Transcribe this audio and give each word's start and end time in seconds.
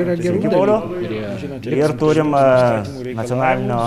Yra 0.00 0.14
gerų 0.16 0.40
dalykų. 0.44 1.72
Ir 1.76 1.92
turim 2.00 2.32
e, 2.36 2.44
nacionalinio 3.18 3.80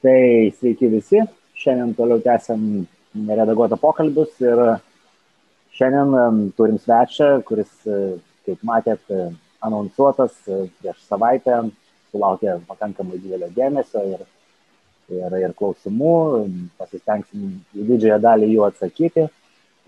Tai 0.00 0.20
sveiki 0.56 0.90
visi. 0.92 1.24
Šiandien 1.60 1.92
toliau 1.98 2.22
tęsiam 2.24 2.62
neredaguotą 3.26 3.76
pokalbius 3.80 4.38
ir 4.44 4.62
šiandien 5.76 6.52
turim 6.56 6.78
svečią, 6.80 7.32
kuris, 7.48 7.72
e, 7.84 7.98
kaip 8.46 8.62
matėt, 8.70 9.02
e, 9.10 9.26
anonsuotas 9.66 10.38
prieš 10.46 11.02
savaitę, 11.08 11.58
sulaukė 12.12 12.60
pakankamai 12.70 13.18
didelio 13.18 13.50
dėmesio 13.58 14.06
ir, 14.14 14.24
ir, 15.10 15.36
ir 15.42 15.58
klausimų. 15.58 16.14
Pasistengsim 16.78 17.50
į 17.74 17.90
didžiąją 17.90 18.22
dalį 18.30 18.54
jų 18.54 18.64
atsakyti 18.70 19.28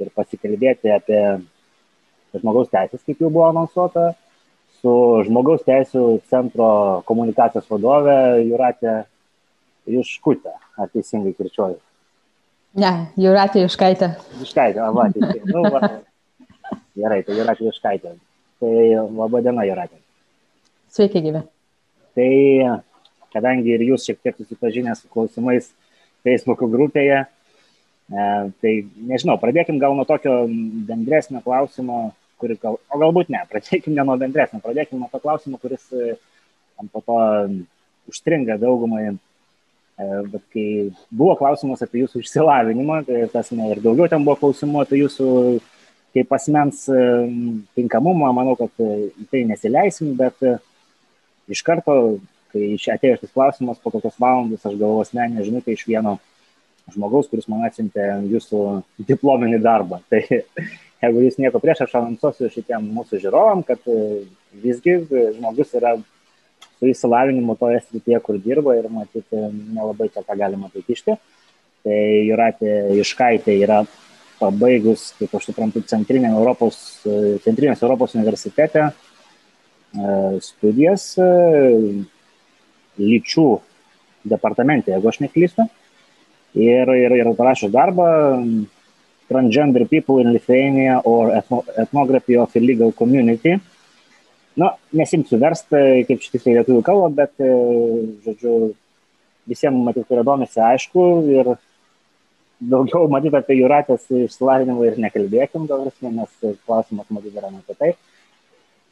ir 0.03 0.11
pasikalbėti 0.17 0.93
apie 0.93 1.23
žmogaus 2.39 2.71
teisės, 2.73 3.03
kaip 3.07 3.21
jau 3.23 3.31
buvo 3.31 3.47
anonsuota, 3.49 4.13
su 4.83 4.93
žmogaus 5.27 5.65
teisų 5.67 6.05
centro 6.31 6.69
komunikacijos 7.09 7.69
vadove 7.71 8.17
Juratė 8.43 9.03
Juškutė. 9.93 10.55
Ar 10.81 10.91
teisingai 10.91 11.35
kirčiuoju? 11.37 11.79
Ne, 12.83 12.93
Juratė 13.21 13.67
Iškaitė. 13.67 14.15
Juškaitė, 14.41 14.81
a, 14.81 14.89
va, 14.97 15.09
teisingai. 15.13 15.53
Nu, 15.53 15.67
va. 15.75 15.91
Gerai, 16.99 17.21
tai 17.27 17.37
Juratė 17.37 17.69
Juškaitė. 17.69 18.15
Tai 18.63 18.73
laba 19.19 19.43
diena, 19.45 19.67
Juratė. 19.69 20.01
Sveiki, 20.93 21.21
gyvi. 21.25 21.45
Tai 22.17 22.33
kadangi 23.33 23.75
ir 23.77 23.85
jūs 23.87 24.07
šiek 24.09 24.21
tiek 24.21 24.37
susipažinę 24.37 24.95
su 24.97 25.09
klausimais 25.13 25.71
Facebook 26.25 26.65
grupėje, 26.73 27.23
tai 28.13 28.73
nežinau, 29.09 29.39
pradėkim 29.41 29.79
gal 29.81 29.97
nuo 29.97 30.05
tokio 30.09 30.43
bendresnio 30.89 31.41
klausimo, 31.45 32.13
kuris 32.43 32.61
gal, 32.63 32.79
o 32.91 33.01
galbūt 33.01 33.31
ne, 33.33 33.43
pradėkim 33.51 33.95
ne 33.97 34.05
nuo 34.07 34.17
bendresnio, 34.21 34.61
pradėkim 34.65 35.01
nuo 35.01 35.11
to 35.13 35.21
klausimo, 35.23 35.61
kuris 35.63 35.87
e, 35.95 36.17
po 36.93 37.05
to 37.07 37.19
užstringa 38.11 38.59
daugumai. 38.63 39.13
E, 39.13 39.19
Bet 40.33 40.43
kai 40.51 40.67
buvo 41.13 41.37
klausimas 41.39 41.85
apie 41.85 42.01
jūsų 42.03 42.25
išsilavinimą, 42.25 43.03
tai 43.07 43.27
tas 43.31 43.53
ne, 43.55 43.69
ir 43.71 43.83
daugiau 43.85 44.09
ten 44.11 44.25
buvo 44.27 44.39
klausimų 44.41 44.83
apie 44.83 45.03
jūsų 45.05 45.29
kaip 46.13 46.35
asmens 46.37 46.85
e, 46.93 47.05
tinkamumą, 47.77 48.33
manau, 48.37 48.57
kad 48.59 48.85
e, 48.85 49.09
į 49.23 49.29
tai 49.33 49.45
nesileisim, 49.49 50.13
bet 50.19 50.45
e, 50.45 50.57
iš 51.53 51.63
karto, 51.65 52.19
kai 52.53 52.75
atėjo 52.95 53.23
šis 53.23 53.33
klausimas, 53.33 53.81
po 53.81 53.93
kokios 53.95 54.19
valandos 54.21 54.67
aš 54.69 54.77
gavau 54.81 55.01
asmeninę 55.01 55.45
žinutę 55.47 55.73
iš 55.73 55.87
vieno 55.89 56.19
žmogaus, 56.91 57.29
kuris 57.31 57.49
man 57.51 57.67
atsintė 57.69 58.09
jūsų 58.31 58.63
diplominį 59.09 59.61
darbą. 59.63 60.01
Tai 60.11 60.23
jeigu 60.23 61.27
jūs 61.27 61.39
nieko 61.43 61.61
prieš, 61.63 61.85
aš 61.87 61.99
anonsuosiu 62.01 62.51
šitiem 62.53 62.89
mūsų 62.97 63.23
žiūrovam, 63.23 63.65
kad 63.67 63.83
e, 63.91 64.25
visgi 64.65 64.99
e, 64.99 65.29
žmogus 65.37 65.75
yra 65.79 65.97
su 66.79 66.91
įsilavinimu 66.91 67.57
toje 67.61 67.83
srityje, 67.87 68.19
kur 68.27 68.39
dirba 68.43 68.75
ir 68.79 68.89
matyti 68.91 69.47
nelabai 69.75 70.11
čia 70.13 70.25
ką 70.27 70.39
galima 70.39 70.71
tai 70.73 70.83
kišti. 70.87 71.19
Tai 71.83 71.99
Juratė 72.29 72.73
Iškaitė 73.03 73.57
yra 73.59 73.83
pabaigus, 74.43 75.11
kaip 75.19 75.35
aš 75.39 75.51
suprantu, 75.51 75.83
Centrinė 75.87 76.33
Europos, 76.33 76.79
e, 77.07 77.37
Centrinės 77.45 77.83
Europos 77.83 78.17
universitete 78.19 78.89
e, 78.89 78.93
studijas 80.43 81.13
e, 81.23 81.29
lyčių 83.03 83.47
departamente, 84.33 84.93
jeigu 84.95 85.11
aš 85.11 85.23
neklystu. 85.25 85.67
Ir, 86.53 86.91
ir, 86.93 87.15
ir 87.17 87.33
parašė 87.37 87.71
darbą 87.73 88.07
Transgender 89.33 89.87
People 89.89 90.21
in 90.21 90.33
Lithuania 90.33 91.01
or 91.05 91.31
Ethno- 91.33 91.65
Ethnography 91.79 92.37
of 92.37 92.55
Illegal 92.57 92.93
Community. 92.93 93.57
Na, 94.61 94.75
nesimsiu 94.93 95.39
versti, 95.41 96.05
kaip 96.05 96.21
šitai 96.21 96.41
tai 96.45 96.57
lietuvių 96.59 96.83
kalba, 96.85 97.09
bet, 97.23 97.33
e, 97.41 97.53
žodžiu, 98.27 98.75
visiems, 99.49 99.81
matyt, 99.87 100.05
kurie 100.11 100.25
domisi, 100.29 100.61
aišku, 100.61 101.05
ir 101.33 101.55
daugiau, 102.61 103.09
matyt, 103.09 103.33
apie 103.39 103.57
Juratės 103.63 104.05
išsilavinimą 104.13 104.91
ir 104.91 104.99
nekalbėkim, 105.01 105.65
gal 105.71 105.87
visme, 105.89 106.13
nes 106.19 106.59
klausimas, 106.67 107.09
matyt, 107.09 107.33
yra 107.33 107.49
apie 107.49 107.79
tai. 107.79 107.95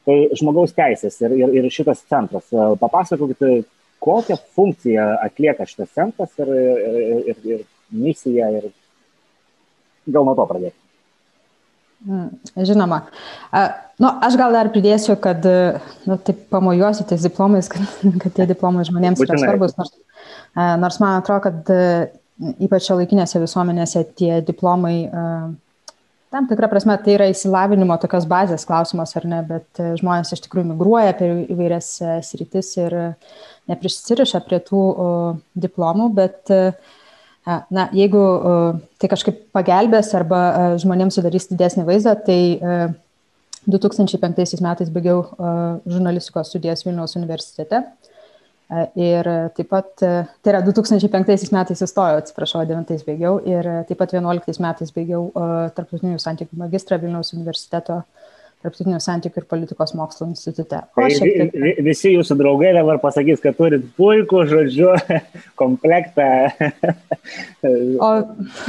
Tai 0.08 0.16
žmogaus 0.40 0.72
teisės 0.72 1.20
ir, 1.20 1.36
ir, 1.36 1.52
ir 1.60 1.68
šitas 1.68 2.00
centras. 2.08 2.48
E, 2.48 2.70
Papasakokit, 2.80 3.68
kokią 4.00 4.36
funkciją 4.56 5.06
atlieka 5.24 5.66
šitas 5.68 5.92
centras 5.96 6.36
ir, 6.40 6.50
ir, 6.50 7.00
ir, 7.32 7.40
ir 7.54 7.64
misiją 7.90 8.50
ir 8.58 8.68
gal 10.10 10.26
nuo 10.26 10.36
to 10.38 10.46
pradėti. 10.48 10.76
Mm, 12.08 12.28
Žinoma. 12.64 13.02
Nu, 14.00 14.08
aš 14.24 14.38
gal 14.40 14.54
dar 14.56 14.70
pridėsiu, 14.72 15.18
kad, 15.20 15.44
nu, 16.08 16.16
taip 16.24 16.46
pamojuosiu 16.52 17.04
tais 17.10 17.26
diplomais, 17.26 17.68
kad, 17.72 18.06
kad 18.22 18.36
tie 18.38 18.48
diplomai 18.48 18.86
žmonėms 18.88 19.20
yra 19.26 19.40
svarbus, 19.42 19.76
nors, 19.76 19.96
nors 20.56 21.00
man 21.02 21.18
atrodo, 21.20 21.50
kad 21.50 21.74
e, 21.74 21.82
ypač 22.64 22.88
laikinėse 22.94 23.42
visuomenėse 23.42 24.06
tie 24.16 24.38
diplomai, 24.46 24.96
tam 26.30 26.46
tikrą 26.46 26.68
prasme, 26.70 26.94
tai 27.02 27.16
yra 27.16 27.28
įsilavinimo 27.32 27.96
tokios 28.00 28.26
bazės 28.30 28.66
klausimas 28.68 29.16
ar 29.18 29.26
ne, 29.28 29.40
bet 29.46 29.80
e, 29.82 29.92
žmonės 29.98 30.30
iš 30.36 30.44
tikrųjų 30.44 30.70
migruoja 30.72 31.14
per 31.18 31.42
įvairias 31.50 31.88
e, 32.00 32.18
sritis 32.26 32.70
ir 32.78 32.96
neprisiriša 33.70 34.42
prie 34.46 34.58
tų 34.66 34.82
diplomų, 35.66 36.10
bet 36.16 36.52
e, 36.54 36.64
Na, 37.72 37.86
jeigu 37.96 38.20
uh, 38.20 38.80
tai 39.00 39.08
kažkaip 39.08 39.46
pagelbės 39.56 40.10
arba 40.14 40.40
uh, 40.48 40.74
žmonėms 40.78 41.16
sudarys 41.16 41.48
didesnį 41.48 41.86
vaizdą, 41.88 42.12
tai 42.26 42.40
uh, 42.60 42.90
2005 43.64 44.60
metais 44.60 44.92
baigiau 44.92 45.22
uh, 45.24 45.80
žurnalistikos 45.88 46.52
studijas 46.52 46.84
Vilniaus 46.84 47.16
universitete. 47.16 47.80
Uh, 48.70 48.84
ir 48.92 49.26
uh, 49.26 49.48
taip 49.56 49.70
pat, 49.72 49.88
uh, 50.04 50.28
tai 50.44 50.52
yra 50.52 50.60
2005 50.66 51.48
metais 51.56 51.82
įstojau, 51.88 52.20
atsiprašau, 52.20 52.66
9 52.68 53.08
baigiau 53.08 53.40
ir 53.48 53.66
uh, 53.72 53.80
taip 53.88 53.98
pat 54.04 54.12
11 54.14 54.60
metais 54.62 54.92
baigiau 54.94 55.30
uh, 55.32 55.72
tarptautinių 55.74 56.20
santykių 56.20 56.60
magistrą 56.60 57.00
Vilniaus 57.00 57.32
universiteto 57.34 58.02
tarptautinių 58.60 58.98
santykių 59.00 59.40
ir 59.40 59.46
politikos 59.48 59.94
mokslo 59.96 60.26
institute. 60.28 60.82
O 60.92 61.00
Tai 61.00 61.08
tiek- 61.08 61.52
vi- 61.54 61.62
vi- 61.62 61.84
visi 61.86 62.10
jūsų 62.12 62.36
draugai 62.36 62.74
dabar 62.76 62.98
pasakys, 63.00 63.40
kad 63.40 63.56
turit 63.56 63.86
puikų, 63.96 64.42
žodžiu, 64.50 64.90
komplektą. 65.60 66.26
O, 68.00 68.10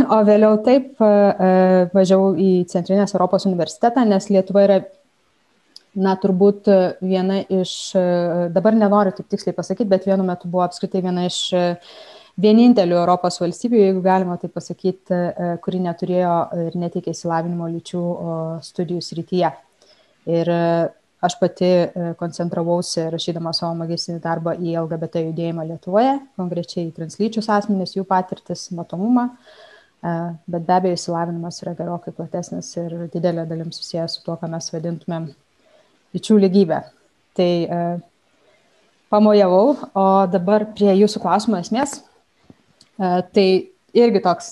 o 0.07 0.22
vėliau 0.28 0.57
taip 0.66 0.96
e, 1.03 1.09
e, 1.50 1.52
važiavau 1.96 2.31
į 2.40 2.52
Centrinės 2.72 3.16
Europos 3.16 3.46
universitetą, 3.50 4.06
nes 4.07 4.29
Lietuva 4.31 4.63
yra, 4.68 4.79
na, 5.96 6.16
turbūt 6.23 6.69
viena 7.03 7.41
iš, 7.52 7.73
e, 8.00 8.06
dabar 8.56 8.78
nenoriu 8.79 9.12
taip 9.18 9.28
tiksliai 9.31 9.56
pasakyti, 9.58 9.90
bet 9.91 10.08
vienu 10.08 10.23
metu 10.28 10.47
buvo 10.52 10.63
apskritai 10.68 11.03
viena 11.03 11.28
iš 11.28 11.41
vienintelių 12.41 12.96
Europos 12.96 13.41
valstybių, 13.44 13.75
jeigu 13.84 14.00
galima 14.06 14.38
taip 14.40 14.53
pasakyti, 14.56 15.18
kuri 15.62 15.81
neturėjo 15.84 16.35
ir 16.69 16.78
neteikė 16.79 17.12
įsilavinimo 17.12 17.68
lyčių 17.73 18.03
studijų 18.66 19.02
srityje. 19.03 19.52
Ir 20.30 20.50
e, 20.54 20.62
aš 21.26 21.38
pati 21.40 21.72
e, 21.72 22.12
koncentravausi 22.20 23.08
rašydama 23.14 23.54
savo 23.58 23.74
magistrinį 23.80 24.22
darbą 24.22 24.54
į 24.59 24.76
LGBT 24.84 25.26
judėjimą 25.30 25.66
Lietuvoje, 25.72 26.20
konkrečiai 26.38 26.88
į 26.90 26.96
translyčius 27.00 27.50
asmenis, 27.54 27.96
jų 27.98 28.06
patirtis, 28.09 28.70
matomumą, 28.78 29.30
E, 30.02 30.12
bet 30.50 30.64
be 30.66 30.74
abejo 30.74 30.98
įsilavinimas 30.98 31.62
yra 31.62 31.76
gerokai 31.78 32.14
platesnis 32.18 32.72
ir 32.82 32.94
didelė 33.14 33.46
dalim 33.50 33.70
susijęs 33.74 34.18
su 34.18 34.24
tuo, 34.26 34.34
ką 34.42 34.50
mes 34.50 34.72
vadintumėm 34.74 35.28
lyčių 36.16 36.38
lygybę. 36.42 36.80
Tai 37.38 37.52
pamojavau, 39.14 39.76
o 39.96 40.06
dabar 40.28 40.66
prie 40.74 40.90
jūsų 40.98 41.22
klausimo 41.24 41.59
esmės. 41.62 42.02
Tai 42.98 43.46
irgi 43.96 44.24
toks 44.26 44.50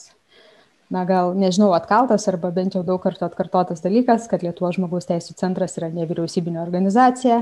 na 0.90 1.06
gal 1.06 1.36
nežinau, 1.38 1.74
atkaltas 1.78 2.28
arba 2.32 2.50
bent 2.54 2.74
jau 2.76 2.84
daug 2.86 3.02
kartų 3.04 3.26
atkartotas 3.28 3.82
dalykas, 3.86 4.28
kad 4.32 4.44
Lietuvos 4.46 4.76
žmogaus 4.78 5.06
teisų 5.10 5.32
centras 5.38 5.78
yra 5.78 5.88
nevyriausybinė 5.94 6.60
organizacija, 6.64 7.38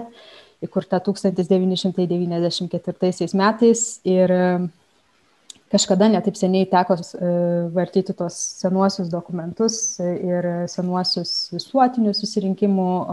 įkurta 0.65 0.97
1994 1.05 3.33
metais 3.37 3.79
ir 4.07 4.27
e, 4.33 4.67
kažkada 5.71 6.07
netaip 6.11 6.37
seniai 6.39 6.67
teko 6.71 6.97
e, 6.97 7.29
vartyti 7.75 8.15
tos 8.17 8.37
senuosius 8.61 9.11
dokumentus 9.11 9.99
ir 10.03 10.47
senuosius 10.71 11.33
visuotinių 11.55 12.13
susirinkimų 12.15 12.89
e, 13.03 13.07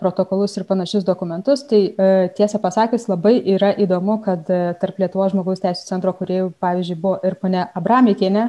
protokolus 0.00 0.56
ir 0.58 0.66
panašius 0.68 1.06
dokumentus. 1.06 1.64
Tai 1.68 1.80
e, 1.80 2.10
tiesą 2.36 2.60
pasakius, 2.62 3.08
labai 3.12 3.36
yra 3.54 3.72
įdomu, 3.80 4.20
kad 4.24 4.48
tarp 4.80 5.00
Lietuvos 5.00 5.34
žmogaus 5.34 5.62
teisų 5.64 5.86
centro 5.88 6.14
kuriejų, 6.16 6.52
pavyzdžiui, 6.60 7.00
buvo 7.00 7.20
ir 7.26 7.38
pane 7.40 7.68
Abramėkienė, 7.78 8.48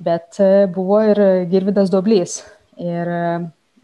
bet 0.00 0.40
e, 0.40 0.66
buvo 0.72 1.00
ir 1.04 1.20
Girvidas 1.50 1.92
Doblys. 1.92 2.40
Ir 2.80 3.10
e, 3.12 3.24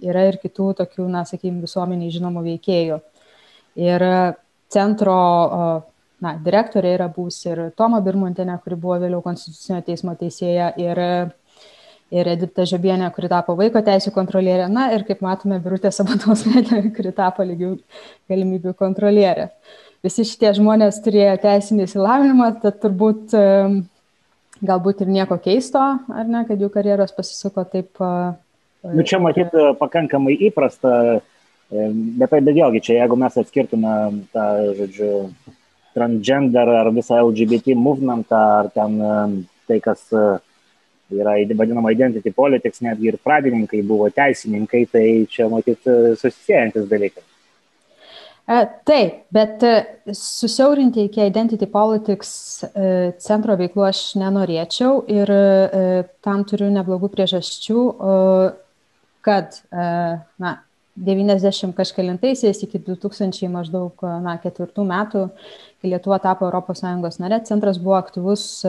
yra 0.08 0.26
ir 0.30 0.40
kitų 0.40 0.72
tokių, 0.80 1.06
na, 1.12 1.24
sakykime, 1.28 1.62
visuomeniai 1.64 2.12
žinomų 2.14 2.44
veikėjų. 2.50 3.00
Ir 3.84 4.04
e, 4.06 4.18
centro 4.72 5.16
e, 5.16 5.70
na, 6.24 6.36
direktorė 6.42 6.94
yra 6.96 7.08
buvusi 7.12 7.50
ir 7.52 7.64
Toma 7.76 8.00
Birmontinė, 8.04 8.58
kuri 8.64 8.78
buvo 8.80 9.00
vėliau 9.04 9.24
Konstitucinio 9.24 9.82
teismo 9.86 10.16
teisėja. 10.18 10.70
Ir, 10.80 11.02
ir 12.16 12.30
Edita 12.32 12.64
Žiobienė, 12.68 13.10
kuri 13.14 13.28
tapo 13.32 13.56
vaiko 13.58 13.82
teisų 13.84 14.14
kontrolierė, 14.14 14.70
na 14.72 14.88
ir 14.96 15.04
kaip 15.08 15.20
matome, 15.24 15.60
Birutė 15.62 15.92
Sabatausmėlė, 15.92 16.86
kuri 16.96 17.12
tapo 17.16 17.44
lygių 17.44 17.74
galimybių 18.32 18.72
kontrolierė. 18.78 19.50
Visi 20.04 20.24
šitie 20.28 20.52
žmonės 20.54 21.00
turėjo 21.04 21.34
teisinį 21.42 21.84
įsilavinimą, 21.88 22.50
tad 22.62 22.78
turbūt 22.82 23.32
galbūt 24.64 25.04
ir 25.04 25.12
nieko 25.12 25.38
keisto, 25.42 25.82
ar 26.08 26.28
ne, 26.30 26.44
kad 26.48 26.60
jų 26.60 26.70
karjeros 26.72 27.14
pasisuko 27.16 27.66
taip. 27.68 28.00
Nu, 28.86 29.02
čia 29.02 29.18
matyt 29.20 29.52
pakankamai 29.80 30.36
įprasta, 30.48 31.20
bet 31.70 32.32
tai 32.32 32.40
vėlgi 32.46 32.82
čia, 32.88 33.00
jeigu 33.00 33.18
mes 33.18 33.36
atskirtume 33.40 33.92
tą, 34.34 34.46
žodžiu, 34.78 35.12
transgender 35.96 36.70
ar 36.82 36.92
visą 36.94 37.22
LGBT 37.24 37.74
movementą, 37.80 38.42
ar 38.60 38.70
ten 38.74 38.98
tai, 39.66 39.80
kas 39.82 40.04
yra 41.10 41.36
vadinama 41.56 41.92
identity 41.94 42.32
politics, 42.34 42.82
netgi 42.84 43.12
ir 43.12 43.18
pradininkai 43.22 43.82
buvo 43.86 44.10
teisininkai, 44.14 44.84
tai 44.92 45.06
čia 45.30 45.48
matyt 45.50 45.82
susisiejantis 45.86 46.88
dalykai. 46.90 47.24
E, 48.46 48.56
taip, 48.86 49.24
bet 49.34 49.58
e, 49.66 49.72
susiaurinti 50.14 51.02
iki 51.08 51.24
identity 51.26 51.66
politics 51.66 52.62
e, 52.62 53.10
centro 53.18 53.56
veiklų 53.58 53.82
aš 53.88 54.02
nenorėčiau 54.20 55.00
ir 55.10 55.32
tam 56.22 56.44
turiu 56.46 56.68
neblogų 56.70 57.10
priežasčių, 57.16 57.80
kad 59.26 59.58
na, 59.74 60.52
90 61.08 61.74
kažkėlintaisiais 61.74 62.62
iki 62.62 62.78
2000 62.86 63.50
maždaug 63.50 63.98
na, 64.22 64.36
ketvirtų 64.42 64.84
metų, 64.86 65.26
kai 65.82 65.90
Lietuva 65.90 66.18
tapo 66.22 66.46
ES 66.46 67.18
nare, 67.18 67.42
centras 67.48 67.78
buvo 67.82 67.96
aktyvus 67.98 68.62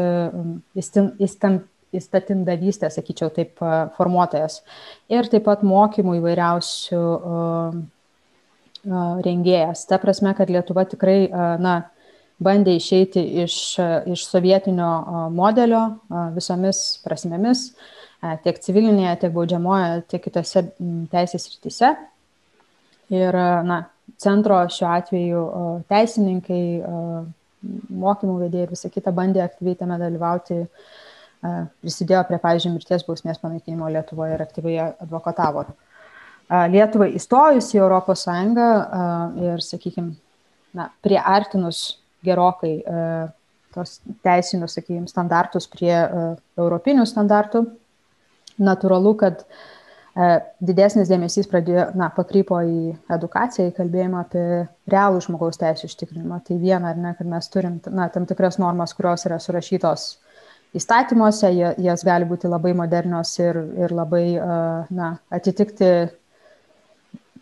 įstatindavystės, 0.73 2.97
sakyčiau, 2.97 3.29
taip 3.35 3.61
formuotojas. 3.99 4.63
Ir 5.13 5.29
taip 5.29 5.45
pat 5.45 5.61
mokymų 5.61 6.17
įvairiausių 6.17 7.03
rengėjas. 9.25 9.85
Ta 9.89 9.99
prasme, 10.01 10.33
kad 10.37 10.51
Lietuva 10.51 10.85
tikrai 10.89 11.27
na, 11.61 11.75
bandė 12.43 12.75
išeiti 12.77 13.23
iš, 13.43 13.55
iš 14.13 14.25
sovietinio 14.29 14.89
modelio 15.33 15.83
visomis 16.35 16.99
prasmėmis, 17.05 17.71
tiek 18.43 18.59
civilinėje, 18.61 19.15
tiek 19.23 19.33
baudžiamoje, 19.33 20.03
tiek 20.11 20.23
kitose 20.23 20.67
teisės 21.11 21.49
rytise. 21.55 21.95
Ir 23.13 23.35
na, 23.67 23.81
centro 24.19 24.59
šiuo 24.71 24.89
atveju 24.91 25.43
teisininkai, 25.89 26.61
mokymų 28.03 28.37
vedėjai 28.45 28.67
ir 28.67 28.73
visa 28.75 28.91
kita 28.93 29.13
bandė 29.15 29.41
aktyviai 29.45 29.79
tame 29.79 29.97
dalyvauti, 30.01 30.61
prisidėjo 31.81 32.23
prie, 32.27 32.39
pavyzdžiui, 32.43 32.73
mirties 32.75 33.05
bausmės 33.07 33.41
panaikinimo 33.41 33.89
Lietuvoje 33.93 34.35
ir 34.35 34.43
aktyviai 34.43 34.87
advokatavo. 35.05 35.65
Lietuvai 36.47 37.09
įstojus 37.17 37.73
į 37.75 37.81
Europos 37.81 38.23
Sąjungą 38.23 38.67
ir, 39.43 39.63
sakykime, 39.63 40.13
na, 40.77 40.89
priartinus 41.03 41.97
gerokai 42.25 42.77
tos 43.75 43.97
teisinius, 44.25 44.77
sakykime, 44.77 45.09
standartus 45.11 45.67
prie 45.69 45.93
europinių 46.57 47.03
standartų, 47.09 47.65
natūralu, 48.63 49.11
kad 49.19 49.43
didesnis 50.63 51.11
dėmesys 51.11 51.49
pradėjo, 51.51 51.89
na, 51.99 52.07
pakrypo 52.15 52.57
į 52.65 52.93
edukaciją, 53.13 53.67
į 53.69 53.75
kalbėjimą 53.77 54.23
apie 54.23 54.45
realų 54.89 55.19
žmogaus 55.27 55.59
teisų 55.61 55.91
užtikrinimą. 55.91 56.39
Tai 56.47 56.57
viena, 56.61 56.93
ar 56.93 57.01
ne, 57.03 57.11
kad 57.17 57.27
mes 57.29 57.51
turim, 57.53 57.77
na, 57.91 58.07
tam 58.13 58.25
tikras 58.29 58.57
normas, 58.61 58.95
kurios 58.97 59.27
yra 59.29 59.37
surašytos 59.43 60.07
įstatymuose, 60.77 61.51
jas 61.83 62.05
gali 62.07 62.25
būti 62.29 62.49
labai 62.49 62.73
modernios 62.77 63.35
ir, 63.39 63.59
ir 63.77 63.93
labai, 63.93 64.25
na, 64.89 65.11
atitikti 65.33 65.91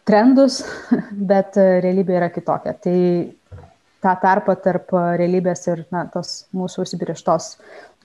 trendus, 0.06 0.62
bet 1.32 1.58
e, 1.60 1.66
realybė 1.84 2.20
yra 2.20 2.30
kitokia. 2.34 2.76
Tai 2.82 2.98
tą 4.06 4.14
tarpą 4.22 4.56
tarp 4.62 4.94
realybės 5.20 5.66
ir 5.72 5.86
na, 5.94 6.06
tos 6.14 6.46
mūsų 6.56 6.86
užsibrieštos 6.86 7.56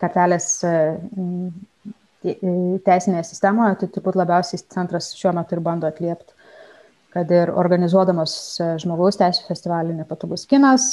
kartelės 0.01 0.49
e, 0.65 0.75
teisinėje 2.85 3.25
sistemoje, 3.29 3.79
tai 3.81 3.89
turbūt 3.95 4.19
labiausiai 4.21 4.61
centras 4.73 5.13
šiuo 5.17 5.33
metu 5.37 5.57
ir 5.57 5.65
bando 5.65 5.89
atliepti, 5.89 6.37
kad 7.15 7.33
ir 7.33 7.53
organizuodamas 7.53 8.35
e, 8.61 8.71
žmogaus 8.81 9.21
teisų 9.21 9.49
festivalį 9.49 10.01
nepatogus 10.01 10.47
kinas, 10.49 10.91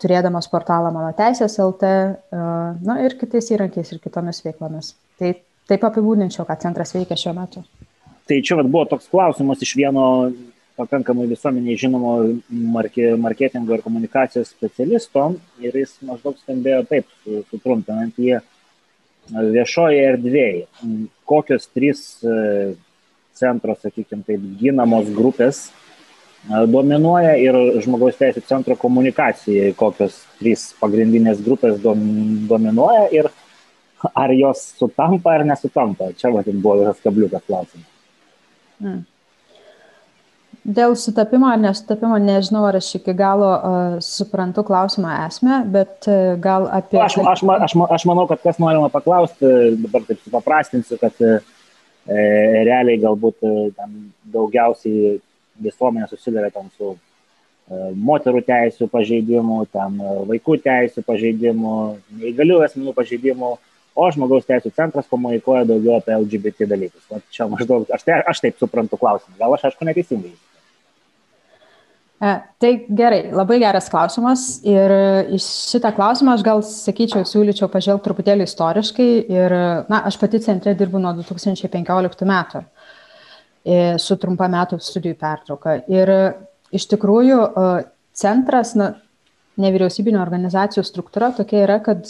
turėdamas 0.00 0.46
portalą 0.48 0.88
mano 0.88 1.10
teisės 1.12 1.58
LT, 1.60 1.90
na 2.32 2.94
ir 3.04 3.12
kitais 3.20 3.50
įrankiais 3.52 3.92
ir 3.92 4.00
kitomis 4.00 4.40
veiklomis. 4.40 4.94
Tai 5.20 5.34
taip 5.68 5.84
apibūdinčiau, 5.84 6.46
ką 6.48 6.56
centras 6.64 6.94
veikia 6.96 7.18
šiuo 7.20 7.34
metu 7.36 7.60
tai 8.32 8.40
čia 8.40 8.56
vat 8.56 8.68
buvo 8.72 8.86
toks 8.88 9.10
klausimas 9.12 9.60
iš 9.60 9.74
vieno 9.76 10.06
pakankamai 10.80 11.26
visuomeniai 11.28 11.76
žinomo 11.76 12.14
marke, 12.48 13.10
marketingo 13.20 13.76
ir 13.76 13.82
komunikacijos 13.84 14.48
specialisto 14.54 15.26
ir 15.60 15.76
jis 15.76 15.98
maždaug 16.08 16.38
skambėjo 16.40 16.86
taip, 16.88 17.10
sutrumpinant 17.50 18.16
jį 18.16 18.40
viešoje 19.28 20.00
erdvėje. 20.14 20.64
Kokios 21.28 21.68
trys 21.76 22.00
e, 22.24 22.72
centro, 23.36 23.76
sakykime, 23.84 24.24
taip, 24.24 24.48
ginamos 24.62 25.12
grupės 25.12 25.66
e, 25.68 26.64
dominuoja 26.72 27.36
ir 27.44 27.60
žmogaus 27.84 28.16
teisų 28.16 28.46
centro 28.48 28.80
komunikacijai, 28.80 29.76
kokios 29.76 30.22
trys 30.40 30.70
pagrindinės 30.80 31.44
grupės 31.44 31.76
dominuoja 31.84 33.06
ir 33.12 33.28
ar 34.08 34.32
jos 34.40 34.70
sutampa 34.80 35.36
ar 35.36 35.46
nesutampa. 35.52 36.14
Čia 36.16 36.32
matyt 36.32 36.56
buvo 36.56 36.80
vienas 36.80 37.04
kabliukas 37.04 37.44
klausimas. 37.44 37.91
Mm. 38.82 39.00
Dėl 40.62 40.92
sutapimo 40.94 41.48
ar 41.50 41.58
nesutapimo 41.58 42.14
nežinau, 42.22 42.62
ar 42.68 42.76
aš 42.78 42.92
iki 43.00 43.14
galo 43.18 43.48
uh, 43.50 43.94
suprantu 44.04 44.62
klausimą 44.66 45.16
esmę, 45.24 45.56
bet 45.74 46.06
uh, 46.06 46.36
gal 46.38 46.68
apie... 46.70 47.00
Aš, 47.02 47.16
aš, 47.18 47.42
aš, 47.66 47.74
aš 47.96 48.04
manau, 48.06 48.28
kad 48.30 48.44
kas 48.44 48.60
norima 48.62 48.86
paklausti, 48.92 49.48
dabar 49.82 50.06
taip 50.06 50.20
supaprastinsiu, 50.22 51.00
kad 51.02 51.18
e, 51.18 51.32
realiai 52.68 53.00
galbūt 53.02 53.42
e, 53.42 53.88
daugiausiai 54.36 55.16
visuomenė 55.66 56.06
susiduria 56.10 56.52
tam 56.54 56.70
su 56.78 56.92
e, 56.94 57.90
moterų 57.98 58.44
teisų 58.46 58.86
pažeidimu, 58.92 59.64
tam 59.74 59.98
vaikų 60.30 60.60
teisų 60.62 61.02
pažeidimu, 61.10 61.74
neįgalių 62.22 62.62
asmenų 62.68 62.94
pažeidimu, 62.94 63.56
o 63.94 64.06
žmogaus 64.12 64.46
teisų 64.48 64.72
centras 64.76 65.08
komunikuoja 65.10 65.66
daugiau 65.68 65.98
apie 65.98 66.14
LGBT 66.16 66.68
dalykus. 66.70 67.04
Va, 67.10 67.20
čia 67.32 67.48
maždaug, 67.50 67.84
aš, 67.92 68.06
te, 68.06 68.16
aš 68.16 68.40
taip 68.44 68.58
suprantu 68.60 68.98
klausimą, 69.00 69.36
gal 69.40 69.56
aš 69.56 69.68
aišku 69.68 69.88
neteisingai. 69.88 70.32
E, 72.22 72.32
tai 72.62 72.70
gerai, 72.88 73.20
labai 73.34 73.58
geras 73.58 73.90
klausimas 73.92 74.46
ir 74.68 74.94
šitą 75.42 75.90
klausimą 75.96 76.36
aš 76.36 76.44
gal 76.46 76.62
sakyčiau, 76.66 77.26
siūlyčiau 77.28 77.68
pažvelgti 77.72 78.06
truputėlį 78.06 78.46
istoriškai 78.48 79.10
ir, 79.34 79.56
na, 79.90 80.02
aš 80.08 80.20
pati 80.20 80.40
centre 80.44 80.76
dirbu 80.78 81.02
nuo 81.02 81.12
2015 81.18 82.28
metų 82.30 82.62
e, 82.62 83.80
su 84.00 84.16
trumpa 84.22 84.48
metų 84.52 84.78
studijų 84.80 85.18
pertrauka. 85.20 85.80
Ir 85.92 86.14
iš 86.72 86.86
tikrųjų 86.94 87.40
e, 87.42 87.72
centras, 88.16 88.76
na, 88.78 88.94
nevyriausybinio 89.60 90.22
organizacijų 90.22 90.86
struktūra 90.88 91.34
tokia 91.36 91.66
yra, 91.66 91.76
kad 91.84 92.06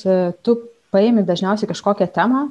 tu 0.47 0.55
paimi 0.93 1.25
dažniausiai 1.27 1.71
kažkokią 1.71 2.09
temą, 2.13 2.47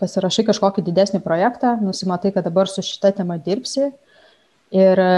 pasirašai 0.00 0.46
kažkokį 0.48 0.84
didesnį 0.86 1.22
projektą, 1.24 1.76
nusimatai, 1.82 2.32
kad 2.34 2.46
dabar 2.46 2.70
su 2.70 2.84
šita 2.86 3.12
tema 3.18 3.38
dirbsi 3.42 3.90
ir 4.74 5.02
e, 5.02 5.12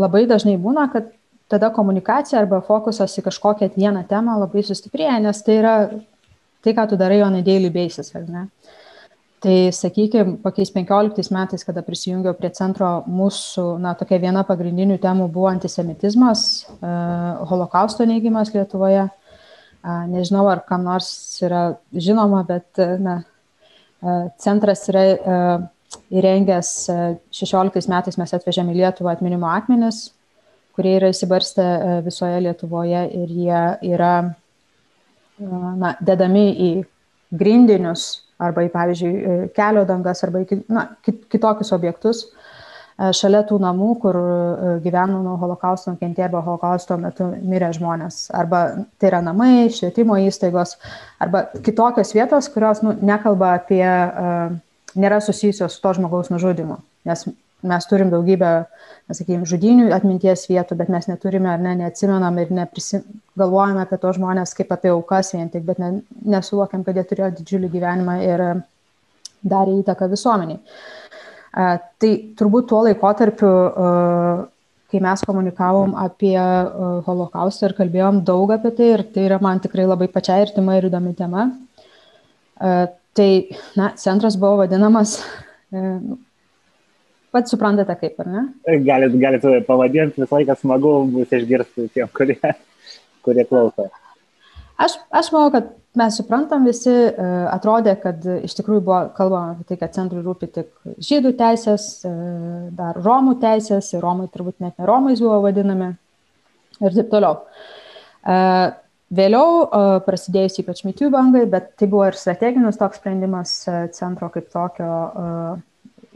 labai 0.00 0.24
dažnai 0.30 0.56
būna, 0.60 0.86
kad 0.92 1.10
tada 1.52 1.72
komunikacija 1.74 2.40
arba 2.40 2.62
fokusas 2.64 3.18
į 3.18 3.26
kažkokią 3.26 3.72
vieną 3.76 4.06
temą 4.08 4.38
labai 4.40 4.64
sustiprėja, 4.64 5.18
nes 5.20 5.42
tai 5.44 5.58
yra 5.60 5.74
tai, 6.62 6.72
ką 6.76 6.86
tu 6.88 6.96
darai 7.00 7.20
on 7.26 7.36
a 7.36 7.42
daily 7.44 7.72
basis, 7.72 8.12
ar 8.16 8.28
ne? 8.28 8.46
Tai 9.42 9.56
sakykime, 9.74 10.36
kokiais 10.44 10.70
15 10.70 11.32
metais, 11.34 11.64
kada 11.66 11.82
prisijungiau 11.82 12.36
prie 12.38 12.52
centro, 12.54 13.00
mūsų, 13.10 13.64
na, 13.82 13.96
tokia 13.98 14.20
viena 14.22 14.44
pagrindinių 14.46 15.00
temų 15.02 15.26
buvo 15.34 15.48
antisemitizmas, 15.50 16.44
uh, 16.76 17.42
holokausto 17.50 18.06
neigimas 18.06 18.54
Lietuvoje. 18.54 19.08
Nežinau, 19.82 20.46
ar 20.46 20.62
kam 20.66 20.84
nors 20.86 21.08
yra 21.42 21.72
žinoma, 21.90 22.44
bet 22.46 22.78
na, 23.02 23.16
centras 24.42 24.84
yra 24.90 25.04
įrengęs 26.12 26.70
16 27.34 27.90
metais 27.90 28.18
mes 28.18 28.34
atvežėme 28.36 28.74
į 28.74 28.78
Lietuvą 28.78 29.16
atminimo 29.16 29.48
akmenis, 29.50 30.12
kurie 30.76 30.94
yra 31.00 31.10
įsibarstę 31.12 31.66
visoje 32.06 32.38
Lietuvoje 32.46 33.02
ir 33.18 33.34
jie 33.34 33.62
yra 33.90 34.12
na, 35.42 35.96
dedami 36.00 36.46
į 36.52 36.70
grindinius 37.34 38.22
arba 38.42 38.64
į, 38.66 38.70
pavyzdžiui, 38.72 39.50
kelio 39.56 39.84
dangas 39.88 40.22
arba 40.26 40.42
į 40.42 40.62
na, 40.72 40.86
kitokius 41.04 41.74
objektus 41.74 42.24
šalia 43.10 43.42
tų 43.48 43.58
namų, 43.62 43.90
kur 44.02 44.16
gyveno 44.84 45.22
nuo 45.24 45.34
holokausto 45.40 45.94
nukentėję 45.94 46.28
arba 46.28 46.42
holokausto 46.46 46.98
metu 47.00 47.28
mirę 47.42 47.72
žmonės. 47.74 48.28
Arba 48.36 48.62
tai 49.00 49.10
yra 49.10 49.22
namai, 49.24 49.66
švietimo 49.74 50.18
įstaigos, 50.22 50.76
arba 51.22 51.46
kitokios 51.64 52.14
vietos, 52.14 52.50
kurios 52.52 52.84
nu, 52.86 52.94
nekalba 53.02 53.56
apie, 53.58 53.84
nėra 54.94 55.22
susijusios 55.24 55.74
su 55.74 55.82
to 55.82 55.96
žmogaus 55.98 56.30
nužudimu. 56.30 56.78
Nes 57.08 57.26
mes 57.62 57.86
turim 57.86 58.10
daugybę, 58.10 58.50
sakykime, 59.12 59.46
žudinių 59.46 59.90
atminties 59.94 60.48
vietų, 60.50 60.76
bet 60.80 60.90
mes 60.90 61.06
neturime 61.10 61.52
ar 61.52 61.62
ne, 61.62 61.76
neatsimenam 61.78 62.38
ir 62.42 62.50
galvojame 63.38 63.84
apie 63.84 63.98
tos 64.02 64.18
žmonės 64.18 64.54
kaip 64.58 64.72
apie 64.74 64.90
aukas 64.90 65.32
vien 65.36 65.50
tik, 65.52 65.62
bet 65.68 65.78
ne, 65.82 65.92
nesuvokiam, 66.26 66.82
kad 66.86 66.98
jie 66.98 67.06
turėjo 67.06 67.30
didžiulį 67.38 67.70
gyvenimą 67.76 68.16
ir 68.26 68.44
darė 69.42 69.78
įtaką 69.80 70.10
visuomeniai. 70.10 70.58
Tai 71.52 72.10
turbūt 72.38 72.68
tuo 72.70 72.80
laikotarpiu, 72.86 73.52
kai 74.92 75.00
mes 75.04 75.24
komunikavom 75.28 75.92
apie 76.00 76.36
holokaustą 77.06 77.68
ir 77.68 77.76
kalbėjom 77.76 78.22
daug 78.28 78.54
apie 78.56 78.72
tai, 78.76 78.88
ir 78.96 79.04
tai 79.12 79.26
yra 79.28 79.40
man 79.42 79.60
tikrai 79.60 79.84
labai 79.84 80.08
pačiai 80.12 80.46
artima 80.46 80.78
ir 80.78 80.88
įdomi 80.88 81.12
tema, 81.18 81.50
tai 82.56 83.28
na, 83.76 83.92
centras 84.00 84.38
buvo 84.40 84.62
vadinamas 84.62 85.18
Pats 87.32 87.48
suprantate 87.48 87.94
kaip, 87.96 88.18
ar 88.20 88.28
ne? 88.28 88.42
Galit, 88.84 89.14
galit 89.20 89.44
pavadinti, 89.64 90.20
visą 90.20 90.36
laiką 90.36 90.56
smagu 90.60 90.90
bus 91.14 91.30
išgirsti 91.32 91.86
tiem, 91.94 92.10
kurie, 92.12 92.36
kurie 93.24 93.44
klauso. 93.48 93.86
Aš, 94.76 94.98
aš 95.08 95.30
manau, 95.32 95.48
kad 95.54 95.70
mes 95.94 96.16
suprantam 96.16 96.64
visi, 96.64 96.90
e, 96.90 97.30
atrodė, 97.52 97.94
kad 98.00 98.24
iš 98.24 98.54
tikrųjų 98.58 98.84
buvo 98.84 99.00
kalbama 99.16 99.54
apie 99.54 99.66
tai, 99.68 99.78
kad 99.82 99.96
centrui 99.96 100.22
rūpi 100.24 100.48
tik 100.54 100.70
žydų 101.04 101.34
teisės, 101.40 101.88
e, 102.08 102.12
dar 102.78 103.00
romų 103.00 103.36
teisės, 103.42 103.92
ir 103.92 104.04
romai 104.04 104.28
turbūt 104.32 104.62
net 104.64 104.78
ne 104.78 104.88
romais 104.88 105.20
buvo 105.20 105.42
vadinami 105.44 105.92
ir 106.80 106.96
taip 106.96 107.10
toliau. 107.12 107.42
E, 108.24 108.38
vėliau 109.12 109.66
prasidėjus 110.06 110.62
ypač 110.62 110.80
mitų 110.88 111.10
bangai, 111.12 111.44
bet 111.44 111.74
tai 111.76 111.90
buvo 111.92 112.06
ir 112.08 112.16
strateginis 112.16 112.80
toks 112.80 112.96
sprendimas 112.96 113.52
centro 113.92 114.30
kaip 114.32 114.48
tokio 114.48 115.60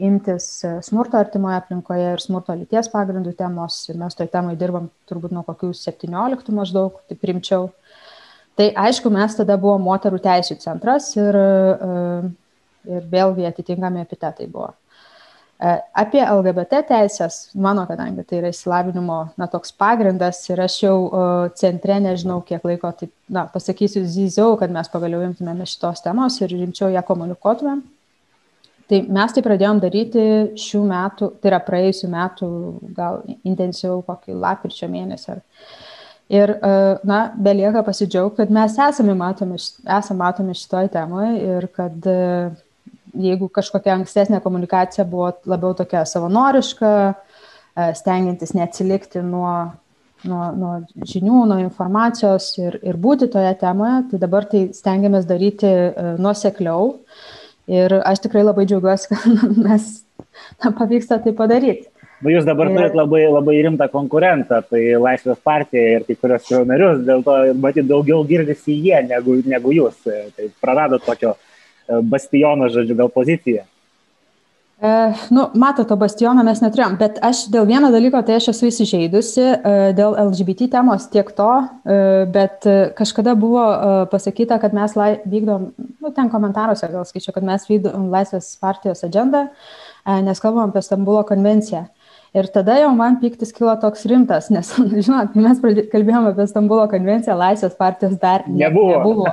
imtis 0.01 0.47
smurto 0.85 1.17
artimoje 1.17 1.59
aplinkoje 1.59 2.07
ir 2.15 2.21
smurto 2.21 2.55
lyties 2.57 2.89
pagrindų 2.89 3.35
temos. 3.37 3.83
Mes 3.93 4.17
toj 4.17 4.31
temai 4.33 4.55
dirbam 4.57 4.89
turbūt 5.09 5.33
nuo 5.33 5.45
kokių 5.45 5.69
17 5.77 6.53
maždaug, 6.57 6.97
tai 7.05 7.17
primčiau. 7.21 7.69
Tai 8.57 8.71
aišku, 8.87 9.11
mes 9.13 9.37
tada 9.37 9.57
buvom 9.61 9.83
moterų 9.85 10.19
teisų 10.23 10.57
centras 10.63 11.11
ir, 11.17 11.37
e, 11.37 12.19
ir 12.89 13.07
vėlgi 13.11 13.45
atitinkami 13.45 14.01
epitetai 14.01 14.47
buvo. 14.49 14.71
E, 15.57 15.73
apie 16.01 16.23
LGBT 16.23 16.79
teisės, 16.89 17.37
mano, 17.53 17.83
kadangi 17.89 18.25
tai 18.25 18.39
yra 18.39 18.49
įsilavinimo, 18.53 19.19
na, 19.37 19.49
toks 19.51 19.75
pagrindas 19.77 20.41
ir 20.49 20.63
aš 20.65 20.79
jau 20.83 20.95
centre 21.57 21.99
nežinau, 22.01 22.39
kiek 22.45 22.65
laiko, 22.65 22.91
tai, 22.97 23.11
na, 23.29 23.45
pasakysiu 23.53 24.01
zyziau, 24.09 24.57
kad 24.57 24.73
mes 24.73 24.89
pagaliau 24.89 25.21
imtumėme 25.27 25.69
šitos 25.69 26.01
temos 26.05 26.41
ir 26.41 26.53
rimčiau 26.53 26.89
ją 26.93 27.05
komunikuotumėm. 27.05 27.85
Tai 28.87 29.01
mes 29.11 29.33
tai 29.35 29.43
pradėjom 29.43 29.81
daryti 29.83 30.21
šių 30.63 30.81
metų, 30.87 31.27
tai 31.41 31.49
yra 31.51 31.59
praėjusių 31.63 32.07
metų, 32.13 32.47
gal 32.95 33.19
intensyviau 33.43 33.99
kokį 34.07 34.37
lapkričio 34.39 34.87
mėnesį. 34.87 35.41
Ir, 36.29 36.51
e, 36.51 36.69
na, 37.07 37.19
belieka 37.39 37.83
pasidžiaugti, 37.87 38.41
kad 38.41 38.51
mes 38.51 38.75
esame 38.83 39.15
matomi, 39.15 39.55
esame 39.57 40.19
matomi 40.19 40.55
šitoj 40.59 40.89
temoje 40.91 41.37
ir 41.39 41.67
kad 41.75 42.09
e, 42.11 42.17
jeigu 43.17 43.47
kažkokia 43.55 43.95
ankstesnė 43.95 44.41
komunikacija 44.43 45.07
buvo 45.07 45.31
labiau 45.47 45.71
tokia 45.77 46.03
savanoriška, 46.09 46.91
e, 47.07 47.87
stengiantis 47.95 48.51
neatsilikti 48.57 49.23
nuo, 49.23 49.53
nuo, 50.27 50.43
nuo 50.59 50.73
žinių, 50.99 51.45
nuo 51.53 51.61
informacijos 51.63 52.51
ir, 52.59 52.79
ir 52.83 52.99
būti 52.99 53.31
toje 53.31 53.55
temoje, 53.63 54.03
tai 54.11 54.21
dabar 54.27 54.51
tai 54.51 54.67
stengiamės 54.75 55.29
daryti 55.31 55.71
nuosekliau 56.19 56.95
Ir 57.67 57.91
aš 58.07 58.21
tikrai 58.23 58.45
labai 58.47 58.65
džiaugiuosi, 58.67 59.09
kad 59.11 59.57
mes 59.59 59.87
na, 60.63 60.71
pavyksta 60.71 61.19
tai 61.23 61.35
padaryti. 61.35 61.91
Nu, 62.17 62.31
jūs 62.33 62.47
dabar 62.47 62.71
turit 62.73 62.95
labai, 62.97 63.21
labai 63.29 63.59
rimtą 63.61 63.85
konkurentą, 63.93 64.63
tai 64.65 64.81
Laisvės 64.97 65.37
partija 65.45 65.99
ir 65.99 66.05
kai 66.07 66.15
kurios 66.17 66.49
jo 66.49 66.63
narius, 66.65 67.03
dėl 67.05 67.21
to 67.25 67.37
matyt 67.61 67.85
daugiau 67.89 68.23
girdisi 68.25 68.73
jie 68.73 69.03
negu, 69.05 69.37
negu 69.45 69.73
jūs. 69.75 69.99
Tai 70.03 70.51
praradot 70.63 71.05
tokio 71.05 71.35
e, 71.35 71.99
bastiono, 72.01 72.71
žodžiu, 72.73 72.97
gal 72.97 73.13
poziciją. 73.13 73.67
E, 74.81 75.13
nu, 75.29 75.49
mato, 75.53 75.81
to 75.89 75.95
bastiono 75.97 76.43
mes 76.45 76.59
neturėjom, 76.61 76.99
bet 76.99 77.15
aš 77.25 77.47
dėl 77.49 77.65
vieno 77.65 77.89
dalyko, 77.89 78.19
tai 78.25 78.35
aš 78.37 78.51
esu 78.51 78.67
įsižeidusi 78.69 79.41
e, 79.41 79.71
dėl 79.97 80.13
LGBT 80.21 80.67
temos 80.75 81.07
tiek 81.09 81.31
to, 81.37 81.49
e, 81.65 81.97
bet 82.29 82.65
kažkada 82.97 83.33
buvo 83.37 83.63
pasakyta, 84.11 84.59
kad 84.61 84.77
mes 84.77 84.93
lai, 84.99 85.09
vykdom, 85.25 85.71
nu, 85.77 86.13
ten 86.13 86.29
komentaruose 86.29 86.91
gal 86.93 87.05
skaičiu, 87.09 87.33
kad 87.33 87.45
mes 87.45 87.65
vykdom 87.65 88.11
Laisvės 88.13 88.51
partijos 88.61 89.01
agendą, 89.07 89.47
nes 90.25 90.41
kalbam 90.45 90.69
apie 90.69 90.85
Stambulo 90.85 91.25
konvenciją. 91.25 91.87
Ir 92.37 92.49
tada 92.53 92.75
jau 92.77 92.89
man 92.93 93.17
piktis 93.21 93.53
kilo 93.55 93.73
toks 93.81 94.05
rimtas, 94.09 94.51
nes, 94.53 94.73
žinot, 95.05 95.31
kai 95.33 95.45
mes 95.45 95.61
kalbėjome 95.93 96.33
apie 96.33 96.45
Stambulo 96.49 96.85
konvenciją, 96.91 97.37
Laisvės 97.39 97.77
partijos 97.79 98.19
dar 98.21 98.45
nebuvo. 98.47 98.99
nebuvo. 98.99 99.31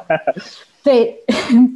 Tai, 0.84 0.98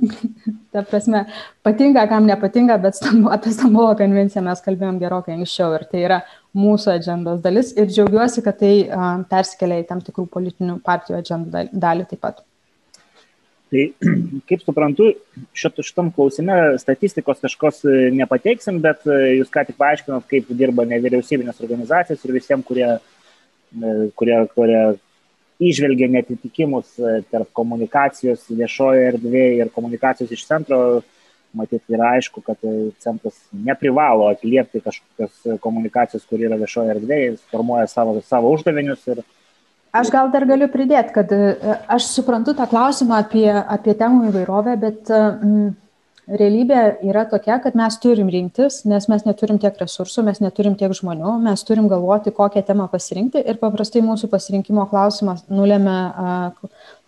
ta 0.73 0.82
prasme, 0.85 1.23
patinka, 1.64 2.02
kam 2.11 2.26
nepatinka, 2.28 2.76
bet 2.82 2.99
stambu, 2.99 3.30
apie 3.32 3.52
Stambulo 3.56 3.94
konvenciją 3.97 4.42
mes 4.44 4.61
kalbėjom 4.64 4.99
gerokai 5.00 5.37
anksčiau 5.38 5.73
ir 5.78 5.87
tai 5.88 6.02
yra 6.04 6.18
mūsų 6.56 6.92
agendos 6.99 7.40
dalis 7.44 7.73
ir 7.76 7.88
džiaugiuosi, 7.88 8.44
kad 8.44 8.61
tai 8.61 8.75
um, 8.85 9.25
perskelia 9.30 9.80
į 9.80 9.88
tam 9.88 10.04
tikrų 10.04 10.26
politinių 10.35 10.76
partijų 10.85 11.23
agendų 11.23 11.64
dalį 11.73 12.08
taip 12.11 12.25
pat. 12.26 12.44
Tai, 13.68 13.82
kaip 14.48 14.62
suprantu, 14.64 15.10
šit, 15.56 15.82
šitam 15.84 16.08
klausime 16.14 16.56
statistikos 16.80 17.42
kažkos 17.44 17.82
e, 17.84 17.96
nepateiksim, 18.16 18.80
bet 18.84 19.04
e, 19.04 19.18
jūs 19.38 19.52
ką 19.52 19.66
tik 19.68 19.76
paaiškinot, 19.80 20.25
kaip 20.30 20.48
dirba 20.56 20.87
nevyriausybinės 20.88 21.60
organizacijos 21.64 22.25
ir 22.25 22.34
visiems, 22.38 22.64
kurie, 22.68 22.88
kurie, 24.16 24.38
kurie 24.54 24.80
išvelgia 25.58 26.08
netitikimus 26.14 26.96
e, 26.96 27.20
tarp 27.28 27.50
komunikacijos 27.56 28.46
viešojo 28.48 29.06
erdvėje 29.12 29.64
ir 29.64 29.72
komunikacijos 29.75 30.32
iš 30.32 30.46
centro, 30.48 30.80
matyt, 31.56 31.82
yra 31.92 32.14
aišku, 32.16 32.40
kad 32.46 32.62
e, 32.64 32.90
centras 33.04 33.37
neprivalo 33.52 34.30
atliepti 34.32 34.80
kažkokios 34.84 35.60
komunikacijos, 35.64 36.25
kur 36.30 36.40
yra 36.40 36.56
viešojo 36.60 36.94
erdvėje, 36.94 37.32
jis 37.34 37.50
formuoja 37.52 37.88
savo, 37.90 38.16
savo 38.25 38.54
uždavinius. 38.56 39.04
Ir... 39.12 39.26
Aš 39.92 40.11
gal 40.12 40.28
dar 40.33 40.45
galiu 40.49 40.68
pridėti, 40.68 41.14
kad 41.14 41.30
e, 41.33 41.57
aš 41.88 42.11
suprantu 42.12 42.52
tą 42.57 42.66
klausimą 42.68 43.23
apie, 43.23 43.49
apie 43.49 43.95
temų 43.97 44.28
įvairovę, 44.28 44.75
bet 44.83 45.09
mm, 45.12 45.71
realybė 46.28 46.80
yra 47.09 47.25
tokia, 47.28 47.57
kad 47.64 47.76
mes 47.78 47.97
turim 48.02 48.28
rinktis, 48.33 48.83
nes 48.88 49.09
mes 49.09 49.25
neturim 49.25 49.59
tiek 49.62 49.76
resursų, 49.80 50.26
mes 50.26 50.42
neturim 50.45 50.76
tiek 50.78 50.92
žmonių, 50.97 51.38
mes 51.47 51.64
turim 51.64 51.88
galvoti, 51.88 52.35
kokią 52.37 52.62
temą 52.68 52.88
pasirinkti 52.92 53.40
ir 53.40 53.61
paprastai 53.62 54.02
mūsų 54.04 54.28
pasirinkimo 54.33 54.85
klausimas 54.90 55.47
nulėmė 55.49 55.99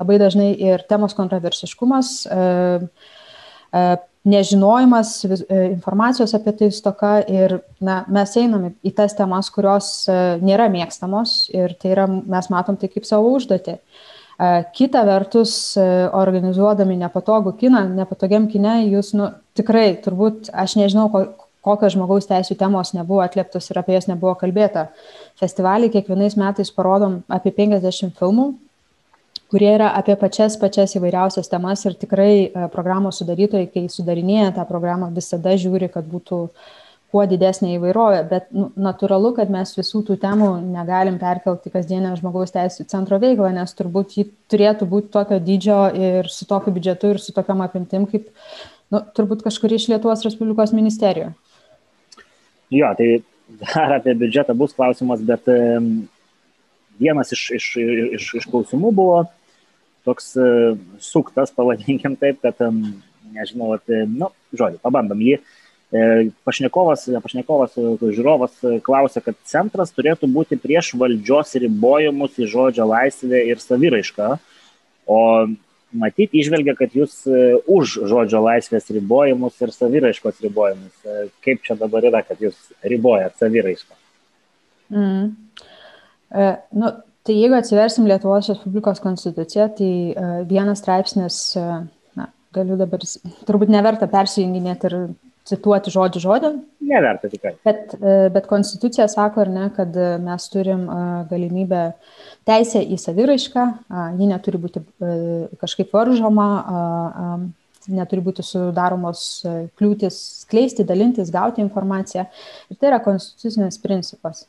labai 0.01 0.21
dažnai 0.23 0.55
ir 0.57 0.87
temos 0.89 1.17
kontroversiškumas, 1.19 2.15
nežinojimas 4.29 5.15
informacijos 5.49 6.35
apie 6.37 6.53
tai 6.59 6.71
stoka 6.75 7.13
ir 7.25 7.59
na, 7.81 8.03
mes 8.13 8.35
einame 8.37 8.75
į 8.85 8.93
tas 8.99 9.17
temas, 9.17 9.49
kurios 9.53 9.93
nėra 10.45 10.69
mėgstamos 10.73 11.49
ir 11.55 11.73
tai 11.81 11.95
yra, 11.95 12.07
mes 12.09 12.51
matom 12.53 12.77
tai 12.81 12.91
kaip 12.93 13.09
savo 13.09 13.33
užduotį. 13.39 13.79
Kita 14.73 15.03
vertus, 15.05 15.53
e, 15.77 15.83
organizuodami 16.17 16.95
nepatogų 17.03 17.53
kiną, 17.61 17.83
nepatogiam 17.93 18.47
kine, 18.49 18.79
jūs 18.89 19.13
nu, 19.13 19.27
tikrai 19.53 19.99
turbūt, 20.01 20.49
aš 20.57 20.79
nežinau, 20.81 21.11
kokios 21.61 21.93
žmogaus 21.93 22.29
teisų 22.31 22.57
temos 22.57 22.95
nebuvo 22.97 23.21
atlieptos 23.21 23.69
ir 23.69 23.83
apie 23.83 23.99
jas 23.99 24.09
nebuvo 24.09 24.33
kalbėta. 24.41 24.87
Festivalį 25.41 25.91
kiekvienais 25.93 26.39
metais 26.41 26.73
parodom 26.73 27.21
apie 27.29 27.53
50 27.53 28.17
filmų, 28.17 28.55
kurie 29.51 29.71
yra 29.75 29.91
apie 29.99 30.15
pačias 30.19 30.57
pačias 30.61 30.95
įvairiausias 30.99 31.51
temas 31.51 31.83
ir 31.87 31.97
tikrai 31.99 32.33
e, 32.47 32.69
programos 32.73 33.19
sudarytojai, 33.21 33.71
kai 33.73 33.89
sudarinėja 33.91 34.53
tą 34.59 34.67
programą, 34.69 35.11
visada 35.15 35.57
žiūri, 35.59 35.91
kad 35.93 36.07
būtų 36.07 36.41
kuo 37.11 37.25
didesnė 37.27 37.73
įvairovė, 37.75 38.21
bet 38.31 38.53
nu, 38.55 38.69
natūralu, 38.79 39.33
kad 39.35 39.51
mes 39.51 39.73
visų 39.75 40.05
tų 40.07 40.17
temų 40.23 40.51
negalim 40.63 41.17
perkelti 41.19 41.73
kasdienę 41.75 42.13
žmogaus 42.21 42.55
teisų 42.55 42.87
centro 42.93 43.19
veiklą, 43.23 43.51
nes 43.57 43.75
turbūt 43.75 44.15
ji 44.15 44.29
turėtų 44.53 44.87
būti 44.93 45.11
tokio 45.17 45.41
dydžio 45.43 45.81
ir 45.99 46.31
su 46.31 46.47
tokiu 46.47 46.75
biudžetu 46.77 47.11
ir 47.17 47.19
su 47.23 47.35
tokiam 47.35 47.65
apimtim, 47.67 48.07
kaip 48.11 48.31
nu, 48.95 49.03
turbūt 49.17 49.43
kažkur 49.43 49.75
iš 49.75 49.89
Lietuvos 49.91 50.23
Respublikos 50.27 50.71
ministerijų. 50.77 51.33
Jo, 52.71 52.95
tai 52.95 53.11
dar 53.59 53.97
apie 53.99 54.15
biudžetą 54.15 54.55
bus 54.55 54.79
klausimas, 54.79 55.27
bet 55.27 55.51
vienas 57.03 57.35
iš, 57.35 57.45
iš, 57.59 57.69
iš, 58.21 58.33
iš 58.39 58.49
klausimų 58.53 58.95
buvo 58.95 59.25
toks 60.07 60.35
uh, 60.41 60.77
suktas, 61.03 61.53
pavadinkim 61.55 62.17
taip, 62.21 62.41
kad, 62.45 62.61
nežinau, 63.35 63.75
apie, 63.77 64.05
nu, 64.11 64.31
žodžiu, 64.57 64.81
pabandom 64.85 65.21
jį. 65.25 65.41
pašnekovas, 66.47 67.09
pašnekovas, 67.23 67.73
žiūrovas 67.99 68.61
klausia, 68.87 69.23
kad 69.25 69.35
centras 69.45 69.91
turėtų 69.91 70.29
būti 70.31 70.59
prieš 70.61 70.93
valdžios 70.95 71.57
ribojimus 71.59 72.39
į 72.39 72.47
žodžio 72.53 72.87
laisvę 72.87 73.41
ir 73.51 73.59
saviraišką, 73.59 74.29
o 75.11 75.21
matyti 75.91 76.39
išvelgia, 76.39 76.77
kad 76.79 76.95
jūs 76.95 77.25
už 77.67 77.97
žodžio 78.11 78.43
laisvės 78.45 78.87
ribojimus 78.95 79.59
ir 79.59 79.75
saviraiškos 79.75 80.39
ribojimus. 80.47 81.11
Kaip 81.43 81.67
čia 81.67 81.75
dabar 81.79 82.07
yra, 82.07 82.23
kad 82.27 82.39
jūs 82.39 82.71
ribojat 82.87 83.39
saviraišką? 83.43 83.99
Mm. 84.91 85.35
E, 86.31 86.47
nu, 86.79 86.91
tai 87.23 87.37
jeigu 87.37 87.57
atsiversim 87.57 88.07
Lietuvos 88.09 88.49
Respublikos 88.49 89.01
konstituciją, 89.05 89.69
tai 89.77 89.91
e, 90.11 90.29
vienas 90.49 90.81
straipsnis, 90.81 91.41
e, 91.59 91.67
na, 92.19 92.31
galiu 92.57 92.79
dabar, 92.81 93.05
turbūt 93.49 93.73
neverta 93.73 94.09
persijunginėti 94.11 94.89
ir 94.91 94.97
cituoti 95.51 95.93
žodžių 95.93 96.23
žodį. 96.25 96.51
Neverta 96.91 97.31
tikrai. 97.33 97.55
Bet, 97.67 97.95
e, 97.99 98.17
bet 98.33 98.49
konstitucija 98.51 99.09
sako, 99.11 99.45
ar 99.45 99.53
ne, 99.53 99.69
kad 99.77 99.97
mes 100.25 100.49
turim 100.53 100.87
galimybę 101.31 101.85
teisę 102.49 102.83
į 102.83 102.99
saviraišką, 103.01 103.67
ji 104.19 104.29
neturi 104.31 104.61
būti 104.63 104.85
kažkaip 105.61 105.93
varžoma, 105.97 106.49
neturi 107.91 108.23
būti 108.25 108.45
sudaromos 108.47 109.27
kliūtis 109.81 110.17
skleisti, 110.45 110.87
dalintis, 110.87 111.33
gauti 111.33 111.65
informaciją. 111.65 112.27
Ir 112.71 112.81
tai 112.81 112.93
yra 112.93 113.01
konstitucinis 113.05 113.81
principas. 113.83 114.45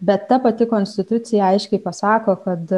Bet 0.00 0.26
ta 0.28 0.38
pati 0.42 0.66
konstitucija 0.66 1.52
aiškiai 1.52 1.82
pasako, 1.82 2.34
kad 2.42 2.72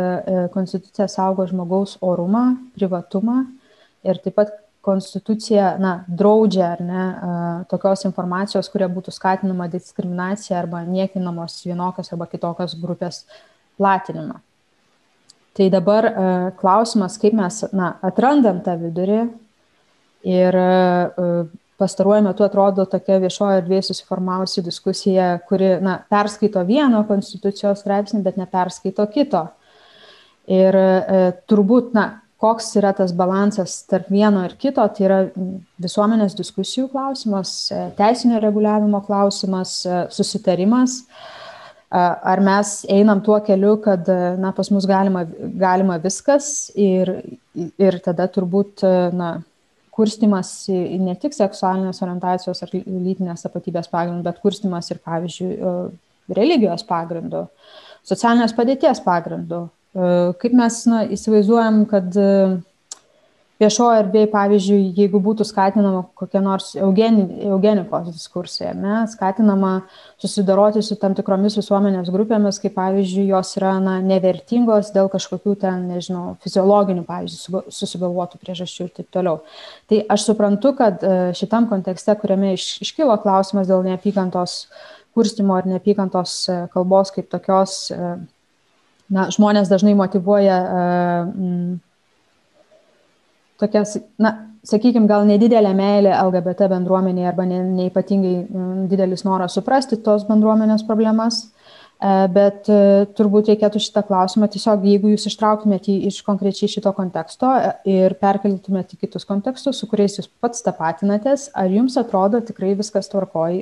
konstitucija 0.53 1.07
saugo 1.09 1.47
žmogaus 1.49 1.95
orumą, 2.05 2.57
privatumą 2.77 3.45
ir 4.05 4.21
taip 4.21 4.37
pat 4.37 4.53
konstitucija 4.85 5.75
na, 5.81 5.93
draudžia 6.09 6.71
ar 6.75 6.83
ne 6.85 7.05
tokios 7.71 8.05
informacijos, 8.09 8.69
kuria 8.73 8.89
būtų 8.93 9.13
skatinama 9.13 9.69
diskriminacija 9.73 10.59
arba 10.61 10.83
niekinamos 10.89 11.59
vienokios 11.67 12.13
arba 12.13 12.29
kitokios 12.29 12.77
grupės 12.81 13.25
platinimą. 13.81 14.41
Tai 15.57 15.67
dabar 15.73 16.09
klausimas, 16.61 17.19
kaip 17.21 17.37
mes 17.37 17.65
na, 17.77 17.95
atrandam 18.07 18.61
tą 18.65 18.77
vidurį 18.81 19.23
ir 20.29 20.61
pastaruoju 21.81 22.25
metu 22.29 22.45
atrodo 22.45 22.85
tokia 22.89 23.19
viešojo 23.23 23.61
erdvėje 23.63 23.89
susiformavusi 23.89 24.65
diskusija, 24.67 25.33
kuri 25.49 25.77
na, 25.85 25.97
perskaito 26.13 26.63
vieno 26.69 27.03
konstitucijos 27.09 27.81
straipsnį, 27.83 28.23
bet 28.27 28.39
neperskaito 28.41 29.07
kito. 29.15 29.47
Ir 30.51 30.77
e, 30.77 31.23
turbūt, 31.51 31.93
na, 31.97 32.07
koks 32.41 32.71
yra 32.81 32.93
tas 32.97 33.13
balansas 33.17 33.83
tarp 33.89 34.09
vieno 34.13 34.47
ir 34.47 34.57
kito, 34.61 34.85
tai 34.97 35.05
yra 35.07 35.19
visuomenės 35.83 36.37
diskusijų 36.39 36.89
klausimas, 36.93 37.53
e, 37.73 37.85
teisinio 37.99 38.41
reguliavimo 38.43 39.03
klausimas, 39.07 39.81
e, 39.85 40.07
susitarimas. 40.15 41.03
Ar 41.91 42.39
mes 42.39 42.85
einam 42.87 43.19
tuo 43.27 43.41
keliu, 43.43 43.73
kad 43.83 44.07
na, 44.39 44.53
pas 44.55 44.69
mus 44.71 44.85
galima, 44.87 45.25
galima 45.59 45.97
viskas 45.99 46.69
ir, 46.79 47.11
ir 47.83 47.97
tada 48.05 48.29
turbūt 48.31 48.85
na, 49.11 49.33
kurstimas 50.01 50.55
ne 50.71 51.15
tik 51.21 51.37
seksualinės 51.37 52.01
orientacijos 52.03 52.65
ar 52.65 52.73
lytinės 52.75 53.45
tapatybės 53.45 53.93
pagrindų, 53.93 54.25
bet 54.27 54.41
kurstimas 54.43 54.89
ir, 54.91 55.03
pavyzdžiui, 55.05 55.53
religijos 56.35 56.87
pagrindų, 56.89 57.45
socialinės 58.09 58.57
padėties 58.57 59.05
pagrindų, 59.05 59.67
E, 59.91 60.03
kaip 60.43 60.55
mes 60.55 60.77
na, 60.91 61.03
įsivaizduojam, 61.17 61.83
kad 61.91 62.15
e, 63.61 63.65
viešoje 63.65 64.01
erdvėje, 64.01 64.29
pavyzdžiui, 64.33 64.79
jeigu 64.97 65.21
būtų 65.23 65.45
skatinama 65.45 66.03
kokia 66.19 66.41
nors 66.45 66.71
eugeni, 66.79 67.27
eugenikos 67.51 68.09
diskursija, 68.09 68.73
ne, 68.77 69.03
skatinama 69.11 69.73
susidoroti 70.21 70.83
su 70.85 70.97
tam 71.01 71.15
tikromis 71.19 71.59
visuomenės 71.59 72.09
grupėmis, 72.15 72.61
kaip 72.63 72.75
pavyzdžiui, 72.79 73.27
jos 73.35 73.53
yra 73.61 73.75
na, 73.83 73.99
nevertingos 74.05 74.93
dėl 74.95 75.11
kažkokių 75.13 75.57
ten, 75.67 75.85
nežinau, 75.93 76.39
fiziologinių, 76.45 77.05
pavyzdžiui, 77.09 77.65
susigalvotų 77.77 78.41
priežasčių 78.41 78.87
ir 78.87 78.95
taip 78.97 79.13
toliau. 79.13 79.43
Tai 79.91 80.01
aš 80.17 80.31
suprantu, 80.31 80.73
kad 80.81 81.05
e, 81.05 81.19
šitam 81.37 81.69
kontekste, 81.71 82.17
kuriame 82.23 82.55
iš, 82.57 82.73
iškilo 82.87 83.19
klausimas 83.21 83.69
dėl 83.69 83.85
neapykantos 83.85 84.65
kurstimo 85.13 85.57
ir 85.59 85.67
neapykantos 85.67 86.47
kalbos 86.73 87.11
kaip 87.13 87.27
tokios, 87.33 87.91
na, 89.11 89.25
žmonės 89.35 89.67
dažnai 89.67 89.97
motivuoja 89.99 90.59
uh, 90.63 91.81
tokias, 93.61 93.97
na, 94.21 94.35
sakykime, 94.67 95.09
gal 95.11 95.25
nedidelė 95.29 95.73
meilė 95.77 96.13
LGBT 96.17 96.69
bendruomeniai 96.73 97.31
arba 97.31 97.47
ne, 97.49 97.63
neipatingai 97.79 98.35
um, 98.43 98.85
didelis 98.91 99.25
noras 99.27 99.57
suprasti 99.57 100.01
tos 100.05 100.27
bendruomenės 100.29 100.85
problemas. 100.89 101.47
Uh, 102.01 102.25
bet 102.33 102.65
uh, 102.73 103.03
turbūt 103.13 103.51
reikėtų 103.51 103.81
šitą 103.85 104.01
klausimą 104.09 104.47
tiesiog, 104.49 104.87
jeigu 104.89 105.11
jūs 105.13 105.27
ištrauktumėte 105.29 105.93
iš 106.09 106.23
konkrečiai 106.25 106.71
šito 106.73 106.95
konteksto 106.97 107.51
ir 107.85 108.15
perkeltumėte 108.23 108.97
į 108.97 109.03
kitus 109.03 109.29
kontekstus, 109.29 109.83
su 109.83 109.89
kuriais 109.91 110.17
jūs 110.17 110.31
pats 110.41 110.65
tapatinatės, 110.65 111.51
ar 111.53 111.69
jums 111.69 111.99
atrodo 112.01 112.41
tikrai 112.41 112.73
viskas 112.79 113.13
tvarkoj, 113.13 113.61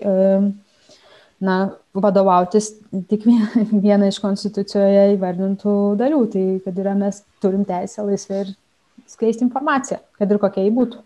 na, 1.41 1.57
vadovautis 1.95 2.71
tik 3.11 3.27
vieną 3.27 4.09
iš 4.13 4.23
konstitucijoje 4.23 5.17
įvardintų 5.17 5.75
dalių, 5.99 6.23
tai 6.31 6.47
kad 6.63 6.79
yra 6.79 6.95
mes 6.99 7.25
turim 7.43 7.67
teisę 7.67 8.07
laisvai 8.07 8.45
ir 8.45 8.55
skleisti 9.09 9.47
informaciją, 9.47 10.01
kad 10.18 10.33
ir 10.33 10.40
kokia 10.42 10.64
jį 10.66 10.73
būtų. 10.79 11.05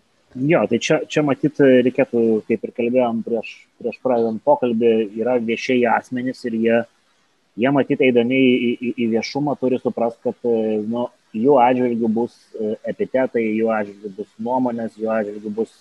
Jo, 0.49 0.63
tai 0.69 0.79
čia, 0.81 0.97
čia 1.05 1.21
matyt 1.25 1.61
reikėtų, 1.61 2.23
kaip 2.47 2.63
ir 2.65 2.73
kalbėjom 2.73 3.21
prieš, 3.25 3.51
prieš 3.81 3.99
pradedant 4.01 4.41
pokalbį, 4.45 4.93
yra 5.21 5.37
viešieji 5.37 5.85
asmenys 5.91 6.41
ir 6.49 6.57
jie, 6.57 6.79
jie 7.61 7.73
matyt 7.75 8.01
eidami 8.01 8.39
į, 8.39 8.71
į, 8.73 8.93
į 9.05 9.09
viešumą 9.11 9.53
turi 9.61 9.77
suprasti, 9.81 10.23
kad 10.25 10.49
nu, 10.89 11.05
jų 11.37 11.59
atžvilgių 11.61 12.09
bus 12.17 12.33
epitetai, 12.89 13.45
jų 13.59 13.69
atžvilgių 13.77 14.15
bus 14.17 14.33
nuomonės, 14.41 14.97
jų 14.97 15.13
atžvilgių 15.13 15.53
bus 15.61 15.77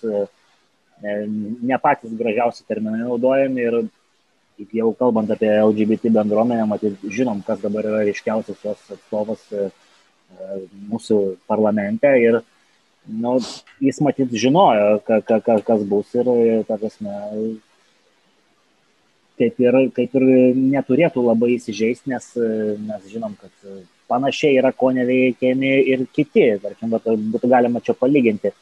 ne 1.02 1.78
patys 1.82 2.12
gražiausi 2.14 2.68
terminai 2.68 3.02
naudojami 3.02 3.64
ir 3.64 3.80
jau 4.72 4.92
kalbant 4.98 5.30
apie 5.30 5.50
LGBT 5.50 6.12
bendruomenę, 6.12 6.66
matyt, 6.68 7.00
žinom, 7.02 7.42
kas 7.46 7.60
dabar 7.62 7.86
yra 7.88 8.02
ryškiausias 8.06 8.60
jos 8.62 8.82
atstovas 8.94 9.42
e, 9.52 9.64
e, 9.66 9.70
mūsų 10.90 11.18
parlamente 11.50 12.10
ir 12.20 12.40
nu, 13.06 13.36
jis 13.82 14.00
matyt 14.04 14.34
žinojo, 14.38 15.00
ka, 15.06 15.20
ka, 15.26 15.40
ka, 15.44 15.58
kas 15.66 15.84
bus 15.88 16.12
ir, 16.14 16.28
ta 16.68 16.78
prasme, 16.78 17.14
kaip 19.40 19.58
ir, 19.64 19.78
kaip 19.96 20.20
ir 20.20 20.28
neturėtų 20.58 21.24
labai 21.26 21.56
įsižeisti, 21.56 22.12
nes 22.12 22.28
mes 22.84 23.08
žinom, 23.10 23.34
kad 23.40 23.72
panašiai 24.12 24.60
yra 24.60 24.70
ko 24.76 24.92
neveikiami 24.94 25.72
ir 25.94 26.06
kiti. 26.14 26.46
Tarkim, 26.62 26.94
būtų 27.32 27.50
galima 27.50 27.82
čia 27.82 27.96
palyginti, 27.98 28.52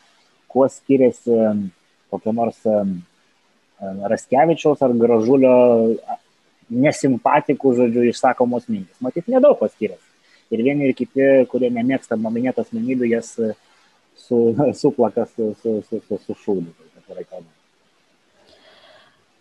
kuo 0.50 0.68
skiriasi 0.70 1.36
kokia 2.10 2.34
nors 2.34 2.58
Raskevičiaus 3.80 4.82
ar 4.84 4.92
Gražulio 4.98 5.54
nesimpatikų, 6.70 7.72
žodžiu, 7.78 8.06
išsakomos 8.10 8.68
mintis. 8.70 8.98
Matyt, 9.02 9.30
nedaug 9.32 9.56
ko 9.58 9.70
skiriasi. 9.70 10.09
Ir 10.50 10.62
vieni 10.66 10.88
ir 10.88 10.96
kiti, 10.98 11.26
kurie 11.50 11.70
nemėgsta 11.70 12.18
mano 12.18 12.34
minėtos 12.38 12.68
asmenybių, 12.68 13.10
jas 13.12 13.34
su, 13.36 14.38
suplaka 14.80 15.26
su, 15.30 15.52
su, 15.62 15.76
su, 15.88 16.00
su, 16.06 16.20
su 16.26 16.38
šūdu. 16.44 16.74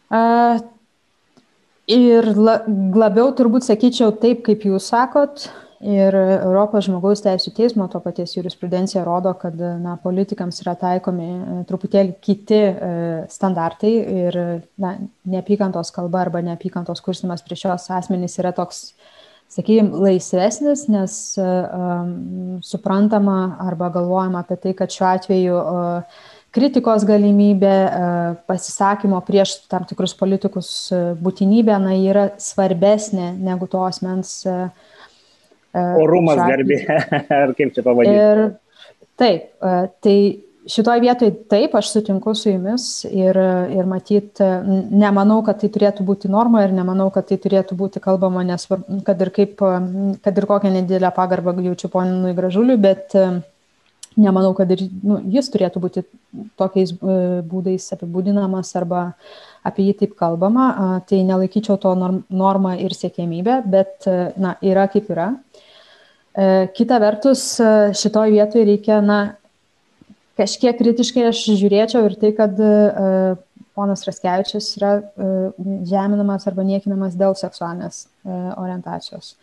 Uh, 0.09 0.57
ir 1.89 2.31
la, 2.33 2.59
labiau 2.97 3.29
turbūt 3.37 3.67
sakyčiau 3.67 4.15
taip, 4.21 4.41
kaip 4.47 4.63
jūs 4.65 4.89
sakot, 4.89 5.49
Ir 5.79 6.11
Europos 6.11 6.89
žmogaus 6.89 7.21
teisų 7.23 7.53
teismo 7.55 7.85
to 7.87 8.01
paties 8.03 8.33
jurisprudencija 8.35 9.05
rodo, 9.07 9.31
kad 9.39 9.55
na, 9.55 9.93
politikams 10.03 10.59
yra 10.65 10.73
taikomi 10.75 11.27
e, 11.29 11.59
truputėlį 11.69 12.17
kiti 12.19 12.57
e, 12.59 12.89
standartai 13.31 13.93
ir 14.25 14.37
na, 14.75 14.97
neapykantos 15.23 15.93
kalba 15.95 16.25
arba 16.25 16.41
neapykantos 16.43 16.99
kursimas 17.05 17.45
prieš 17.45 17.63
šios 17.63 17.87
asmenys 17.95 18.35
yra 18.43 18.51
toks, 18.57 18.89
sakykime, 19.49 20.01
laisvesnis, 20.05 20.85
nes 20.91 21.13
um, 21.41 22.11
suprantama 22.65 23.39
arba 23.65 23.89
galvojama 23.93 24.43
apie 24.43 24.59
tai, 24.61 24.75
kad 24.77 24.93
šiuo 24.93 25.07
atveju 25.09 25.57
uh, 25.61 26.21
kritikos 26.53 27.03
galimybė, 27.05 27.73
pasisakymo 28.49 29.19
prieš 29.21 29.51
tam 29.69 29.83
tikrus 29.85 30.15
politikus 30.17 30.69
būtinybė, 31.21 31.75
na, 31.83 31.93
yra 31.93 32.23
svarbesnė 32.41 33.35
negu 33.37 33.67
to 33.69 33.83
asmens 33.85 34.39
E, 35.69 35.81
Orumas 36.01 36.39
garbė, 36.41 36.79
ar 37.41 37.53
kaip 37.57 37.73
čia 37.75 37.85
pavadinti. 37.85 38.17
Ir 38.17 38.43
taip, 39.19 39.49
e, 39.61 39.73
tai 40.01 40.17
šitoje 40.69 41.01
vietoje 41.03 41.33
taip, 41.49 41.75
aš 41.75 41.91
sutinku 41.93 42.33
su 42.35 42.49
jumis 42.51 43.03
ir, 43.09 43.37
ir 43.73 43.87
matyt, 43.89 44.41
nemanau, 44.91 45.41
kad 45.45 45.61
tai 45.61 45.69
turėtų 45.73 46.05
būti 46.07 46.31
norma 46.31 46.63
ir 46.65 46.73
nemanau, 46.75 47.09
kad 47.13 47.29
tai 47.29 47.39
turėtų 47.41 47.77
būti 47.79 48.01
kalbama, 48.03 48.43
nesvarbu, 48.47 49.01
kad 49.07 49.21
ir, 49.25 49.31
kaip, 49.35 49.63
kad 50.25 50.41
ir 50.41 50.49
kokią 50.49 50.73
nedidelę 50.75 51.11
pagarbą 51.15 51.55
jaučiu 51.65 51.89
poninui 51.93 52.35
gražuliui, 52.37 52.77
bet, 52.81 53.15
nemanau, 54.19 54.53
kad 54.57 54.71
ir 54.73 54.85
nu, 55.05 55.19
jis 55.31 55.49
turėtų 55.53 55.81
būti 55.83 56.03
tokiais 56.59 56.93
e, 56.93 57.17
būdais 57.49 57.89
apibūdinamas 57.95 58.71
arba 58.79 59.03
apie 59.65 59.89
jį 59.89 59.95
taip 60.03 60.13
kalbama, 60.19 60.69
tai 61.09 61.21
nelaikyčiau 61.27 61.79
to 61.81 61.91
normą 61.97 62.77
ir 62.79 62.95
siekėmybę, 62.95 63.59
bet 63.67 64.07
na, 64.39 64.55
yra 64.63 64.87
kaip 64.91 65.09
yra. 65.11 65.33
Kita 66.77 66.99
vertus, 67.03 67.41
šitoje 67.99 68.31
vietoje 68.31 68.63
reikia, 68.69 69.01
na, 69.03 69.17
kažkiek 70.39 70.79
kritiškai 70.79 71.27
aš 71.29 71.43
žiūrėčiau 71.59 72.07
ir 72.07 72.17
tai, 72.19 72.33
kad 72.37 72.57
ponas 73.77 74.03
Raskevičius 74.07 74.73
yra 74.79 74.93
žeminamas 75.87 76.47
arba 76.49 76.65
niekinamas 76.67 77.17
dėl 77.19 77.35
seksualinės 77.39 78.05
orientacijos. 78.59 79.35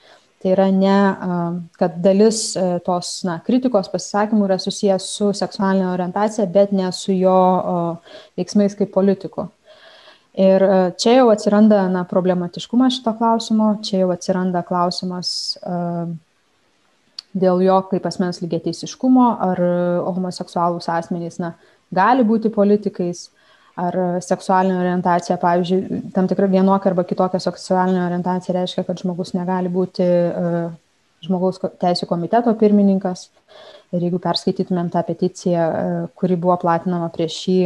Tai 0.42 0.52
yra 0.52 0.66
ne, 0.70 0.96
kad 1.80 1.96
dalis 2.04 2.50
tos 2.84 3.12
na, 3.24 3.38
kritikos 3.46 3.88
pasisakymų 3.92 4.50
yra 4.50 4.58
susijęs 4.60 5.08
su 5.16 5.30
seksualinė 5.36 5.88
orientacija, 5.94 6.44
bet 6.52 6.74
ne 6.76 6.90
su 6.92 7.16
jo 7.16 7.38
veiksmais 8.36 8.76
kaip 8.76 8.92
politiku. 8.94 9.48
Ir 10.36 10.60
čia 11.00 11.14
jau 11.16 11.30
atsiranda 11.32 11.86
na, 11.88 12.04
problematiškumas 12.04 12.98
šito 12.98 13.14
klausimo, 13.16 13.70
čia 13.80 14.02
jau 14.02 14.10
atsiranda 14.12 14.60
klausimas 14.68 15.30
dėl 17.36 17.60
jo 17.64 17.78
kaip 17.90 18.06
asmens 18.08 18.40
lygiateisiškumo, 18.42 19.26
ar 19.46 19.62
homoseksualūs 20.08 20.88
asmenys 20.92 21.40
na, 21.42 21.54
gali 21.94 22.24
būti 22.26 22.52
politikais, 22.54 23.28
ar 23.76 23.96
seksualinė 24.24 24.78
orientacija, 24.80 25.36
pavyzdžiui, 25.40 26.00
tam 26.16 26.28
tikra 26.30 26.48
vienokia 26.48 26.90
arba 26.90 27.04
kitokia 27.04 27.42
seksualinė 27.44 28.06
orientacija 28.06 28.56
reiškia, 28.56 28.86
kad 28.88 29.02
žmogus 29.02 29.34
negali 29.36 29.68
būti 29.72 30.06
uh, 30.06 30.70
žmogaus 31.24 31.60
teisų 31.80 32.08
komiteto 32.10 32.54
pirmininkas. 32.58 33.28
Ir 33.94 34.02
jeigu 34.02 34.18
perskaitytumėm 34.22 34.90
tą 34.92 35.02
peticiją, 35.06 35.66
kuri 36.18 36.38
buvo 36.40 36.56
platinama 36.62 37.08
prieš 37.14 37.36
jį, 37.48 37.60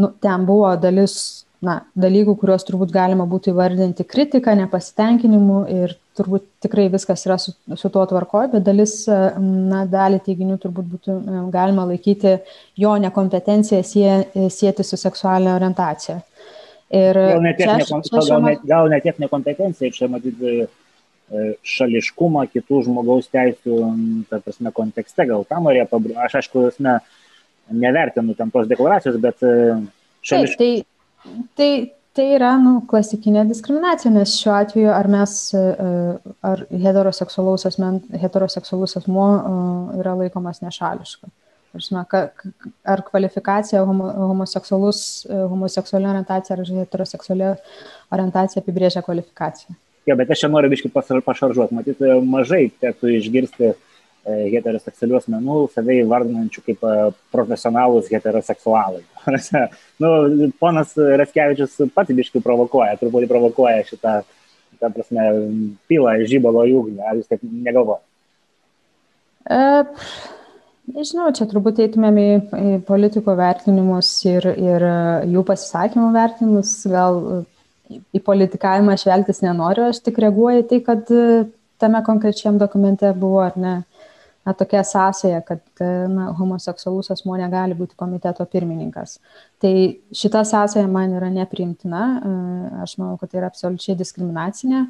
nu, 0.00 0.12
ten 0.22 0.46
buvo 0.48 0.72
dalis 0.80 1.44
na, 1.64 1.80
dalykų, 2.00 2.34
kuriuos 2.40 2.64
turbūt 2.64 2.92
galima 2.94 3.26
būtų 3.28 3.52
įvardinti 3.52 4.06
kritika, 4.08 4.54
nepasitenkinimu 4.56 5.58
ir 5.74 5.92
turbūt 6.16 6.46
tikrai 6.64 6.86
viskas 6.92 7.24
yra 7.28 7.36
su, 7.40 7.52
su 7.76 7.90
tuo 7.92 8.04
tvarkoj, 8.08 8.48
bet 8.54 8.64
dalis, 8.64 8.94
na, 9.08 9.84
dalį 9.88 10.22
teiginių 10.24 10.56
turbūt 10.62 10.88
būtų 10.94 11.18
galima 11.52 11.84
laikyti 11.90 12.38
jo 12.80 12.94
nekompetenciją 13.04 13.84
sie, 13.86 14.08
sieti 14.52 14.86
su 14.86 14.98
seksualinė 15.00 15.54
orientacija. 15.58 16.20
Ir 16.96 17.14
gal 17.14 17.44
ne 17.44 17.54
tiek, 17.54 17.68
čia, 17.86 18.00
čia, 18.08 18.20
gal, 18.26 18.42
ne, 18.42 18.54
gal 18.66 18.88
ne 18.90 18.98
tiek 19.04 19.20
nekompetencija, 19.22 19.92
čia 19.94 20.08
matyti 20.10 20.54
e, 20.64 20.64
šališkumą 21.76 22.48
kitų 22.50 22.80
žmogaus 22.88 23.28
teisų, 23.30 23.76
ta 24.32 24.40
prasme, 24.42 24.72
kontekste, 24.74 25.28
gal 25.28 25.44
tą 25.46 25.60
norėjo 25.62 25.86
pabrėžti. 25.92 26.24
Aš 26.26 26.38
aišku, 26.40 26.64
ne, 26.82 26.96
nevertinu 27.84 28.34
tam 28.34 28.50
tos 28.50 28.66
deklaracijos, 28.72 29.20
bet 29.22 29.38
šališkumas. 29.38 30.56
Tai, 30.58 30.72
Tai, 31.58 31.70
tai 32.16 32.26
yra 32.36 32.54
nu, 32.62 32.78
klasikinė 32.90 33.44
diskriminacija, 33.48 34.12
nes 34.14 34.36
šiuo 34.40 34.54
atveju 34.56 34.92
ar 34.94 35.08
mes, 35.12 35.34
e, 35.56 35.64
ar 36.46 36.64
heteroseksualus, 36.70 37.66
asmen, 37.70 38.00
heteroseksualus 38.22 38.96
asmuo 39.00 39.28
e, 39.36 39.52
yra 40.00 40.16
laikomas 40.22 40.62
nešališka. 40.64 41.30
Ar 42.90 43.02
kvalifikacija 43.06 43.84
homo, 43.86 44.08
homoseksualus, 44.32 45.02
e, 45.28 45.44
homoseksuali 45.52 46.08
orientacija 46.10 46.56
ar 46.56 46.64
heteroseksuali 46.80 47.52
orientacija 48.16 48.64
apibrėžia 48.64 49.04
kvalifikaciją. 49.06 49.76
Jo, 50.08 50.16
bet 50.18 50.32
aš 50.32 50.42
čia 50.42 50.50
noriu 50.50 50.72
biškai 50.72 50.90
pašaržuoti. 51.22 51.76
Matyt, 51.76 52.00
mažai 52.26 52.64
tektų 52.82 53.12
išgirsti 53.18 53.68
uh, 53.68 53.89
heteroseksualių 54.24 55.16
asmenų 55.16 55.60
save 55.72 55.96
įvardinančių 56.02 56.64
kaip 56.66 56.84
e, 56.84 56.96
profesionalus 57.32 58.10
heteroseksualai. 58.12 59.02
nu, 60.02 60.10
ponas 60.60 60.92
Raskevičius 60.96 61.78
pats 61.94 62.12
biškai 62.16 62.42
provokuoja, 62.44 62.98
truputį 63.00 63.30
provokuoja 63.30 63.86
šitą, 63.88 64.18
ta 64.80 64.92
prasme, 64.92 65.26
pilą 65.88 66.18
žybalo 66.28 66.66
į 66.68 66.76
ugnį. 66.82 67.00
Ar 67.00 67.16
jūs 67.20 67.30
taip 67.32 67.44
negalvojate? 67.48 68.04
E, 69.50 69.60
nežinau, 70.92 71.30
čia 71.36 71.48
turbūt 71.48 71.80
eitumėm 71.86 72.20
į, 72.20 72.28
į 72.60 72.74
politikų 72.88 73.36
vertinimus 73.40 74.12
ir, 74.28 74.50
ir 74.52 74.84
jų 75.32 75.46
pasisakymų 75.48 76.10
vertinimus. 76.16 76.74
Gal 76.92 77.22
į 77.88 78.20
politikavimą 78.26 78.94
aš 78.94 79.08
veltis 79.08 79.40
nenoriu, 79.42 79.88
aš 79.88 80.04
tik 80.04 80.20
reaguoju 80.22 80.68
tai, 80.68 80.84
kad 80.84 81.08
tame 81.80 82.02
konkrečiam 82.04 82.60
dokumente 82.60 83.08
buvo 83.16 83.40
ar 83.48 83.56
ne 83.56 83.80
na, 84.46 84.54
tokia 84.54 84.84
sąsaja, 84.84 85.40
kad 85.46 85.62
na, 86.08 86.30
homoseksualus 86.38 87.10
asmuo 87.12 87.36
negali 87.40 87.76
būti 87.76 87.96
komiteto 88.00 88.46
pirmininkas. 88.48 89.18
Tai 89.60 89.72
šita 90.16 90.44
sąsaja 90.48 90.88
man 90.90 91.16
yra 91.18 91.30
nepriimtina, 91.32 92.04
e, 92.18 92.36
aš 92.86 92.96
manau, 93.00 93.18
kad 93.20 93.32
tai 93.32 93.42
yra 93.42 93.50
absoliučiai 93.52 93.98
diskriminacinė. 94.00 94.86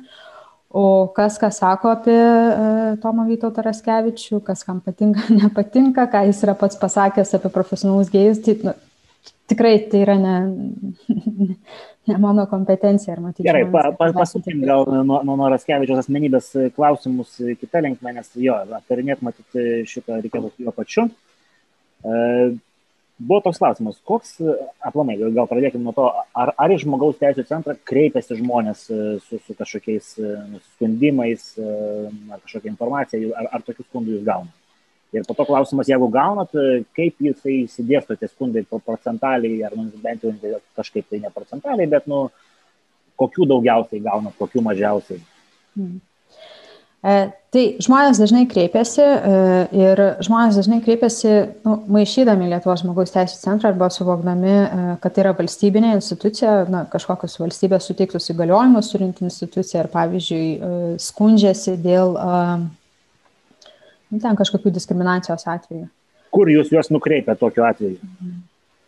O 0.71 1.09
kas 1.17 1.35
ką 1.43 1.49
sako 1.51 1.91
apie 1.91 2.15
e, 2.15 2.95
Tomą 3.03 3.25
Vytautą 3.27 3.65
Raskevičių, 3.67 4.39
kas 4.47 4.63
kam 4.67 4.79
patinka, 4.85 5.27
nepatinka, 5.41 6.07
ką 6.13 6.23
jis 6.29 6.45
yra 6.47 6.55
pats 6.59 6.79
pasakęs 6.79 7.35
apie 7.39 7.51
profesionalus 7.51 8.13
gėjus, 8.13 8.39
tai 8.47 8.55
nu, 8.69 8.77
tikrai 9.51 9.75
tai 9.91 10.05
yra 10.05 10.15
ne, 10.21 10.37
ne 12.11 12.19
mano 12.21 12.47
kompetencija. 12.51 13.17
Matyti, 13.23 13.47
Gerai, 13.47 13.65
pa, 13.73 13.87
pa, 13.99 14.11
pasukim 14.17 14.63
gal 14.67 14.87
nuo, 15.07 15.21
nuo 15.27 15.51
Raskevičios 15.53 16.03
asmenybės 16.05 16.51
klausimus 16.77 17.37
kitą 17.61 17.85
linkmę, 17.87 18.15
nes 18.19 18.33
jo, 18.41 18.57
aptarinėt 18.81 19.23
matyti 19.27 19.85
šitą 19.91 20.21
reikėtų 20.21 20.53
jo 20.67 20.75
pačiu. 20.77 21.07
E, 22.05 22.21
buvo 23.21 23.41
toks 23.45 23.61
klausimas, 23.61 23.99
koks, 24.09 24.37
aplamai, 24.91 25.19
gal 25.37 25.49
pradėkime 25.51 25.85
nuo 25.85 25.97
to, 25.97 26.07
ar, 26.45 26.55
ar 26.61 26.73
į 26.73 26.81
žmogaus 26.85 27.19
teisų 27.21 27.45
centrą 27.49 27.77
kreipiasi 27.89 28.39
žmonės 28.41 28.87
su, 28.89 29.43
su 29.45 29.59
kažkokiais 29.59 30.15
nusiskundimais, 30.21 31.53
ar 31.61 32.41
kažkokia 32.45 32.73
informacija, 32.73 33.35
ar, 33.37 33.53
ar 33.59 33.67
tokius 33.67 33.89
skundus 33.91 34.19
jūs 34.19 34.27
gaunate? 34.29 34.60
Ir 35.11 35.25
po 35.27 35.35
to 35.35 35.47
klausimas, 35.49 35.89
jeigu 35.91 36.07
gaunat, 36.13 36.53
kaip 36.95 37.25
jisai 37.25 37.65
įsidėsto 37.65 38.15
tie 38.19 38.29
skundai 38.31 38.63
procentaliai, 38.71 39.65
ar 39.67 39.75
nu, 39.75 39.89
bent 40.05 40.23
jau 40.23 40.31
kažkaip 40.79 41.09
tai 41.11 41.19
ne 41.25 41.33
procentaliai, 41.35 41.91
bet 41.91 42.07
nu, 42.11 42.29
kokių 43.19 43.49
daugiausiai 43.51 44.05
gaunat, 44.05 44.37
kokių 44.39 44.63
mažiausiai. 44.69 45.19
Hmm. 45.75 45.99
E, 47.01 47.13
tai 47.49 47.63
žmonės 47.81 48.19
dažnai 48.21 48.43
kreipiasi 48.51 49.01
e, 49.01 49.37
ir 49.73 50.01
žmonės 50.21 50.59
dažnai 50.61 50.83
kreipiasi 50.85 51.31
nu, 51.65 51.79
maišydami 51.97 52.51
Lietuvos 52.51 52.83
žmogaus 52.83 53.15
teisų 53.15 53.39
centrą 53.41 53.71
arba 53.73 53.89
suvokdami, 53.93 54.53
e, 54.53 54.97
kad 55.01 55.17
tai 55.17 55.25
yra 55.25 55.33
valstybinė 55.39 55.95
institucija, 55.97 56.67
na, 56.69 56.85
kažkokius 56.93 57.39
valstybės 57.41 57.89
suteiktus 57.89 58.29
įgaliojimus 58.35 58.93
turinti 58.93 59.25
institucija 59.25 59.87
ir 59.87 59.91
pavyzdžiui 59.95 60.45
e, 60.53 60.75
skundžiasi 61.01 61.79
dėl 61.81 62.15
e, 62.21 62.37
ten 64.11 64.39
kažkokių 64.39 64.75
diskriminacijos 64.75 65.47
atvejų. 65.47 65.89
Kur 66.31 66.51
jūs 66.51 66.71
juos 66.75 66.91
nukreipia 66.95 67.35
tokiu 67.39 67.67
atveju? 67.67 67.99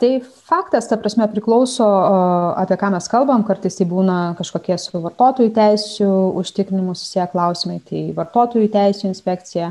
Tai 0.03 0.17
faktas, 0.49 0.89
ta 0.91 0.97
prasme, 0.99 1.29
priklauso, 1.31 1.87
apie 2.59 2.75
ką 2.81 2.89
mes 2.91 3.05
kalbam, 3.11 3.45
kartais 3.47 3.77
tai 3.79 3.85
būna 3.87 4.17
kažkokie 4.35 4.75
su 4.83 4.99
vartotojų 4.99 5.53
teisų 5.55 6.09
užtikrinimu 6.41 6.97
susiję 6.99 7.29
klausimai, 7.31 7.77
tai 7.87 8.01
vartotojų 8.17 8.67
teisų 8.75 9.07
inspekcija, 9.07 9.69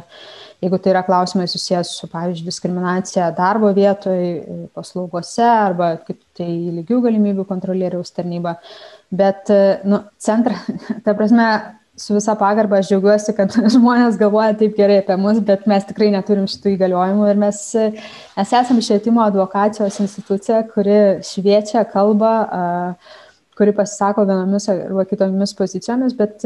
jeigu 0.63 0.79
tai 0.79 0.93
yra 0.93 1.01
klausimai 1.03 1.49
susijęs 1.51 1.91
su, 1.97 2.07
pavyzdžiui, 2.13 2.47
diskriminacija 2.47 3.27
darbo 3.35 3.73
vietoje, 3.75 4.69
paslaugose 4.71 5.43
arba 5.43 5.97
kaip 6.07 6.21
tai 6.39 6.47
lygių 6.77 7.01
galimybių 7.09 7.47
kontrolieriaus 7.51 8.15
tarnyba. 8.15 8.55
Bet, 9.11 9.51
nu, 9.83 9.99
centra, 10.15 10.55
ta 11.03 11.11
prasme, 11.11 11.49
su 12.01 12.15
visa 12.15 12.35
pagarba 12.35 12.79
aš 12.81 12.89
džiaugiuosi, 12.89 13.33
kad 13.37 13.53
žmonės 13.75 14.17
galvoja 14.19 14.55
taip 14.57 14.73
gerai 14.77 15.01
apie 15.01 15.17
mus, 15.21 15.39
bet 15.45 15.67
mes 15.69 15.85
tikrai 15.89 16.09
neturim 16.13 16.47
šitų 16.49 16.75
įgaliojimų 16.75 17.27
ir 17.29 17.41
mes, 17.43 17.59
mes 18.37 18.53
esame 18.61 18.85
švietimo 18.85 19.21
advokacijos 19.25 19.99
institucija, 20.03 20.63
kuri 20.73 20.97
šviečia, 21.27 21.83
kalba, 21.91 22.33
kuri 23.59 23.75
pasisako 23.77 24.25
vienomis 24.29 24.65
arba 24.73 25.05
kitomis 25.09 25.53
pozicijomis, 25.57 26.17
bet 26.17 26.45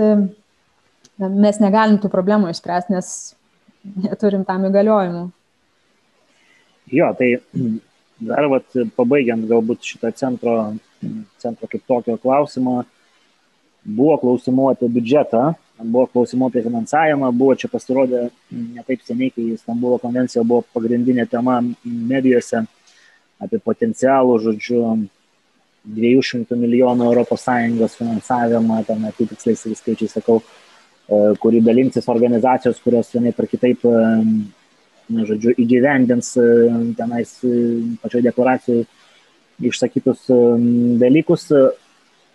mes 1.24 1.62
negalim 1.64 2.02
tų 2.04 2.12
problemų 2.12 2.52
išspręsti, 2.52 2.98
nes 2.98 3.10
neturim 4.04 4.44
tam 4.48 4.68
įgaliojimų. 4.68 5.28
Jo, 6.94 7.14
tai 7.18 7.32
dar 8.26 8.50
vat, 8.52 8.68
pabaigiant 8.98 9.48
galbūt 9.50 9.88
šitą 9.88 10.12
centro, 10.20 10.58
centro 11.42 11.70
kaip 11.72 11.86
tokio 11.88 12.18
klausimą, 12.22 12.84
buvo 13.86 14.18
klausimų 14.22 14.72
apie 14.74 14.90
biudžetą, 14.92 15.44
buvo 15.84 16.06
klausimų 16.12 16.50
apie 16.50 16.64
finansavimą, 16.66 17.32
buvo 17.36 17.56
čia 17.60 17.70
pasirodę 17.70 18.30
ne 18.52 18.86
taip 18.88 19.04
seniai, 19.06 19.32
kai 19.36 19.60
Stambulo 19.60 20.00
konvencija 20.02 20.44
buvo 20.44 20.64
pagrindinė 20.74 21.28
tema 21.30 21.60
medijose 21.84 22.66
apie 23.42 23.60
potencialų, 23.62 24.40
žodžiu, 24.48 24.82
200 25.86 26.58
milijonų 26.58 27.12
ES 27.22 27.98
finansavimą, 28.00 28.80
ten 28.88 29.06
apitiksliais 29.06 29.68
skaičiai 29.78 30.10
sakau, 30.10 30.40
e, 30.42 31.36
kurį 31.38 31.62
dalinsis 31.62 32.10
organizacijos, 32.10 32.82
kurios 32.82 33.12
vienaip 33.14 33.40
ar 33.40 33.48
kitaip 33.52 33.86
e, 33.86 33.94
žodžiu, 35.30 35.54
įgyvendins 35.62 36.32
tenais 36.98 37.36
pačioje 38.02 38.26
deklaracijoje 38.26 38.88
išsakytus 39.62 40.26
dalykus. 41.00 41.52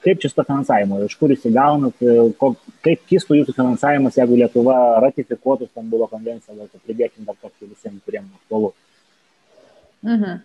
Kaip 0.01 0.21
čia 0.21 0.31
su 0.31 0.37
to 0.39 0.45
finansavimu, 0.49 1.03
iš 1.05 1.17
kur 1.21 1.33
jūs 1.33 1.43
įgaunat, 1.51 2.05
kaip 2.85 3.03
kistų 3.11 3.41
jūsų 3.41 3.55
finansavimas, 3.57 4.17
jeigu 4.17 4.39
Lietuva 4.41 4.77
ratifikuotų 5.05 5.69
Stambulo 5.69 6.09
konvenciją, 6.09 6.57
gal 6.57 6.87
pridėkim 6.87 7.27
dar 7.29 7.37
tokį 7.43 7.69
visiems, 7.69 8.01
kuriems 8.07 8.31
aktualu. 8.41 8.73
Mhm. 10.09 10.39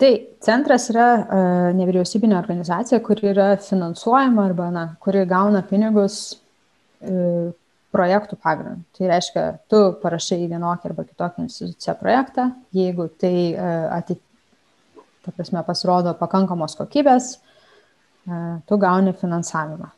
Tai 0.00 0.10
centras 0.40 0.86
yra 0.92 1.08
uh, 1.16 1.70
nevyriausybinė 1.76 2.36
organizacija, 2.38 3.00
kuri 3.04 3.32
yra 3.34 3.50
finansuojama 3.60 4.46
arba, 4.48 4.70
na, 4.72 4.84
kuri 5.04 5.26
gauna 5.28 5.60
pinigus 5.68 6.20
uh, 6.32 7.50
projektų 7.92 8.38
pagrindu. 8.40 8.84
Tai 8.96 9.10
reiškia, 9.10 9.44
tu 9.72 9.82
parašai 10.00 10.40
vienokį 10.46 10.90
arba 10.92 11.04
kitokį 11.04 11.44
instituciją 11.44 11.96
projektą, 12.00 12.50
jeigu 12.76 13.08
tai 13.20 13.34
atitinka, 14.00 14.26
ta 15.24 15.32
prasme, 15.36 15.62
pasirodo 15.66 16.14
pakankamos 16.16 16.76
kokybės, 16.78 17.34
tu 18.66 18.78
gauni 18.80 19.14
finansavimą. 19.16 19.90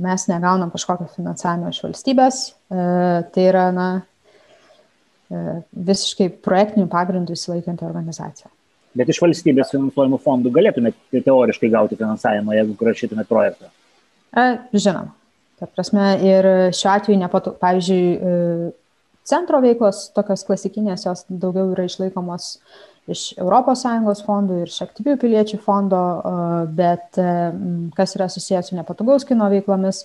Mes 0.00 0.24
negaunam 0.30 0.70
kažkokio 0.72 1.08
finansavimo 1.12 1.68
iš 1.68 1.82
valstybės, 1.84 2.38
tai 2.70 3.44
yra, 3.44 3.66
na, 3.76 3.88
visiškai 5.30 6.30
projektinių 6.42 6.88
pagrindų 6.90 7.36
įsilaikanti 7.36 7.84
organizacija. 7.86 8.48
Bet 8.96 9.12
iš 9.12 9.20
valstybės 9.22 9.70
finansuojamų 9.70 10.18
fondų 10.24 10.50
galėtumėte 10.56 11.22
teoriškai 11.26 11.70
gauti 11.70 11.98
finansavimą, 12.00 12.56
jeigu 12.56 12.88
rašytumėte 12.88 13.30
projektą? 13.30 13.70
Žinoma. 14.74 15.12
Ta 15.60 15.68
prasme, 15.68 16.04
ir 16.24 16.46
šiuo 16.72 16.90
atveju, 16.94 17.18
nepatu, 17.20 17.52
pavyzdžiui, 17.60 18.04
e, 18.16 18.70
centro 19.28 19.60
veiklos, 19.60 20.06
tokios 20.16 20.46
klasikinės, 20.48 21.04
jos 21.04 21.26
daugiau 21.28 21.74
yra 21.74 21.84
išlaikomos 21.84 22.54
iš 23.14 23.22
ES 23.36 24.24
fondų 24.26 24.62
ir 24.62 24.72
iš 24.72 24.80
aktyvių 24.86 25.16
piliečių 25.20 25.60
fondo, 25.64 26.00
e, 26.00 26.34
bet 26.80 27.20
kas 27.96 28.16
yra 28.18 28.28
susijęs 28.32 28.70
su 28.70 28.78
nepatogaus 28.78 29.26
kino 29.28 29.48
veiklomis, 29.52 30.04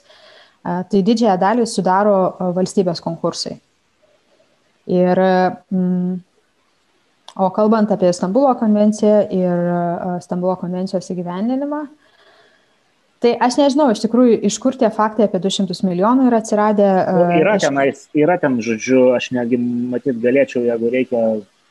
tai 0.65 1.02
didžiąją 1.06 1.36
dalį 1.38 1.65
sudaro 1.70 2.15
valstybės 2.58 3.04
konkursai. 3.06 3.60
Ir 4.89 5.20
O 7.36 7.50
kalbant 7.52 7.91
apie 7.91 8.13
Stambulo 8.15 8.54
konvenciją 8.56 9.15
ir 9.36 9.63
Stambulo 10.24 10.56
konvencijos 10.56 11.10
įgyvendinimą, 11.12 11.82
tai 13.20 13.34
aš 13.44 13.58
nežinau 13.60 13.89
iš 13.91 14.06
tikrųjų, 14.06 14.38
iš 14.48 14.60
kur 14.63 14.78
tie 14.80 14.88
faktai 14.94 15.28
apie 15.28 15.41
200 15.44 15.76
milijonų 15.84 16.30
yra 16.30 16.39
atsiradę. 16.39 16.88
Nu, 17.10 17.26
yra, 17.41 17.58
iš... 17.60 17.65
tenais, 17.68 18.06
yra 18.15 18.38
ten, 18.39 18.56
žodžiu, 18.63 19.02
aš 19.18 19.34
negi 19.36 19.60
matyt 19.60 20.22
galėčiau, 20.24 20.63
jeigu 20.70 20.94
reikia 20.94 21.26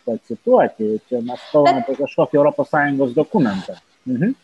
pacituoti, 0.07 0.91
čia 1.09 1.21
mes 1.25 1.45
kalbame 1.53 1.85
apie 1.85 1.97
kažkokį 2.01 2.43
ES 2.43 3.15
dokumentą. 3.17 3.79
Mhm. 4.07 4.35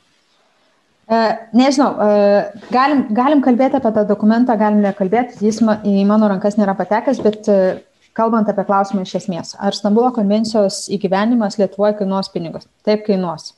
Nežinau, 1.59 1.89
galim, 2.71 3.01
galim 3.11 3.41
kalbėti 3.43 3.81
apie 3.81 3.91
tą 3.97 4.05
dokumentą, 4.07 4.55
galim 4.57 4.79
nekalbėti, 4.85 5.41
jis 5.43 5.59
į 5.59 6.05
mano 6.07 6.29
rankas 6.31 6.55
nėra 6.55 6.77
patekęs, 6.79 7.19
bet 7.25 7.49
kalbant 8.17 8.51
apie 8.51 8.65
klausimą 8.69 9.05
iš 9.07 9.17
esmės, 9.23 9.55
ar 9.59 9.77
Stambulo 9.77 10.11
konvencijos 10.15 10.85
įgyvenimas 10.95 11.59
Lietuvoje 11.61 11.97
kainuos 12.01 12.31
pinigus? 12.33 12.69
Taip 12.87 13.05
kainuos. 13.07 13.53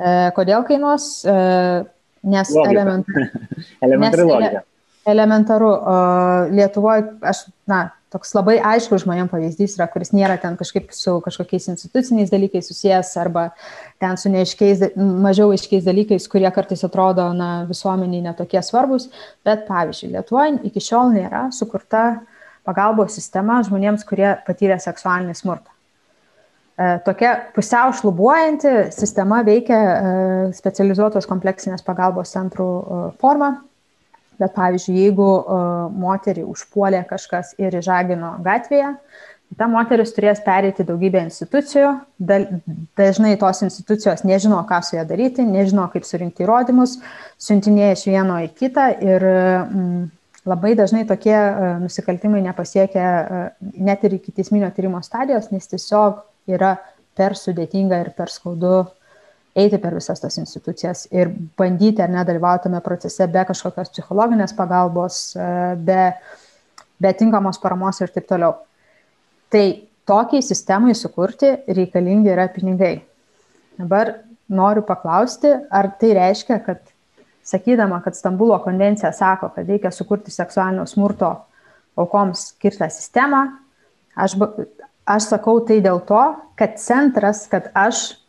E, 0.00 0.30
kodėl 0.36 0.64
kainuos? 0.68 1.08
E, 1.28 1.36
nes 2.34 2.52
elementar... 2.64 3.30
elementari 3.86 4.26
logika. 4.28 4.64
Elementaru. 5.10 5.70
Lietuvoje, 6.52 7.06
aš, 7.24 7.46
na, 7.70 7.86
toks 8.10 8.32
labai 8.34 8.56
aiškus 8.72 9.04
žmonėm 9.04 9.30
pavyzdys 9.30 9.76
yra, 9.78 9.86
kuris 9.90 10.12
nėra 10.16 10.36
ten 10.42 10.56
kažkaip 10.58 10.90
su 10.94 11.16
kažkokiais 11.24 11.68
instituciniais 11.72 12.32
dalykais 12.32 12.66
susijęs 12.70 13.12
arba 13.22 13.50
ten 14.02 14.18
su 14.20 14.32
neaiškiais, 14.32 14.84
mažiau 14.98 15.54
aiškiais 15.54 15.86
dalykais, 15.86 16.26
kurie 16.30 16.50
kartais 16.54 16.82
atrodo 16.86 17.28
na, 17.36 17.50
visuomeniai 17.70 18.24
netokie 18.26 18.62
svarbus. 18.66 19.08
Bet 19.46 19.66
pavyzdžiui, 19.70 20.14
Lietuvoje 20.16 20.58
iki 20.70 20.82
šiol 20.90 21.14
nėra 21.14 21.46
sukurta 21.54 22.22
pagalbos 22.66 23.14
sistema 23.16 23.60
žmonėms, 23.66 24.06
kurie 24.08 24.34
patyrė 24.46 24.80
seksualinį 24.82 25.36
smurtą. 25.38 25.70
E, 26.80 26.92
tokia 27.04 27.34
pusiau 27.54 27.92
šlubuojanti 27.96 28.74
sistema 28.96 29.42
veikia 29.46 29.78
e, 29.78 30.12
specializuotos 30.56 31.28
kompleksinės 31.28 31.84
pagalbos 31.86 32.32
centrų 32.32 32.68
e, 32.68 33.00
forma, 33.20 33.50
bet 34.40 34.54
pavyzdžiui, 34.56 34.96
jeigu 35.04 35.28
moterį 36.00 36.46
užpuolė 36.48 37.04
kažkas 37.08 37.54
ir 37.60 37.76
įžagino 37.80 38.36
gatvėje, 38.44 38.94
ta 39.58 39.66
moteris 39.66 40.14
turės 40.14 40.40
pereiti 40.44 40.86
daugybę 40.86 41.24
institucijų, 41.26 41.90
dažnai 42.98 43.34
tos 43.40 43.64
institucijos 43.66 44.22
nežino, 44.24 44.60
ką 44.68 44.78
su 44.86 44.96
ją 44.96 45.04
daryti, 45.08 45.44
nežino, 45.46 45.88
kaip 45.92 46.06
surinkti 46.06 46.46
įrodymus, 46.46 47.00
siuntinėja 47.40 47.98
iš 47.98 48.06
vieno 48.12 48.38
į 48.46 48.48
kitą 48.60 48.86
ir 49.02 49.26
mm, 49.26 50.08
Labai 50.48 50.72
dažnai 50.72 51.02
tokie 51.04 51.36
nusikaltimai 51.82 52.40
nepasiekia 52.40 53.08
net 53.60 54.04
ir 54.08 54.16
iki 54.16 54.32
teisminio 54.32 54.70
tyrimo 54.72 55.02
stadijos, 55.04 55.50
nes 55.52 55.68
tiesiog 55.68 56.22
yra 56.48 56.78
per 57.16 57.36
sudėtinga 57.36 57.98
ir 58.00 58.08
per 58.16 58.32
skaudu 58.32 58.86
eiti 59.60 59.78
per 59.82 59.94
visas 59.96 60.20
tas 60.22 60.38
institucijas 60.40 61.06
ir 61.12 61.30
bandyti 61.58 62.02
ar 62.02 62.10
nedalyvautame 62.12 62.80
procese 62.84 63.28
be 63.30 63.44
kažkokios 63.48 63.92
psichologinės 63.94 64.56
pagalbos, 64.56 65.20
e, 65.36 65.50
be, 65.76 66.10
be 67.00 67.12
tinkamos 67.18 67.60
paramos 67.62 68.00
ir 68.00 68.12
taip 68.14 68.28
toliau. 68.30 68.56
Tai 69.50 69.64
tokiai 70.06 70.42
sistemai 70.42 70.94
sukurti 70.94 71.52
reikalingi 71.68 72.32
yra 72.32 72.48
pinigai. 72.52 72.96
Dabar 73.78 74.14
noriu 74.50 74.82
paklausti, 74.86 75.52
ar 75.70 75.92
tai 76.00 76.14
reiškia, 76.18 76.58
kad 76.66 76.82
sakydama, 77.46 78.00
kad 78.04 78.16
Stambulo 78.16 78.58
konvencija 78.62 79.12
sako, 79.12 79.50
kad 79.54 79.68
reikia 79.68 79.90
sukurti 79.94 80.30
seksualinio 80.34 80.86
smurto 80.86 81.30
aukoms 81.98 82.50
skirtą 82.52 82.90
sistemą, 82.92 83.44
aš, 84.14 84.36
aš 85.06 85.30
sakau 85.32 85.58
tai 85.66 85.80
dėl 85.84 86.02
to, 86.06 86.22
kad 86.58 86.78
centras, 86.82 87.46
kad 87.50 87.70
aš 87.74 88.20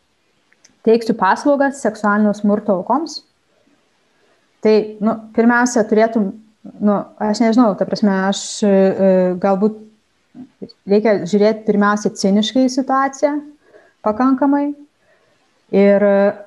teiksiu 0.86 1.16
paslaugas 1.18 1.82
seksualinio 1.82 2.32
smurto 2.36 2.74
aukoms, 2.80 3.20
tai 4.62 4.98
nu, 5.02 5.16
pirmiausia 5.36 5.84
turėtum, 5.88 6.30
nu, 6.82 6.98
aš 7.22 7.42
nežinau, 7.44 7.72
ta 7.78 7.86
prasme, 7.88 8.12
aš 8.28 8.42
e, 8.66 8.74
galbūt 9.42 9.80
reikia 10.88 11.18
žiūrėti 11.28 11.66
pirmiausia 11.66 12.12
ciniškai 12.16 12.66
į 12.66 12.74
situaciją 12.76 13.32
pakankamai 14.06 14.68
ir, 15.76 16.06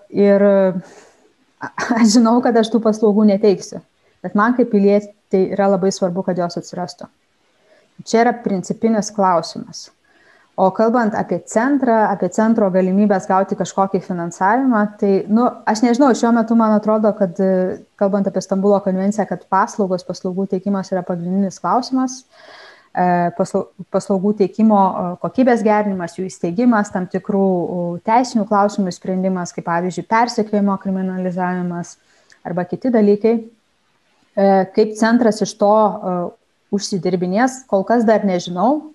ir 0.10 0.46
aš 2.00 2.16
žinau, 2.16 2.40
kad 2.46 2.58
aš 2.60 2.72
tų 2.74 2.82
paslaugų 2.86 3.28
neteiksiu, 3.32 3.82
bet 4.26 4.38
man 4.38 4.58
kaip 4.58 4.72
pilietį 4.74 5.14
tai 5.34 5.46
yra 5.56 5.70
labai 5.74 5.92
svarbu, 5.94 6.26
kad 6.26 6.40
jos 6.40 6.58
atsirastų. 6.60 7.10
Čia 8.06 8.26
yra 8.26 8.34
principinis 8.44 9.12
klausimas. 9.16 9.88
O 10.56 10.70
kalbant 10.72 11.16
apie 11.20 11.42
centrą, 11.52 11.98
apie 12.08 12.30
centro 12.32 12.70
galimybės 12.72 13.26
gauti 13.28 13.58
kažkokį 13.60 14.00
finansavimą, 14.06 14.84
tai, 15.02 15.10
nu, 15.28 15.50
aš 15.68 15.82
nežinau, 15.84 16.14
šiuo 16.16 16.32
metu 16.38 16.56
man 16.56 16.72
atrodo, 16.78 17.12
kad 17.18 17.42
kalbant 18.00 18.30
apie 18.32 18.44
Stambulo 18.44 18.80
konvenciją, 18.86 19.26
kad 19.28 19.44
paslaugos, 19.52 20.06
paslaugų 20.08 20.48
teikimas 20.54 20.94
yra 20.96 21.04
pagrindinis 21.04 21.60
klausimas. 21.60 22.22
E, 22.96 23.06
paslaugų 23.92 24.32
teikimo 24.40 24.80
e, 24.80 25.04
kokybės 25.20 25.60
gerinimas, 25.68 26.16
jų 26.16 26.30
įsteigimas, 26.30 26.94
tam 26.94 27.10
tikrų 27.12 27.48
teisinių 28.08 28.48
klausimų 28.48 28.96
sprendimas, 28.96 29.52
kaip 29.52 29.68
pavyzdžiui, 29.68 30.08
persekėjimo 30.08 30.78
kriminalizavimas 30.80 31.98
arba 32.48 32.64
kiti 32.70 32.94
dalykai. 32.96 33.36
E, 33.44 34.48
kaip 34.72 34.96
centras 34.96 35.44
iš 35.44 35.58
to 35.60 35.76
užsidirbinės, 36.72 37.66
kol 37.68 37.84
kas 37.88 38.08
dar 38.08 38.24
nežinau, 38.24 38.95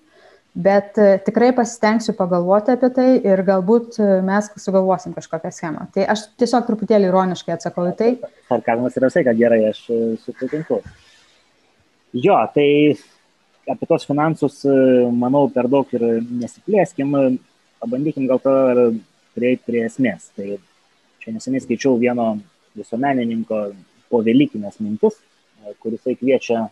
bet 0.51 0.97
tikrai 1.25 1.51
pasistengsiu 1.55 2.15
pagalvoti 2.17 2.73
apie 2.73 2.89
tai 2.95 3.07
ir 3.23 3.43
galbūt 3.47 4.01
mes 4.27 4.49
sugalvosim 4.59 5.13
kažkokią 5.15 5.51
schemą. 5.55 5.85
Tai 5.95 6.09
aš 6.11 6.25
tiesiog 6.41 6.65
truputėlį 6.67 7.07
ironiškai 7.07 7.55
atsakau 7.55 7.87
į 7.91 7.95
tai. 7.99 8.11
Sarkazmas 8.49 8.99
yra 8.99 9.07
visai, 9.11 9.23
kad 9.27 9.39
gerai, 9.39 9.61
aš 9.69 9.85
sutinku. 10.25 10.81
Jo, 12.11 12.35
tai 12.51 12.67
apie 13.71 13.87
tos 13.87 14.05
finansus, 14.07 14.65
e, 14.65 14.75
manau, 15.15 15.45
per 15.53 15.69
daug 15.71 15.87
ir 15.95 16.03
nesiplėskim, 16.27 17.15
pabandykim 17.81 18.27
gal 18.29 18.41
to 18.43 18.55
prieiti 19.37 19.63
prie 19.67 19.85
esmės. 19.87 20.29
Tai 20.35 20.57
čia 21.21 21.35
neseniai 21.35 21.63
skaičiau 21.63 21.95
vieno 22.01 22.33
visuomenininko 22.77 23.61
po 24.11 24.21
Velykinės 24.25 24.81
mintis, 24.83 25.21
e, 25.63 25.75
kuris 25.79 26.03
kviečia 26.03 26.67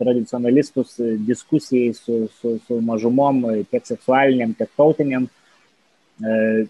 tradicionalistus 0.00 0.96
diskusijai 1.28 1.92
su, 1.94 2.24
su, 2.40 2.56
su 2.66 2.80
mažumom, 2.82 3.42
tiek 3.70 3.86
seksualiniam, 3.86 4.54
tiek 4.58 4.70
tautiniam. 4.76 5.28
E, 6.18 6.66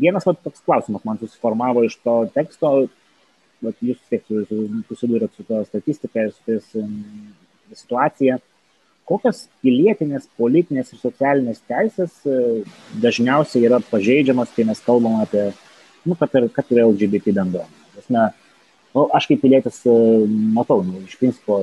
vienas 0.00 0.26
va, 0.26 0.34
toks 0.34 0.64
klausimas 0.66 1.06
man 1.06 1.20
susiformavo 1.20 1.84
iš 1.86 1.98
to 2.04 2.16
teksto, 2.34 2.74
vat, 3.62 3.82
jūs 3.84 4.00
tiek 4.10 4.24
susidūrėt 4.28 5.36
su 5.36 5.46
to 5.48 5.64
statistika 5.68 6.26
ir 6.26 6.34
su 6.34 6.46
tais 6.48 6.70
situacija 7.84 8.40
kokios 9.10 9.46
pilietinės, 9.64 10.28
politinės 10.38 10.92
ir 10.94 11.00
socialinės 11.02 11.62
teisės 11.68 12.20
e, 12.28 12.62
dažniausiai 13.02 13.66
yra 13.66 13.80
pažeidžiamas, 13.90 14.52
kai 14.54 14.66
mes 14.68 14.82
kalbam 14.86 15.18
apie, 15.24 15.48
nu, 16.06 16.16
kad 16.18 16.36
ir, 16.38 16.46
kad 16.54 16.70
ir 16.70 16.84
LGBT 16.84 17.34
bendruomenę. 17.40 18.28
Nu, 18.90 19.06
aš 19.14 19.26
kaip 19.30 19.42
pilietis 19.42 19.82
e, 19.86 19.94
matau, 20.54 20.84
nu, 20.86 21.02
iš 21.06 21.18
principo 21.18 21.62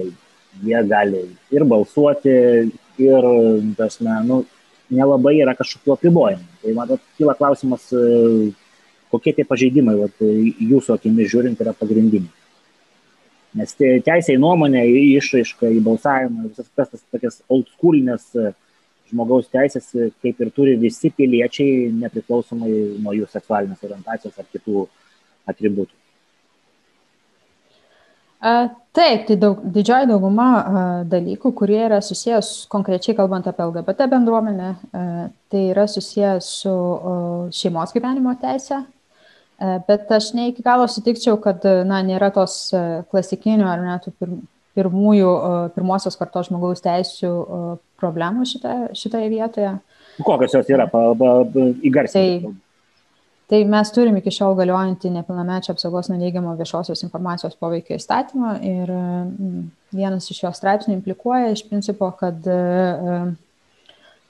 jie 0.64 0.84
gali 0.90 1.24
ir 1.54 1.66
balsuoti, 1.68 2.36
ir, 2.98 3.28
tasme, 3.78 4.14
nu, 4.26 4.42
nelabai 4.94 5.38
yra 5.42 5.54
kažkokių 5.58 5.96
apribojimų. 5.96 6.48
Tai 6.64 6.74
man 6.78 6.94
kyla 7.20 7.36
klausimas, 7.38 7.88
e, 7.94 8.52
kokie 9.14 9.34
tie 9.38 9.46
pažeidimai, 9.48 9.96
vat, 10.00 10.22
jūsų 10.22 10.98
akimis 10.98 11.32
žiūrint, 11.32 11.62
yra 11.64 11.76
pagrindiniai. 11.78 12.34
Nes 13.58 13.74
teisė 13.80 14.36
į 14.36 14.42
nuomonę, 14.44 14.84
į 14.86 15.04
išraišką, 15.18 15.70
į 15.74 15.84
balsavimą, 15.86 16.50
visas 16.52 16.68
tas, 16.76 16.90
tas 16.92 17.04
tokias 17.14 17.40
old 17.50 17.70
schoolinės 17.76 18.28
e, 18.36 18.52
žmogaus 19.12 19.48
teisės, 19.54 19.88
e, 19.96 20.10
kaip 20.24 20.42
ir 20.44 20.52
turi 20.56 20.76
visi 20.80 21.12
piliečiai, 21.16 21.88
nepriklausomai 22.04 22.74
nuo 23.04 23.16
jų 23.16 23.30
seksualinės 23.32 23.86
orientacijos 23.88 24.38
ar 24.38 24.50
kitų 24.52 24.88
atributų. 25.48 25.94
Taip, 28.38 29.24
tai 29.26 29.36
daug, 29.38 29.62
didžioji 29.74 30.08
dauguma 30.10 30.48
dalykų, 31.10 31.52
kurie 31.58 31.80
yra 31.88 31.98
susijęs 32.06 32.68
konkrečiai 32.70 33.16
kalbant 33.18 33.48
apie 33.50 33.66
LGBT 33.66 34.06
bendruomenę, 34.12 34.70
tai 35.50 35.62
yra 35.72 35.88
susijęs 35.90 36.50
su 36.62 36.74
šeimos 37.58 37.96
gyvenimo 37.96 38.36
teisė, 38.42 38.84
bet 39.90 40.14
aš 40.14 40.32
ne 40.38 40.52
iki 40.52 40.66
galo 40.66 40.86
sutikčiau, 40.90 41.40
kad 41.42 41.66
na, 41.90 42.04
nėra 42.06 42.30
tos 42.34 42.60
klasikinių 43.10 43.66
ar 43.70 43.82
net 43.86 44.06
pirmųjų, 44.78 45.34
pirmosios 45.74 46.18
kartos 46.20 46.52
žmogaus 46.52 46.86
teisų 46.86 47.34
problemų 47.98 48.46
šitoje, 48.50 48.94
šitoje 49.02 49.34
vietoje. 49.34 49.74
Kokios 50.26 50.54
jos 50.60 50.70
yra, 50.70 50.86
įgarsinti? 50.90 52.54
Tai, 52.54 52.54
tai 53.48 53.64
mes 53.70 53.92
turim 53.96 54.18
iki 54.20 54.34
šiol 54.34 54.58
galiojantį 54.60 55.14
nepilnamečio 55.16 55.74
apsaugos 55.74 56.10
nuo 56.12 56.20
neigiamo 56.20 56.56
viešosios 56.60 57.04
informacijos 57.08 57.56
poveikio 57.60 57.96
įstatymą 57.96 58.58
ir 58.68 58.94
vienas 59.96 60.28
iš 60.34 60.44
jo 60.44 60.52
straipsnių 60.54 60.98
implikuoja 60.98 61.54
iš 61.56 61.64
principo, 61.70 62.12
kad 62.20 62.50
uh, 62.52 63.30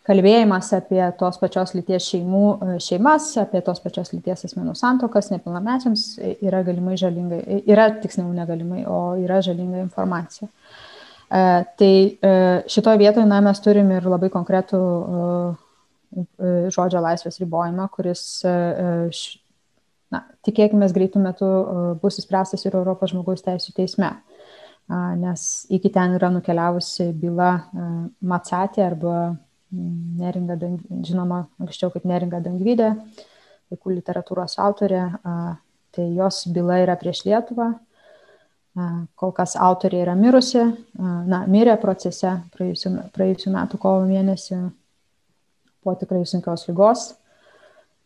kalbėjimas 0.08 0.72
apie 0.78 1.02
tos 1.20 1.40
pačios 1.42 1.74
lyties 1.76 2.08
šeimų, 2.12 2.44
e, 2.56 2.76
šeimas, 2.84 3.30
apie 3.42 3.62
tos 3.66 3.82
pačios 3.84 4.14
lyties 4.14 4.46
asmenų 4.48 4.76
santokas 4.80 5.32
nepilnamečiams 5.34 6.06
yra 6.46 6.64
galimai 6.68 6.96
žalinga, 7.00 7.42
yra 7.68 7.90
tiksliau 8.02 8.30
negalimai, 8.36 8.86
o 8.88 9.18
yra 9.20 9.42
žalinga 9.46 9.84
informacija. 9.84 10.48
E, 10.48 11.42
tai 11.80 11.94
e, 12.08 12.34
šitoje 12.72 13.02
vietoje 13.04 13.28
na, 13.28 13.42
mes 13.44 13.60
turim 13.64 13.92
ir 13.98 14.08
labai 14.08 14.32
konkretų 14.34 14.82
žodžio 16.74 17.02
laisvės 17.04 17.40
ribojimą, 17.42 17.88
kuris, 17.94 18.22
na, 20.14 20.22
tikėkime, 20.48 20.88
greitų 20.96 21.22
metų 21.24 21.50
bus 22.02 22.20
įspręstas 22.22 22.64
ir 22.66 22.78
Europos 22.80 23.12
žmogaus 23.14 23.44
teisų 23.46 23.76
teisme. 23.78 24.14
Nes 25.20 25.42
iki 25.74 25.92
ten 25.92 26.16
yra 26.16 26.30
nukeliavusi 26.32 27.10
byla 27.20 27.50
Matsatė 28.24 28.86
arba 28.86 29.18
Neringa, 29.76 30.56
žinoma, 31.04 31.42
anksčiau 31.60 31.92
kaip 31.92 32.06
Neringa 32.08 32.40
Dangvidė, 32.40 32.94
vaikų 33.68 33.98
literatūros 33.98 34.56
autorė, 34.64 35.02
tai 35.92 36.06
jos 36.16 36.46
byla 36.56 36.80
yra 36.86 36.96
prieš 36.96 37.26
Lietuvą. 37.28 37.74
Kol 39.18 39.32
kas 39.36 39.58
autorė 39.60 40.06
yra 40.06 40.14
mirusi, 40.16 40.62
na, 41.02 41.42
mirė 41.50 41.76
procese 41.82 42.36
praėjusiu, 42.54 42.92
praėjusiu 43.12 43.52
metu 43.56 43.80
kovo 43.82 44.06
mėnesį 44.06 44.60
po 45.88 45.96
tikrai 45.96 46.26
sunkios 46.28 46.68
lygos. 46.68 47.08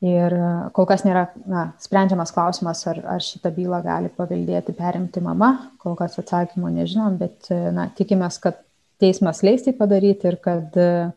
Ir 0.01 0.33
kol 0.73 0.87
kas 0.89 1.03
nėra 1.05 1.27
na, 1.45 1.67
sprendžiamas 1.81 2.31
klausimas, 2.33 2.79
ar, 2.89 3.03
ar 3.17 3.21
šitą 3.21 3.51
bylą 3.53 3.83
gali 3.85 4.09
paveldėti, 4.15 4.73
perimti 4.77 5.21
mama. 5.21 5.51
Kol 5.81 5.97
kas 5.99 6.17
atsakymo 6.21 6.71
nežinom, 6.73 7.19
bet 7.21 7.51
na, 7.73 7.89
tikimės, 7.97 8.39
kad 8.41 8.63
teismas 9.01 9.43
leis 9.45 9.65
tai 9.65 9.75
padaryti 9.77 10.29
ir 10.29 10.39
kad 10.41 10.79
uh, 10.81 11.11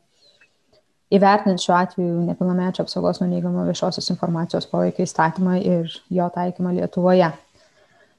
įvertinant 1.15 1.63
šiuo 1.63 1.77
atveju 1.77 2.23
nepilnamečio 2.29 2.85
apsaugos 2.85 3.21
nuo 3.21 3.29
neigiamo 3.31 3.65
viešosios 3.69 4.11
informacijos 4.13 4.67
poveikio 4.71 5.05
įstatymą 5.07 5.59
ir 5.63 5.93
jo 6.13 6.29
taikymą 6.35 6.75
Lietuvoje. 6.79 7.31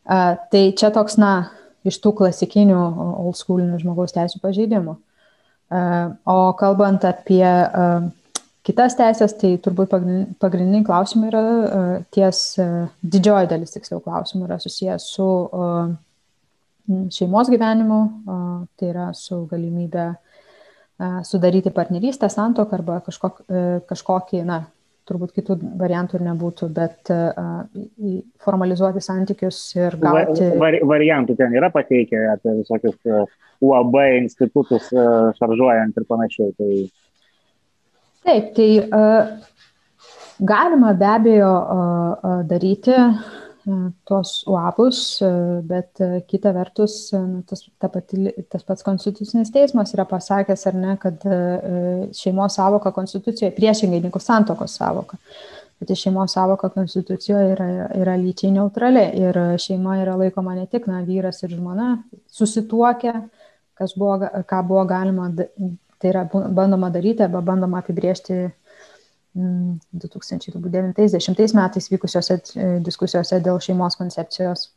Tai 0.05 0.63
čia 0.79 0.91
toks, 0.93 1.17
na, 1.21 1.49
iš 1.87 1.97
tų 2.03 2.13
klasikinių 2.21 2.77
old 3.25 3.39
schoolinių 3.39 3.81
žmogaus 3.81 4.13
teisų 4.15 4.41
pažeidimų. 4.43 4.95
O 6.29 6.39
kalbant 6.59 7.07
apie 7.09 7.45
kitas 8.65 8.97
teisės, 8.97 9.35
tai 9.39 9.55
turbūt 9.61 9.93
pagrindiniai 10.41 10.85
klausimai 10.87 11.29
yra 11.29 11.43
ties, 12.15 12.41
didžioji 13.01 13.49
dalis 13.51 13.75
tiksliau 13.75 14.01
klausimų 14.03 14.47
yra 14.49 14.59
susijęs 14.61 15.07
su 15.15 15.29
šeimos 17.13 17.49
gyvenimu, 17.53 17.99
tai 18.77 18.91
yra 18.91 19.09
su 19.17 19.43
galimybė 19.49 20.11
sudaryti 21.27 21.73
partnerystę, 21.75 22.29
santoką 22.29 22.77
arba 22.77 23.01
kažkok, 23.03 23.41
e, 23.49 23.63
kažkokį, 23.89 24.43
na, 24.47 24.61
turbūt 25.05 25.35
kitų 25.35 25.57
variantų 25.79 26.17
ir 26.17 26.23
nebūtų, 26.25 26.69
bet 26.73 27.11
formalizuoti 28.41 29.03
santykius 29.03 29.59
ir 29.77 29.97
gauti. 30.01 30.47
Var, 30.61 30.79
variantų 30.87 31.35
ten 31.37 31.53
yra 31.57 31.69
pateikę 31.73 32.23
apie 32.33 32.55
visokius 32.61 32.95
e, 33.05 33.25
UAB 33.65 33.99
institutus 34.21 34.89
e, 34.93 35.07
šaržuojant 35.39 35.99
ir 35.99 36.07
panašiai. 36.09 36.55
Tai... 36.57 36.71
Taip, 38.25 38.53
tai 38.57 38.69
galima 40.41 40.93
be 40.97 41.05
abejo 41.05 41.51
daryti 42.49 42.95
tuos 44.05 44.31
uabus, 44.49 44.99
bet 45.65 46.01
kita 46.29 46.51
vertus, 46.53 46.95
tas, 47.49 47.63
ta 47.81 47.89
pati, 47.89 48.29
tas 48.49 48.65
pats 48.65 48.85
konstitucinis 48.85 49.49
teismas 49.53 49.93
yra 49.93 50.05
pasakęs, 50.09 50.65
ar 50.69 50.77
ne, 50.77 50.97
kad 51.01 51.25
šeimos 52.13 52.57
savoka 52.59 52.91
konstitucijoje 52.93 53.55
priešingai 53.57 54.03
negu 54.05 54.21
santokos 54.21 54.77
savoka. 54.77 55.17
Bet 55.79 55.95
šeimos 55.97 56.33
savoka 56.37 56.69
konstitucijoje 56.73 57.55
yra, 57.55 57.69
yra 58.01 58.17
lyčiai 58.21 58.53
neutrali 58.57 59.05
ir 59.21 59.41
šeima 59.59 59.97
yra 60.03 60.13
laikoma 60.17 60.53
ne 60.55 60.65
tik 60.71 60.85
na, 60.87 61.01
vyras 61.05 61.41
ir 61.43 61.57
žmona 61.57 61.97
susituokę, 62.31 63.15
kas 63.75 63.97
buvo, 63.97 64.29
ką 64.47 64.61
buvo 64.67 64.85
galima, 64.87 65.31
tai 66.05 66.13
yra 66.13 66.21
bandoma 66.29 66.93
daryti 66.93 67.25
arba 67.25 67.41
bandoma 67.41 67.81
apibriežti 67.81 68.53
2009-2010 69.35 71.55
metais 71.57 71.89
vykusiose 71.91 72.37
e, 72.55 72.79
diskusijose 72.85 73.39
dėl 73.43 73.59
šeimos 73.59 73.97
koncepcijos. 73.99 74.69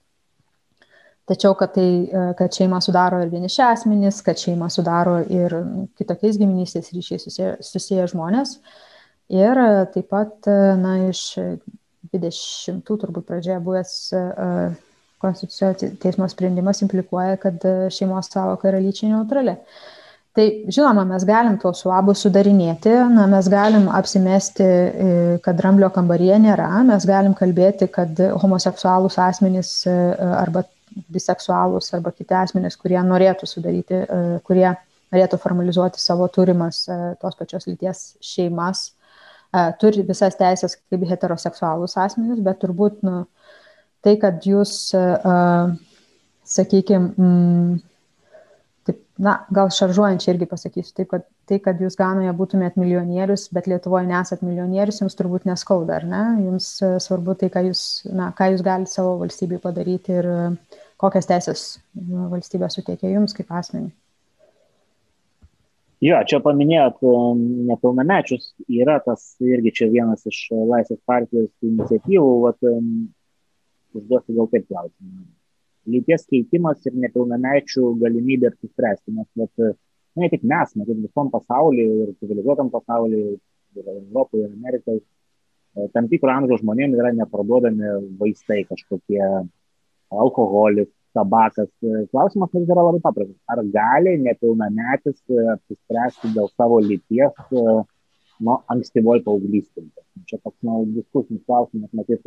Tačiau, 1.29 1.55
kad, 1.61 1.75
tai, 1.77 2.09
e, 2.09 2.35
kad 2.39 2.55
šeimą 2.57 2.81
sudaro 2.83 3.21
ir 3.23 3.29
vieniši 3.31 3.63
asmenys, 3.67 4.23
kad 4.27 4.37
šeimą 4.41 4.69
sudaro 4.73 5.19
ir 5.23 5.55
kitokiais 6.01 6.39
giminystės 6.41 6.93
ryšiais 6.97 7.23
susiję, 7.29 7.51
susiję 7.61 8.09
žmonės. 8.15 8.49
Ir 9.37 9.55
e, 9.63 9.87
taip 9.95 10.07
pat, 10.11 10.33
na, 10.81 10.93
iš 11.13 11.21
20 12.09 12.83
turbūt 12.89 13.25
pradžioje 13.29 13.61
buvęs 13.63 13.91
Konstitucijos 15.19 15.99
teismo 15.99 16.29
sprendimas 16.31 16.79
implikuoja, 16.85 17.35
kad 17.43 17.59
šeimos 17.91 18.31
savoka 18.31 18.71
yra 18.71 18.79
lyčiai 18.79 19.11
neutrali. 19.11 19.57
Uh, 19.59 19.98
Tai 20.37 20.45
žinoma, 20.71 21.03
mes 21.09 21.25
galim 21.27 21.57
tuos 21.59 21.81
suabus 21.83 22.21
sudarinėti, 22.23 22.93
na, 23.15 23.25
mes 23.31 23.49
galim 23.51 23.89
apsimesti, 23.91 24.65
e, 24.65 25.15
kad 25.45 25.57
dramblio 25.59 25.89
kambaryje 25.95 26.37
nėra, 26.45 26.69
mes 26.87 27.07
galim 27.09 27.33
kalbėti, 27.39 27.89
kad 27.91 28.21
homoseksualūs 28.43 29.17
asmenys 29.25 29.73
e, 29.89 29.95
arba 30.29 30.63
biseksualūs 31.15 31.91
arba 31.97 32.13
kiti 32.13 32.37
asmenys, 32.37 32.77
kurie 32.81 33.01
norėtų 33.09 33.49
sudaryti, 33.49 34.03
e, 34.05 34.39
kurie 34.47 34.69
norėtų 35.09 35.41
formalizuoti 35.41 36.03
savo 36.03 36.29
turimas 36.29 36.83
tos 37.23 37.37
pačios 37.39 37.65
lyties 37.65 38.05
šeimas, 38.21 38.91
turi 39.81 40.05
visas 40.05 40.37
teisės 40.37 40.77
kaip 40.77 41.07
heteroseksualūs 41.09 41.97
asmenys, 42.05 42.43
bet 42.45 42.61
turbūt 42.61 43.01
nu, 43.09 43.23
tai, 44.05 44.19
kad 44.21 44.45
jūs, 44.45 44.75
sakykime, 46.45 47.09
taip, 47.17 47.89
na, 49.19 49.35
gal 49.55 49.71
šaržuojančiai 49.75 50.35
irgi 50.35 50.47
pasakysiu, 50.51 50.95
taip, 50.97 51.11
kad 51.11 51.27
tai, 51.49 51.59
kad 51.63 51.81
jūs 51.83 51.97
Ganoje 51.99 52.33
būtumėt 52.39 52.77
milijonierius, 52.79 53.49
bet 53.55 53.69
Lietuvoje 53.71 54.07
nesat 54.09 54.45
milijonierius, 54.47 55.01
jums 55.03 55.17
turbūt 55.19 55.47
neskauda, 55.49 55.99
ar 55.99 56.07
ne? 56.09 56.25
Jums 56.45 56.71
e, 56.85 56.91
svarbu 57.03 57.35
tai, 57.41 57.51
ką 57.55 57.65
jūs, 57.69 57.85
na, 58.15 58.31
ką 58.37 58.53
jūs 58.53 58.65
galite 58.67 58.93
savo 58.93 59.17
valstybei 59.23 59.61
padaryti 59.63 60.19
ir 60.21 60.29
e, 60.33 60.43
kokias 61.01 61.31
teisės 61.31 61.65
valstybė 61.95 62.71
suteikia 62.73 63.15
jums 63.15 63.37
kaip 63.37 63.51
asmenį. 63.61 63.91
Jo, 66.07 66.21
čia 66.31 66.39
paminėjot 66.45 67.01
e, 67.03 67.15
nepilnamečius, 67.73 68.53
yra 68.71 69.01
tas 69.03 69.33
irgi 69.43 69.75
čia 69.81 69.91
vienas 69.95 70.23
iš 70.31 70.45
Laisvės 70.53 71.03
partijos 71.09 71.51
iniciatyvų, 71.67 72.31
vat, 72.45 72.71
užduosiu 73.99 74.39
gal 74.39 74.53
taip 74.53 74.71
klausimą 74.71 75.27
lyties 75.89 76.27
keitimas 76.31 76.85
ir 76.87 76.97
nepilnamečių 77.05 77.93
galimybė 78.03 78.53
apsispręsti. 78.53 79.15
Nes 79.17 79.29
vat, 79.39 79.77
ne 80.19 80.31
tik 80.33 80.45
mes, 80.49 80.75
matyt, 80.79 80.99
visom 81.05 81.31
pasaulyje 81.33 82.03
ir 82.05 82.17
civilizuotam 82.21 82.73
pasaulyje, 82.75 83.39
ir 83.79 83.89
Europoje, 83.95 84.49
ir 84.49 84.53
Amerikoje, 84.57 85.03
tam 85.95 86.09
tikro 86.11 86.33
amžiaus 86.33 86.63
žmonėms 86.63 86.99
yra 86.99 87.13
neparduodami 87.15 87.93
vaistai 88.21 88.65
kažkokie, 88.69 89.23
alkoholis, 90.09 90.89
tabakas. 91.17 91.69
Klausimas 92.13 92.53
mums 92.55 92.71
yra 92.71 92.85
labai 92.85 93.03
paprastas. 93.05 93.39
Ar 93.51 93.63
gali 93.75 94.17
nepilnametis 94.23 95.21
apsispręsti 95.55 96.33
dėl 96.37 96.51
savo 96.55 96.81
lyties 96.85 97.53
nuo 97.53 98.61
ankstyvoj 98.73 99.23
paauglystėje? 99.27 99.91
Čia 100.29 100.41
toks 100.43 100.59
nu, 100.67 100.83
diskusinis 100.97 101.45
klausimas, 101.47 101.93
matyt, 101.97 102.25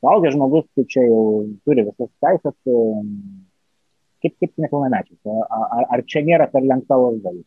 suaugęs 0.00 0.34
žmogus, 0.36 0.66
tai 0.76 0.84
čia 0.92 1.04
jau 1.06 1.20
turi 1.66 1.84
visas 1.86 2.10
teisės, 2.24 2.56
kaip, 4.22 4.34
kaip 4.40 4.52
nepilnamečius. 4.64 5.20
Ar, 5.26 5.86
ar 5.96 6.04
čia 6.08 6.24
nėra 6.26 6.48
per 6.52 6.66
lengta 6.66 6.98
lasdalis? 7.00 7.46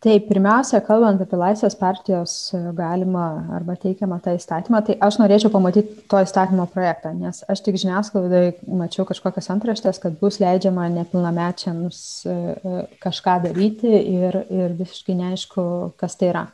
Tai 0.00 0.14
pirmiausia, 0.24 0.78
kalbant 0.80 1.20
apie 1.20 1.36
Laisvės 1.36 1.74
partijos 1.76 2.32
e, 2.56 2.60
galimą 2.72 3.24
arba 3.52 3.74
teikiamą 3.76 4.16
tą 4.24 4.32
įstatymą, 4.32 4.78
tai 4.86 4.94
aš 5.04 5.18
norėčiau 5.20 5.50
pamatyti 5.52 6.06
to 6.08 6.22
įstatymo 6.24 6.64
projektą, 6.72 7.10
nes 7.12 7.42
aš 7.52 7.60
tik 7.66 7.76
žiniasklaidai 7.82 8.46
mačiau 8.80 9.04
kažkokias 9.10 9.50
antraštės, 9.52 10.00
kad 10.00 10.16
bus 10.22 10.38
leidžiama 10.40 10.86
nepilnamečiams 10.94 12.00
e, 12.24 12.32
e, 12.32 12.80
kažką 13.04 13.34
daryti 13.44 13.92
ir, 13.92 14.40
ir 14.48 14.72
visiškai 14.78 15.18
neaišku, 15.18 15.66
kas 16.00 16.16
tai 16.16 16.30
yra. 16.32 16.46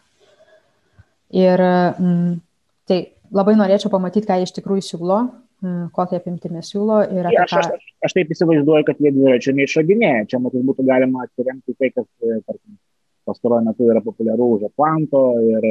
Ir 1.30 1.62
mm, 1.62 2.34
tai 2.90 3.00
labai 3.34 3.56
norėčiau 3.58 3.90
pamatyti, 3.92 4.28
ką 4.28 4.38
iš 4.44 4.54
tikrųjų 4.58 4.84
siūlo, 4.86 5.18
kokią 5.96 6.20
apimtimį 6.20 6.62
siūlo 6.66 7.00
ir 7.08 7.28
apie 7.30 7.42
ką. 7.42 7.60
Aš, 7.60 7.70
aš, 7.76 7.92
aš 8.06 8.16
taip 8.16 8.32
įsivaizduoju, 8.34 8.86
kad 8.88 9.00
jie 9.02 9.12
dviračio 9.14 9.54
neišradinėja. 9.56 10.26
Čia 10.32 10.40
matyt 10.44 10.64
būtų 10.68 10.86
galima 10.86 11.24
atsiremti 11.24 11.76
tai, 11.78 11.90
kas, 11.94 12.08
tarkim, 12.20 12.76
pastaruoju 13.26 13.66
metu 13.66 13.90
yra 13.90 14.02
populiaru 14.04 14.50
už 14.56 14.66
Atlanto 14.70 15.22
ir 15.42 15.68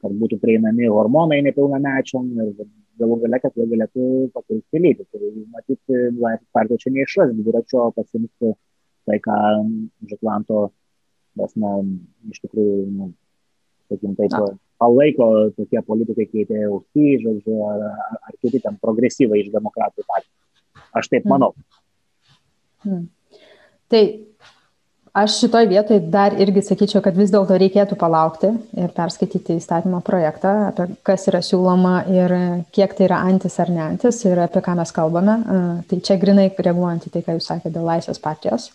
kad 0.00 0.12
būtų 0.16 0.38
prieinami 0.40 0.88
hormonai 0.88 1.42
nepilnamečiam 1.44 2.30
ir 2.40 2.52
galų 3.00 3.18
gale, 3.24 3.40
kad 3.42 3.58
jie 3.58 3.66
galėtų 3.68 4.06
pakeisti 4.34 4.80
lytį. 4.80 5.06
Tai 5.12 5.32
matyti, 5.56 5.98
Laisvės 6.16 6.48
partija 6.56 6.80
čia 6.80 6.94
neišras 6.94 7.34
dviračio 7.36 7.90
pasimti 7.96 8.54
tai, 9.04 9.18
ką 9.20 9.38
už 10.06 10.16
Atlanto, 10.16 10.60
nes, 11.36 11.56
na, 11.60 11.74
iš 12.32 12.40
tikrųjų, 12.46 12.78
nu, 12.94 13.10
sakykim, 13.90 14.16
taip, 14.16 14.32
Na. 14.32 14.46
Palaiko 14.82 15.30
tokie 15.56 15.82
politikai 15.86 16.26
kaip 16.30 16.52
EUC, 16.54 17.06
žodžiu, 17.24 17.58
ar, 17.68 17.84
ar, 18.18 18.36
kiti 18.42 18.60
ten 18.64 18.78
progresyvai 18.82 19.42
iš 19.44 19.52
demokratų 19.54 20.06
partijų. 20.08 20.84
Aš 20.94 21.10
taip 21.10 21.26
manau. 21.30 21.52
Hmm. 21.54 21.74
Hmm. 22.84 23.04
Tai 23.90 24.02
aš 25.14 25.38
šitoj 25.40 25.68
vietoj 25.70 26.00
dar 26.10 26.34
irgi 26.42 26.62
sakyčiau 26.66 27.02
kad 27.04 27.16
vis 27.18 27.30
dėlto 27.32 27.56
reikėtų 27.60 27.96
palaukti 27.98 28.50
ir 28.82 28.90
perskaityti 28.96 29.58
įstatymo 29.60 30.00
projektą 30.06 30.54
apie 30.68 30.88
kas 31.06 31.28
yra 31.30 31.40
siūloma 31.44 31.94
ir 32.10 32.34
kiek 32.74 32.96
tai 32.98 33.06
yra 33.06 33.20
antis 33.28 33.60
ar 33.62 33.70
ne 33.70 33.82
antis 33.84 34.18
ir 34.26 34.40
apie 34.42 34.62
ką 34.64 34.74
mes 34.80 34.94
kalbame 34.96 35.36
tai 35.90 36.00
čia 36.08 36.18
grynai 36.20 36.48
reaguojant 36.50 37.06
į 37.06 37.14
tai 37.14 37.22
ką 37.26 37.38
jūs 37.38 37.50
sakėte 37.52 37.76
dėl 37.76 37.86
laisvės 37.92 38.18
partijos 38.24 38.72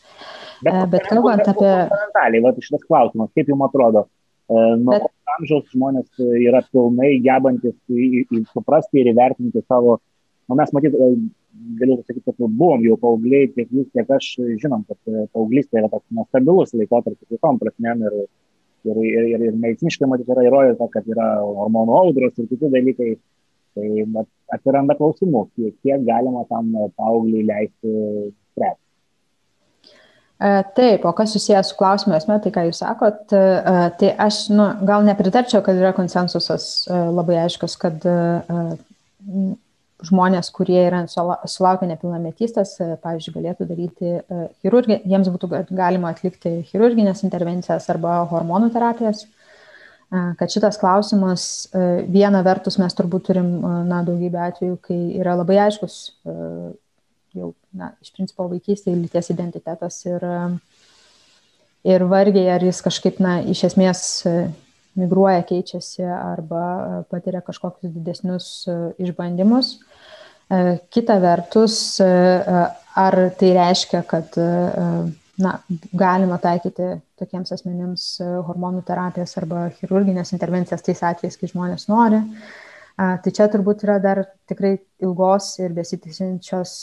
bet, 0.63 0.79
bet 0.95 1.09
kalbant 1.11 1.43
apie 1.43 1.73
fundamentaliai 1.91 2.45
vat 2.47 2.63
šitas 2.63 2.87
klausimas 2.87 3.35
kaip 3.35 3.51
jums 3.51 3.67
atrodo 3.67 4.07
nuo 4.49 4.95
bet, 4.95 5.09
amžiaus 5.37 5.67
žmonės 5.73 6.23
yra 6.41 6.61
pilnai 6.73 7.15
gebantis 7.23 7.75
į, 7.89 8.25
į, 8.25 8.43
suprasti 8.53 9.03
ir 9.03 9.11
įvertinti 9.13 9.61
savo, 9.67 9.99
nu, 10.49 10.57
mes 10.57 10.73
matyt, 10.75 10.95
galiu 11.79 11.97
pasakyti, 11.99 12.25
kad 12.25 12.37
buvom 12.39 12.83
jau 12.85 12.97
paaugliai, 13.01 13.49
tiek 13.53 13.71
jūs, 13.73 13.89
tiek 13.93 14.09
aš 14.15 14.29
žinom, 14.61 14.85
kad 14.89 15.11
e, 15.11 15.25
paauglystė 15.35 15.81
yra 15.81 15.89
toks 15.91 16.05
nestabilus 16.15 16.73
laikotarpis 16.77 17.35
visom 17.35 17.59
prasmėm 17.61 18.05
ir, 18.07 18.17
ir, 18.89 19.01
ir, 19.03 19.27
ir, 19.33 19.45
ir 19.49 19.57
mediciniškai 19.57 20.09
matyt 20.09 20.29
yra 20.33 20.45
įrodyta, 20.47 20.89
kad 20.93 21.09
yra 21.09 21.29
hormonų 21.43 21.97
audros 22.03 22.37
ir 22.37 22.49
kiti 22.51 22.71
dalykai. 22.75 23.17
Tai 23.77 24.25
atsiranda 24.55 24.95
klausimų, 24.97 25.43
kiek, 25.53 25.75
kiek 25.85 26.01
galima 26.07 26.41
tam 26.49 26.71
paaugliui 26.97 27.43
leisti 27.45 27.91
spręsti. 28.49 28.88
E, 30.39 30.51
taip, 30.75 31.05
o 31.05 31.13
kas 31.15 31.33
susijęs 31.35 31.73
su 31.73 31.79
klausimu 31.79 32.15
esmė, 32.15 32.39
tai 32.43 32.51
ką 32.55 32.67
jūs 32.69 32.83
sakot, 32.83 33.33
e, 33.35 33.87
tai 33.99 34.11
aš 34.27 34.45
nu, 34.53 34.69
gal 34.87 35.07
nepritarčiau, 35.07 35.63
kad 35.65 35.79
yra 35.79 35.91
konsensusas 35.97 36.69
labai 36.89 37.41
aiškus, 37.45 37.75
kad 37.81 38.07
žmonės, 40.05 40.49
kurie 40.55 40.79
yra 40.85 41.01
sulaukę 41.09 41.87
nepilnametystės, 41.89 42.75
e, 42.79 42.93
pavyzdžiui, 43.03 43.35
galėtų 43.35 43.67
daryti 43.69 44.13
e, 44.15 44.45
chirurgiją, 44.63 45.01
jiems 45.11 45.31
būtų 45.33 45.49
galima 45.75 46.13
atlikti 46.13 46.59
chirurginės 46.69 47.25
intervencijas 47.27 47.89
arba 47.91 48.21
hormonų 48.31 48.71
terapijas. 48.75 49.25
E, 49.25 50.23
kad 50.39 50.53
šitas 50.53 50.79
klausimas, 50.81 51.43
viena 52.07 52.43
vertus 52.47 52.79
mes 52.81 52.95
turbūt 52.97 53.27
turim 53.29 53.51
na, 53.89 54.03
daugybę 54.07 54.45
atvejų, 54.49 54.77
kai 54.87 54.99
yra 55.19 55.35
labai 55.41 55.59
aiškus 55.67 55.99
jau, 57.37 57.53
na, 57.75 57.91
iš 58.03 58.13
principo 58.15 58.47
vaikystėje 58.49 58.97
lyties 58.97 59.31
identitetas 59.33 59.99
ir, 60.07 60.25
ir 61.87 62.07
vargiai, 62.09 62.47
ar 62.55 62.65
jis 62.65 62.81
kažkaip, 62.85 63.21
na, 63.23 63.39
iš 63.41 63.65
esmės 63.69 64.03
migruoja, 64.99 65.43
keičiasi 65.47 66.05
arba 66.07 66.63
patiria 67.11 67.41
kažkokius 67.45 67.93
didesnius 67.93 68.47
išbandymus. 69.01 69.77
E, 70.49 70.79
kita 70.89 71.19
vertus, 71.21 71.99
e, 71.99 72.05
e, 72.05 72.61
ar 72.99 73.17
tai 73.37 73.51
reiškia, 73.53 74.01
kad 74.09 74.33
na, 75.39 75.51
galima 75.95 76.39
taikyti 76.41 76.97
tokiems 77.19 77.53
asmenims 77.55 78.07
hormonų 78.47 78.81
terapijas 78.87 79.37
arba 79.39 79.67
chirurginės 79.77 80.33
intervencijas 80.35 80.83
tais 80.83 81.03
atvejais, 81.05 81.37
kai 81.39 81.51
žmonės 81.51 81.87
nori. 81.91 82.19
Tai 82.99 83.31
čia 83.31 83.45
turbūt 83.47 83.85
yra 83.85 83.95
dar 84.03 84.19
tikrai 84.49 84.73
ilgos 85.05 85.53
ir 85.63 85.71
besitisinčios 85.71 86.73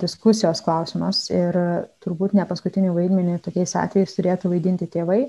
diskusijos 0.00 0.62
klausimas 0.64 1.26
ir 1.28 1.58
turbūt 2.00 2.32
ne 2.38 2.46
paskutinį 2.48 2.94
vaidmenį 2.96 3.34
tokiais 3.44 3.76
atvejais 3.76 4.16
turėtų 4.16 4.54
vaidinti 4.54 4.88
tėvai, 4.94 5.20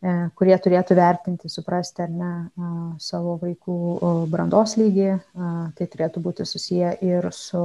E, 0.00 0.12
kurie 0.32 0.56
turėtų 0.64 0.96
vertinti, 0.96 1.50
suprasti 1.52 2.06
ar 2.06 2.12
ne 2.12 2.30
savo 3.04 3.34
vaikų 3.42 3.74
brandos 4.32 4.78
lygį. 4.80 5.10
Tai 5.76 5.88
turėtų 5.94 6.22
būti 6.24 6.46
susiję 6.48 6.94
ir 7.04 7.28
su 7.36 7.60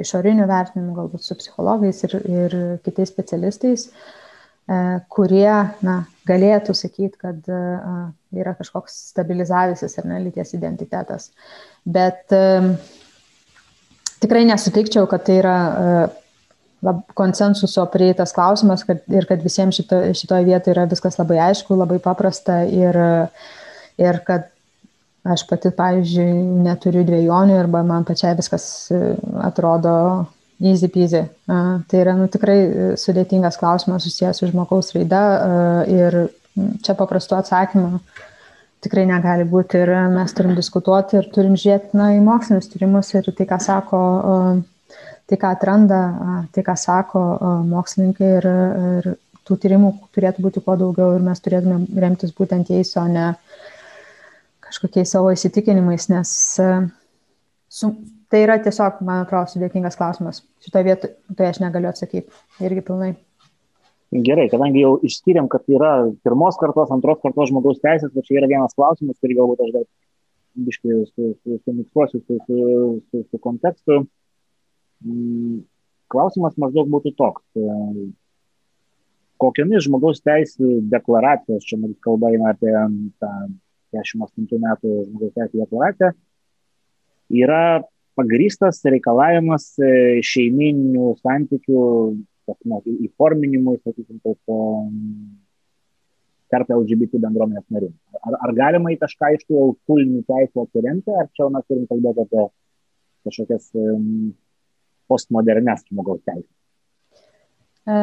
išoriniu 0.00 0.46
vertinimu, 0.48 0.94
galbūt 0.96 1.26
su 1.26 1.36
psichologais 1.40 2.04
ir, 2.06 2.14
ir 2.30 2.54
kitais 2.86 3.10
specialistais, 3.10 3.88
e, 3.90 4.19
kurie 5.10 5.52
na, 5.82 5.96
galėtų 6.28 6.74
sakyti, 6.78 7.16
kad 7.18 7.48
yra 7.50 8.54
kažkoks 8.54 8.94
stabilizavisis 9.10 9.98
ar 9.98 10.06
ne 10.06 10.20
lyties 10.28 10.54
identitetas. 10.54 11.30
Bet 11.82 12.30
tikrai 14.22 14.44
nesutikčiau, 14.46 15.08
kad 15.10 15.24
tai 15.26 15.40
yra 15.40 15.56
lab, 16.84 17.02
konsensuso 17.18 17.84
prieitas 17.92 18.34
klausimas 18.36 18.84
kad, 18.86 19.02
ir 19.12 19.26
kad 19.28 19.42
visiems 19.44 19.80
šito, 19.80 20.00
šitoje 20.16 20.46
vietoje 20.48 20.76
yra 20.76 20.86
viskas 20.90 21.18
labai 21.20 21.40
aišku, 21.50 21.76
labai 21.78 22.00
paprasta 22.02 22.62
ir, 22.68 22.96
ir 24.00 24.20
kad 24.26 24.48
aš 25.30 25.44
pati, 25.48 25.72
pavyzdžiui, 25.76 26.30
neturiu 26.64 27.04
dviejonių 27.04 27.58
arba 27.60 27.82
man 27.84 28.06
pačiai 28.08 28.32
viskas 28.38 28.64
e, 28.88 29.00
atrodo 29.44 29.92
easy 30.60 30.88
peasy. 30.92 31.24
Tai 31.46 32.00
yra 32.00 32.16
nu, 32.18 32.28
tikrai 32.32 32.58
sudėtingas 33.00 33.58
klausimas 33.60 34.04
susijęs 34.04 34.42
su 34.42 34.50
žmogaus 34.50 34.92
raida 34.96 35.22
ir 35.88 36.18
čia 36.84 36.96
paprastu 36.98 37.38
atsakymu 37.38 38.00
tikrai 38.84 39.06
negali 39.08 39.44
būti 39.48 39.80
ir 39.82 39.92
mes 40.12 40.32
turim 40.36 40.54
diskutuoti 40.56 41.18
ir 41.20 41.28
turim 41.34 41.56
žiūrėti 41.60 41.96
na, 41.98 42.10
į 42.16 42.20
mokslinius 42.24 42.70
tyrimus 42.72 43.12
ir 43.14 43.28
tai, 43.36 43.46
ką 43.48 43.58
sako 43.60 44.00
tai, 45.30 45.36
ką 45.38 45.50
atranda, 45.54 46.00
tai, 46.54 46.64
ką 46.66 46.76
sako 46.80 47.24
mokslininkai 47.68 48.30
ir, 48.38 48.48
ir 49.00 49.10
tų 49.46 49.58
tyrimų 49.64 49.92
turėtų 50.14 50.46
būti 50.46 50.62
kuo 50.64 50.76
daugiau 50.80 51.16
ir 51.16 51.26
mes 51.26 51.42
turėtume 51.44 51.82
remtis 52.02 52.32
būtent 52.36 52.72
jais, 52.72 52.92
o 52.98 53.04
ne 53.10 53.32
kažkokiais 54.64 55.12
savo 55.12 55.32
įsitikinimais, 55.34 56.08
nes 56.12 56.32
su, 57.70 57.92
tai 58.30 58.44
yra 58.44 58.58
tiesiog, 58.62 59.00
man 59.06 59.24
atrodo, 59.24 59.50
sudėtingas 59.50 59.98
klausimas. 59.98 60.44
Šitoje 60.64 60.86
vietoje 60.86 61.36
tai 61.38 61.50
aš 61.50 61.60
negaliu 61.62 61.90
atsakyti 61.90 62.66
irgi 62.66 62.84
pilnai. 62.86 63.14
Gerai, 64.10 64.48
kadangi 64.50 64.82
jau 64.82 64.96
išskyrėm, 65.06 65.46
kad 65.50 65.66
yra 65.70 65.90
pirmos 66.26 66.56
kartos, 66.58 66.90
antros 66.90 67.20
kartos 67.22 67.50
žmogaus 67.52 67.78
teisės, 67.82 68.10
tai 68.10 68.24
čia 68.26 68.40
yra 68.40 68.48
vienas 68.50 68.74
klausimas, 68.74 69.18
kurį 69.22 69.36
galbūt 69.38 69.62
aš 69.62 69.74
dar 69.76 69.84
biškai 70.66 70.96
sumiksuosiu 71.64 72.18
su, 72.18 72.38
su, 72.38 72.40
su, 72.46 72.96
su, 73.10 73.22
su 73.30 73.42
kontekstu. 73.42 74.00
Mm, 75.06 75.60
klausimas 76.10 76.58
maždaug 76.58 76.90
būtų 76.90 77.14
toks. 77.18 77.44
E, 77.54 78.08
kokiamis 79.40 79.86
žmogaus 79.86 80.20
teisų 80.26 80.80
deklaracijos, 80.90 81.64
čia 81.68 81.78
mums 81.80 82.00
kalba 82.04 82.32
eina 82.34 82.50
apie 82.54 82.74
tą 83.22 83.32
48 83.94 84.58
metų 84.66 84.96
žmogaus 85.06 85.38
teisų 85.38 85.62
deklaraciją, 85.62 86.12
yra 87.46 87.62
pagrystas 88.20 88.82
reikalavimas 88.84 89.72
e, 89.80 90.20
šeiminių 90.26 91.14
santykių 91.24 91.84
na, 92.68 92.80
įforminimui, 93.08 93.78
sakykim, 93.80 94.20
taip, 94.24 94.40
tarp 96.50 96.72
LGBT 96.74 97.20
bendruomenės 97.22 97.66
narių. 97.72 97.90
Ar, 98.20 98.36
ar 98.46 98.54
galima 98.56 98.92
į 98.94 98.98
kažką 99.00 99.34
iš 99.36 99.46
tų 99.48 99.66
kulinių 99.88 100.24
teisų 100.28 100.64
atsiremti, 100.64 101.14
ar 101.14 101.28
čia 101.36 101.48
mes 101.54 101.66
turim 101.68 101.86
kalbėti 101.90 102.24
apie 102.26 102.46
kažkokias 103.28 103.70
postmodernes 105.10 105.84
žmogaus 105.88 106.22
teisės? 106.26 106.50
E, 107.86 108.00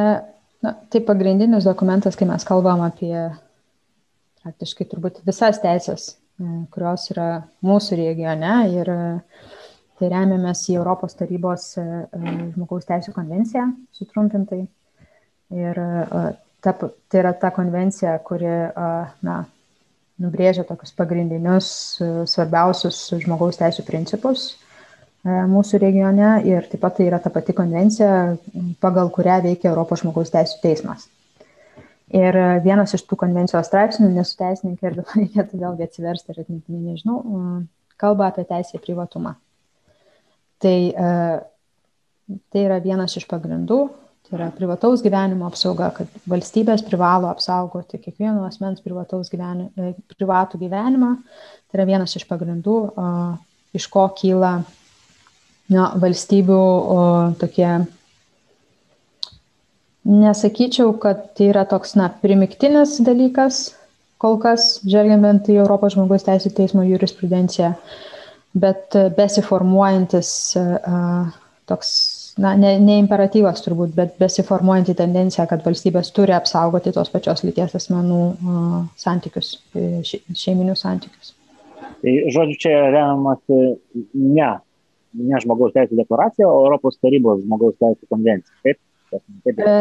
na, 0.63 0.74
tai 0.91 1.03
pagrindinis 1.05 1.68
dokumentas, 1.68 2.18
kai 2.20 2.30
mes 2.30 2.47
kalbam 2.47 2.84
apie 2.86 3.13
praktiškai 4.43 4.88
turbūt 4.88 5.22
visas 5.28 5.59
teisės, 5.63 6.09
e, 6.39 6.49
kurios 6.74 7.09
yra 7.13 7.30
mūsų 7.68 7.99
regione 7.99 8.53
ir 8.74 8.93
tai 9.98 10.12
remiamės 10.14 10.64
į 10.72 10.78
Europos 10.78 11.18
tarybos 11.18 11.70
e, 11.82 11.86
žmogaus 12.54 12.88
teisų 12.89 13.14
konvenciją, 13.16 13.68
sutrumpintai. 13.98 14.64
Ir 15.56 15.78
ta, 16.60 16.74
tai 16.76 17.20
yra 17.22 17.32
ta 17.39 17.54
konvencija, 17.56 18.18
kuri 18.28 18.50
na, 19.24 19.36
nubrėžia 20.20 20.66
tokius 20.68 20.91
pagrindinius, 20.98 21.70
svarbiausius 22.28 23.00
žmogaus 23.24 23.62
teisų 23.62 23.86
principus 23.88 24.50
mūsų 25.26 25.80
regione 25.82 26.41
ir 26.45 26.68
taip 26.70 26.82
pat 26.82 26.98
tai 26.98 27.08
yra 27.08 27.20
ta 27.20 27.30
pati 27.34 27.54
konvencija, 27.54 28.38
pagal 28.80 29.10
kurią 29.12 29.41
veikia 29.43 29.72
Europos 29.72 30.02
žmogaus 30.04 30.32
teisų 30.32 30.62
teismas. 30.62 31.08
Ir 32.14 32.38
vienas 32.64 32.93
iš 32.95 33.04
tų 33.04 33.18
konvencijos 33.20 33.68
straipsnių, 33.68 34.10
nesu 34.16 34.38
teisininkė 34.39 34.88
ir 34.88 35.02
reikėtų 35.18 35.60
vėlgi 35.60 35.88
atsiversti 35.88 36.32
ir 36.32 36.43
atmintinai 36.45 36.93
nežinau, 36.93 37.18
kalba 38.00 38.32
apie 38.32 38.45
teisę 38.48 38.78
į 38.78 38.84
privatumą. 38.86 39.36
Tai, 40.64 40.78
tai 42.28 42.64
yra 42.64 42.80
vienas 42.84 43.14
iš 43.20 43.28
pagrindų, 43.30 43.82
Tai 44.28 44.36
yra 44.36 44.47
privataus 44.51 44.99
gyvenimo 44.99 45.47
apsauga, 45.47 45.88
kad 45.95 46.16
valstybės 46.28 46.82
privalo 46.84 47.30
apsaugoti 47.32 47.95
kiekvieno 48.01 48.43
asmens 48.43 48.82
gyveni, 48.84 49.70
e, 49.80 49.93
privatų 50.18 50.60
gyvenimą. 50.66 51.14
Tai 51.72 51.80
yra 51.80 51.86
vienas 51.88 52.16
iš 52.20 52.26
pagrindų, 52.28 52.76
o, 52.91 53.05
iš 53.72 53.86
ko 53.88 54.03
kyla 54.20 54.51
na, 55.72 55.86
valstybių 55.95 56.60
o, 56.60 56.97
tokie, 57.39 57.70
nesakyčiau, 60.03 60.91
kad 60.99 61.30
tai 61.39 61.47
yra 61.53 61.64
toks, 61.64 61.95
na, 61.95 62.10
primiktinis 62.12 62.99
dalykas, 62.99 63.78
kol 64.20 64.36
kas, 64.43 64.82
žvelgiant 64.84 65.47
į 65.47 65.62
Europos 65.62 65.95
žmogaus 65.95 66.28
teisų 66.28 66.51
teismo 66.51 66.84
jurisprudenciją, 66.84 67.78
bet 68.62 68.95
besiformuojantis 69.18 70.30
a, 70.58 71.01
toks 71.68 71.91
na, 72.38 72.53
ne, 72.60 72.76
ne 72.82 72.97
imperatyvas 73.01 73.64
turbūt, 73.66 73.93
bet 73.97 74.18
besiformuojanti 74.22 74.95
tendencija, 74.97 75.47
kad 75.49 75.66
valstybės 75.66 76.12
turi 76.16 76.36
apsaugoti 76.38 76.93
tos 76.95 77.10
pačios 77.14 77.43
lyties 77.45 77.76
asmenų 77.80 78.22
santykius, 78.99 79.55
e, 79.74 80.03
še, 80.08 80.22
šeiminius 80.38 80.86
santykius. 80.86 81.34
Tai 81.97 82.14
žodžiu, 82.34 82.60
čia 82.62 82.76
remiamas 82.93 83.41
ne, 84.14 84.51
ne 85.18 85.41
žmogaus 85.43 85.74
teisų 85.76 85.97
deklaracija, 85.97 86.47
o 86.47 86.68
Europos 86.68 86.99
tarybos 87.01 87.41
žmogaus 87.41 87.78
teisų 87.82 88.12
konvencija. 88.12 88.53
Taip? 88.68 88.82
Taip, 89.08 89.62
e, 89.64 89.78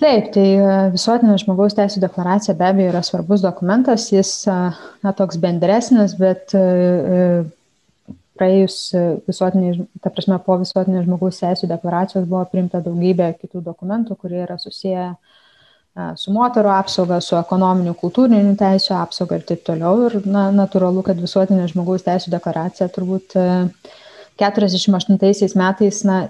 taip 0.00 0.30
tai 0.34 0.46
visuotinė 0.94 1.36
žmogaus 1.42 1.76
teisų 1.76 2.00
deklaracija 2.06 2.56
be 2.56 2.70
abejo 2.70 2.94
yra 2.94 3.02
svarbus 3.04 3.44
dokumentas, 3.44 4.08
jis 4.14 4.32
na, 4.48 5.12
toks 5.12 5.36
bendresnis, 5.42 6.16
bet 6.16 6.54
praėjus 8.38 8.76
e, 8.94 9.02
visuotiniai, 9.28 9.86
ta 10.02 10.10
prasme, 10.14 10.38
po 10.42 10.58
visuotinės 10.60 11.06
žmogaus 11.06 11.40
teisų 11.42 11.68
deklaracijos 11.70 12.26
buvo 12.28 12.42
priimta 12.50 12.82
daugybė 12.84 13.32
kitų 13.38 13.62
dokumentų, 13.64 14.16
kurie 14.20 14.40
yra 14.44 14.56
susiję 14.60 15.06
e, 15.10 16.08
su 16.20 16.34
moterų 16.34 16.72
apsauga, 16.74 17.20
su 17.24 17.38
ekonominiu, 17.38 17.94
kultūriniu 18.00 18.56
teisų 18.60 18.96
apsauga 18.98 19.38
ir 19.38 19.46
taip 19.48 19.64
toliau. 19.66 20.08
Ir 20.08 20.26
na, 20.26 20.48
natūralu, 20.54 21.04
kad 21.06 21.20
visuotinė 21.22 21.68
žmogaus 21.72 22.06
teisų 22.06 22.34
deklaracija 22.34 22.90
turbūt 22.94 23.38
48 24.42 25.14
e, 25.14 25.50
metais, 25.60 26.02
na, 26.08 26.20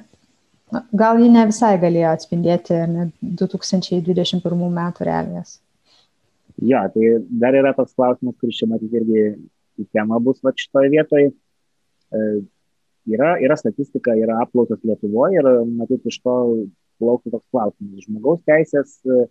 gal 0.92 1.22
ji 1.22 1.30
ne 1.32 1.46
visai 1.50 1.76
galėjo 1.80 2.12
atspindėti 2.12 2.80
ne, 2.90 3.08
2021 3.44 4.66
metų 4.80 5.08
realijas. 5.08 5.58
Jo, 6.62 6.84
tai 6.94 7.16
dar 7.26 7.56
yra 7.58 7.72
toks 7.74 7.96
klausimas, 7.96 8.36
kuris 8.38 8.60
čia 8.60 8.68
matyti 8.70 9.00
irgi 9.00 9.24
į 9.80 9.88
temą 9.90 10.20
bus 10.22 10.38
va 10.44 10.52
šitoje 10.54 10.92
vietoje 10.92 11.32
yra, 12.12 13.34
yra 13.40 13.56
statistika, 13.56 14.14
yra 14.18 14.40
apklausos 14.44 14.82
Lietuvoje 14.84 15.40
ir 15.40 15.48
matyt 15.78 16.06
iš 16.08 16.20
to 16.24 16.36
plauktų 17.02 17.34
toks 17.34 17.46
klausimas. 17.52 18.04
Žmogaus 18.06 18.42
teisės 18.48 18.96
e, 19.04 19.24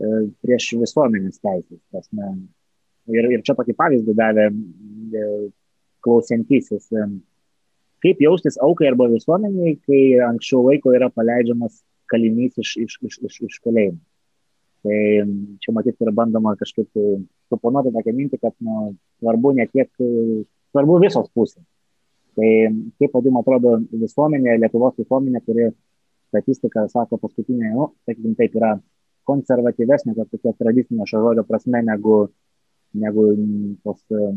e, 0.00 0.12
prieš 0.44 0.72
visuomenės 0.80 1.40
teisės. 1.42 1.80
Tasme. 1.94 2.30
Ir, 3.12 3.28
ir 3.36 3.44
čia 3.44 3.56
tokį 3.58 3.76
pavyzdį 3.76 4.16
davė 4.16 4.48
klausiantysis. 6.04 6.88
Kaip 8.04 8.20
jaustis 8.20 8.56
aukai 8.60 8.90
arba 8.90 9.08
visuomeniai, 9.12 9.76
kai 9.84 10.00
anksčiau 10.24 10.64
laiko 10.66 10.92
yra 10.96 11.10
paleidžiamas 11.12 11.82
kalinys 12.12 12.56
iš, 12.60 12.76
iš, 12.84 12.98
iš, 13.08 13.20
iš, 13.28 13.38
iš 13.48 13.60
kalėjimo. 13.64 14.00
Tai 14.84 14.96
čia 15.64 15.72
matyt 15.72 16.00
ir 16.04 16.10
bandoma 16.12 16.52
kažkaip 16.60 16.90
tai 16.92 17.14
suponuoti 17.48 17.92
tokią 17.94 18.12
mintį, 18.18 18.40
kad 18.42 18.52
nu, 18.60 18.90
svarbu 19.22 19.54
ne 19.56 19.64
tiek, 19.72 19.88
svarbu 20.74 20.98
visos 21.00 21.30
pusės. 21.32 21.64
Tai 22.34 22.50
kaip 22.98 23.12
padim 23.14 23.36
atrodo 23.38 23.76
visuomenė, 23.92 24.56
Lietuvos 24.62 24.96
visuomenė, 24.98 25.42
kuri 25.46 25.68
statistika 26.32 26.88
sako 26.90 27.20
paskutinė, 27.22 27.70
nu, 27.76 27.92
sakykim, 28.08 28.34
taip 28.38 28.56
yra 28.58 28.72
konservatyvesnė, 29.28 30.16
kad 30.18 30.30
tokia 30.32 30.52
tradicinė 30.58 31.06
šio 31.08 31.22
žodžio 31.24 31.44
prasme, 31.48 31.80
negu, 31.86 32.16
negu 32.98 33.26
tos 33.86 34.00
e, 34.10 34.32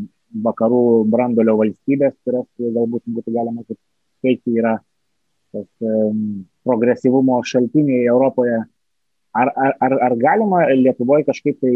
vakarų 0.46 0.82
brandolio 1.10 1.56
valstybės, 1.58 2.14
kurias 2.24 2.46
galbūt 2.58 3.04
būtų 3.18 3.34
galima 3.34 3.66
teikti 4.22 4.56
yra 4.58 4.78
tas 5.52 5.68
um, 5.80 6.44
progresyvumo 6.66 7.38
šaltiniai 7.46 8.04
Europoje. 8.06 8.60
Ar, 9.38 9.50
ar, 9.56 9.74
ar, 9.84 9.94
ar 10.08 10.16
galima 10.20 10.64
Lietuvoje 10.72 11.26
kažkaip 11.28 11.60
tai 11.62 11.72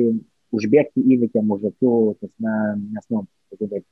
užbėgti 0.52 1.04
įvykiam 1.14 1.48
už 1.54 1.70
akių, 1.70 1.92
nes, 2.42 3.06
nu, 3.12 3.24
taip, 3.56 3.84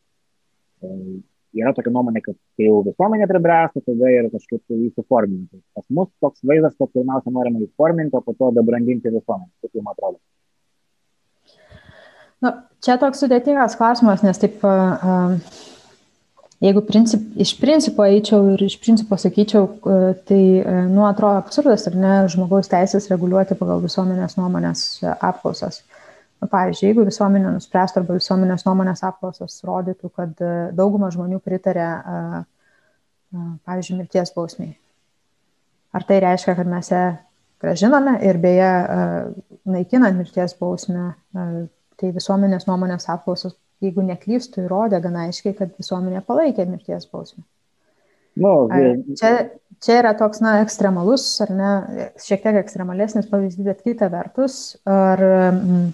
yra 1.56 1.72
tokia 1.74 1.92
nuomonė, 1.94 2.22
kad 2.24 2.36
kai 2.56 2.68
jau 2.68 2.80
visuomenė 2.86 3.26
pribręsta, 3.30 3.82
tada 3.86 4.10
ir 4.12 4.28
kažkaip 4.32 4.60
tai 4.68 4.78
įsiforminti. 4.86 5.58
Pas 5.74 5.86
mus 5.90 6.10
toks 6.22 6.44
vaizdas, 6.46 6.76
kad 6.78 6.92
pirmiausia 6.94 7.32
norime 7.34 7.64
įforminti, 7.66 8.14
o 8.18 8.22
po 8.24 8.36
to 8.38 8.52
dabrandinti 8.56 9.10
visuomenę. 9.10 9.50
Kaip 9.64 9.80
jums 9.80 9.92
atrodo? 9.94 10.20
Nu, 12.40 12.54
čia 12.80 12.96
toks 13.00 13.20
sudėtingas 13.20 13.76
klausimas, 13.76 14.22
nes 14.24 14.38
taip, 14.40 14.62
jeigu 16.64 16.82
princip, 16.88 17.26
iš 17.44 17.52
principo 17.60 18.06
eičiau 18.06 18.54
ir 18.54 18.64
iš 18.64 18.78
principo 18.80 19.18
sakyčiau, 19.20 19.66
tai, 20.30 20.42
nu, 20.88 21.04
atrodo 21.08 21.42
absurdas, 21.42 21.84
ar 21.90 21.98
ne, 22.00 22.14
žmogaus 22.32 22.70
teisės 22.72 23.10
reguliuoti 23.12 23.58
pagal 23.60 23.82
visuomenės 23.84 24.38
nuomonės 24.40 24.86
apklausas. 25.18 25.82
Nu, 25.84 25.99
pavyzdžiui, 26.48 26.88
jeigu 26.88 27.04
visuomenė 27.04 27.54
nuspręstų 27.56 28.00
arba 28.00 28.16
visuomenės 28.16 28.64
nuomonės 28.66 29.02
apklausos 29.06 29.58
rodytų, 29.66 30.10
kad 30.16 30.40
e, 30.40 30.52
dauguma 30.76 31.10
žmonių 31.12 31.40
pritarė, 31.44 31.88
e, 31.88 32.20
e, 33.34 33.48
pavyzdžiui, 33.68 33.98
mirties 34.00 34.32
bausmiai. 34.36 34.72
Ar 35.96 36.06
tai 36.08 36.20
reiškia, 36.24 36.54
kad 36.56 36.70
mes 36.70 36.92
ją 36.92 37.04
gražiname 37.60 38.14
ir 38.24 38.38
beje, 38.40 38.70
naikinant 39.68 40.16
mirties 40.16 40.54
bausmę, 40.56 41.08
tai 42.00 42.12
visuomenės 42.14 42.68
nuomonės 42.68 43.08
apklausos, 43.10 43.56
jeigu 43.82 44.04
neklystų, 44.06 44.68
įrodė 44.68 45.00
gana 45.02 45.26
aiškiai, 45.26 45.56
kad 45.58 45.74
visuomenė 45.76 46.22
palaikė 46.24 46.68
mirties 46.70 47.08
bausmę. 47.10 47.42
Nu, 48.40 48.52
čia, 49.18 49.32
čia 49.82 49.96
yra 49.98 50.14
toks, 50.16 50.38
na, 50.44 50.60
ekstremalus, 50.62 51.24
ar 51.42 51.50
ne, 51.52 51.72
šiek 52.22 52.44
tiek 52.46 52.60
ekstremalesnis 52.62 53.26
pavyzdys, 53.28 53.66
bet 53.66 53.82
kita 53.82 54.08
vertus, 54.14 54.78
ar 54.88 55.20
mm, 55.50 55.90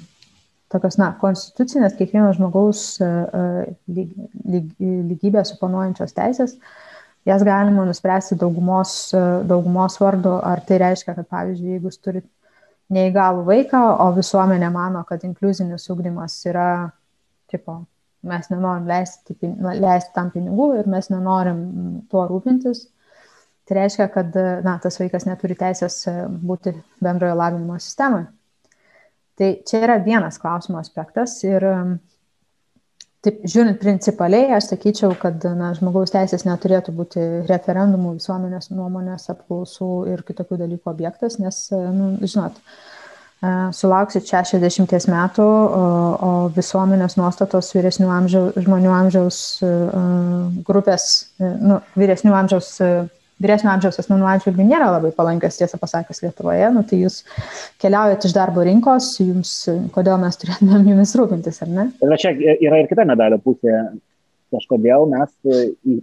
tokios, 0.72 0.98
na, 1.00 1.10
konstitucinės 1.20 1.96
kiekvieno 1.98 2.32
žmogaus 2.36 2.82
e, 3.00 3.06
e, 3.06 3.64
lyg, 3.98 4.12
lyg, 4.44 4.70
lygybę 4.80 5.44
suponuojančios 5.46 6.14
teisės, 6.16 6.56
jas 7.28 7.44
galima 7.46 7.86
nuspręsti 7.86 8.38
daugumos, 8.40 8.96
e, 9.14 9.22
daugumos 9.48 9.98
vardu, 10.02 10.36
ar 10.42 10.62
tai 10.66 10.80
reiškia, 10.82 11.14
kad, 11.18 11.28
pavyzdžiui, 11.30 11.76
jeigu 11.76 11.90
jūs 11.90 12.00
turite 12.02 12.30
neįgalų 12.94 13.46
vaiką, 13.46 13.82
o 14.02 14.10
visuomenė 14.14 14.70
mano, 14.74 15.02
kad 15.06 15.24
inkluzinis 15.26 15.88
ūkdymas 15.90 16.38
yra, 16.50 16.68
tipo, 17.50 17.80
mes 18.26 18.50
nenorim 18.50 18.86
leisti, 18.90 19.36
leisti 19.62 20.14
tam 20.14 20.30
pinigų 20.34 20.72
ir 20.80 20.90
mes 20.90 21.10
nenorim 21.10 21.60
tuo 22.10 22.26
rūpintis, 22.30 22.88
tai 23.66 23.80
reiškia, 23.80 24.06
kad 24.14 24.34
na, 24.66 24.76
tas 24.82 24.98
vaikas 24.98 25.26
neturi 25.26 25.58
teisės 25.58 26.04
būti 26.46 26.74
bendrojo 27.02 27.34
lavinimo 27.38 27.78
sistemoje. 27.82 28.28
Tai 29.36 29.48
čia 29.68 29.82
yra 29.84 29.98
vienas 30.00 30.38
klausimo 30.40 30.80
aspektas 30.80 31.36
ir 31.44 31.64
um, 31.68 31.96
taip, 33.26 33.42
žiūrint 33.44 33.80
principaliai, 33.82 34.52
aš 34.56 34.70
sakyčiau, 34.72 35.14
kad 35.20 35.44
na, 35.58 35.72
žmogaus 35.76 36.14
teisės 36.14 36.46
neturėtų 36.46 36.94
būti 36.96 37.24
referendumų, 37.48 38.16
visuomenės 38.20 38.70
nuomonės 38.72 39.28
apklausų 39.34 39.90
ir 40.12 40.22
kitokių 40.26 40.60
dalykų 40.62 40.92
objektas, 40.92 41.40
nes, 41.42 41.66
nu, 41.72 42.14
žinot, 42.24 42.56
sulauksit 43.76 44.24
60 44.30 45.10
metų, 45.12 45.44
o, 45.44 45.82
o 46.28 46.30
visuomenės 46.56 47.18
nuostatos 47.20 47.68
vyresnių 47.76 48.08
amžiaus, 48.14 48.56
žmonių 48.64 48.94
amžiaus 48.96 49.40
grupės, 50.66 51.10
nu, 51.42 51.82
vyresnių 51.98 52.32
amžiaus 52.40 52.72
vyresnio 53.42 53.70
amžiaus 53.72 53.98
asmenų 54.00 54.28
atžvilgių 54.30 54.66
nėra 54.66 54.88
labai 54.94 55.12
palankios, 55.16 55.58
tiesą 55.60 55.78
pasakius, 55.80 56.22
Lietuvoje. 56.24 56.68
Nu, 56.74 56.82
tai 56.88 57.00
jūs 57.02 57.20
keliaujate 57.82 58.28
iš 58.28 58.34
darbo 58.36 58.64
rinkos, 58.66 59.10
jums, 59.20 59.54
kodėl 59.94 60.18
mes 60.22 60.38
turėtumėm 60.40 60.90
jumis 60.92 61.14
rūpintis, 61.18 61.60
ar 61.64 61.72
ne? 61.72 61.88
Ir 62.04 62.16
čia 62.22 62.32
yra 62.54 62.80
ir 62.82 62.90
kita 62.90 63.06
medalio 63.08 63.40
pusė. 63.44 63.80
Kažkodėl 64.54 65.08
mes, 65.10 65.32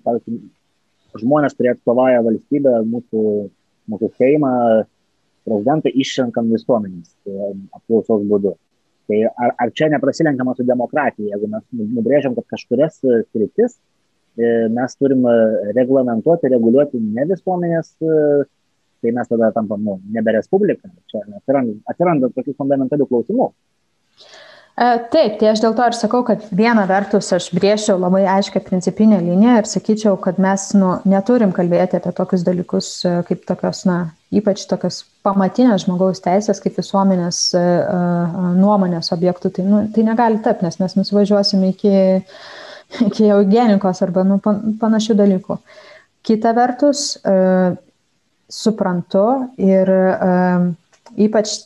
pavyzdžiui, 0.03 0.41
žmonės, 1.21 1.53
kurie 1.55 1.69
atstovauja 1.71 2.19
valstybę, 2.25 2.73
mūsų, 2.91 3.21
mūsų 3.93 4.09
Seimą, 4.19 4.51
prezidentą 5.47 5.93
išrenkam 6.03 6.49
visuomenės 6.51 7.13
e, 7.23 7.53
apklausos 7.77 8.25
būdu. 8.27 8.51
Tai 9.07 9.21
ar, 9.31 9.55
ar 9.63 9.71
čia 9.75 9.87
neprasilenkama 9.93 10.57
su 10.57 10.67
demokratija, 10.67 11.31
jeigu 11.31 11.49
mes 11.55 11.63
nubrėžiam, 11.71 12.35
kad 12.35 12.49
kažkurias 12.51 12.99
sritis 12.99 13.77
E, 13.79 13.92
mes 14.69 14.95
turim 14.97 15.25
e, 15.27 15.33
reglamentuoti, 15.77 16.49
reguliuoti 16.49 17.01
ne 17.01 17.25
visuomenės, 17.29 17.93
e, 18.01 18.45
tai 19.03 19.11
mes 19.13 19.29
tada 19.29 19.51
tampam 19.53 19.83
nu, 19.83 19.99
nebe 20.15 20.33
respublika. 20.33 20.89
Čia 21.11 21.25
atsiranda, 21.37 21.77
atsiranda 21.91 22.31
tokių 22.33 22.55
fundamentalių 22.57 23.07
klausimų. 23.09 23.51
Taip, 24.73 25.35
tai 25.37 25.51
aš 25.51 25.59
dėl 25.61 25.75
to 25.77 25.85
ir 25.85 25.93
sakau, 25.93 26.23
kad 26.25 26.47
viena 26.49 26.87
vertus 26.89 27.27
aš 27.35 27.51
brėžiau 27.53 27.99
labai 28.01 28.23
aiškę 28.39 28.57
principinę 28.65 29.19
liniją 29.21 29.59
ir 29.59 29.67
sakyčiau, 29.69 30.15
kad 30.17 30.39
mes 30.41 30.63
nu, 30.73 30.95
neturim 31.05 31.53
kalbėti 31.53 31.99
apie 31.99 32.09
tokius 32.17 32.41
dalykus 32.47 32.89
kaip 33.27 33.43
tokios, 33.45 33.83
na, 33.85 33.99
ypač 34.33 34.63
tokios 34.71 35.03
pamatinės 35.21 35.85
žmogaus 35.85 36.23
teisės, 36.25 36.63
kaip 36.63 36.81
visuomenės 36.81 37.43
nuomonės 38.57 39.13
objektų. 39.13 39.53
Tai, 39.59 39.67
nu, 39.69 39.83
tai 39.93 40.07
negali 40.09 40.41
tapti, 40.41 40.65
nes 40.65 40.81
mes 40.81 40.97
nusivažiuosime 41.03 41.69
iki 41.75 41.93
uh, 41.93 42.41
iki 43.09 43.29
eugenikos 43.33 44.01
arba 44.05 44.25
nu, 44.27 44.39
panašių 44.43 45.17
dalykų. 45.19 45.57
Kita 46.23 46.53
vertus, 46.55 47.13
e, 47.19 47.75
suprantu 48.53 49.25
ir 49.59 49.89
e, 49.89 50.33
ypač 51.25 51.57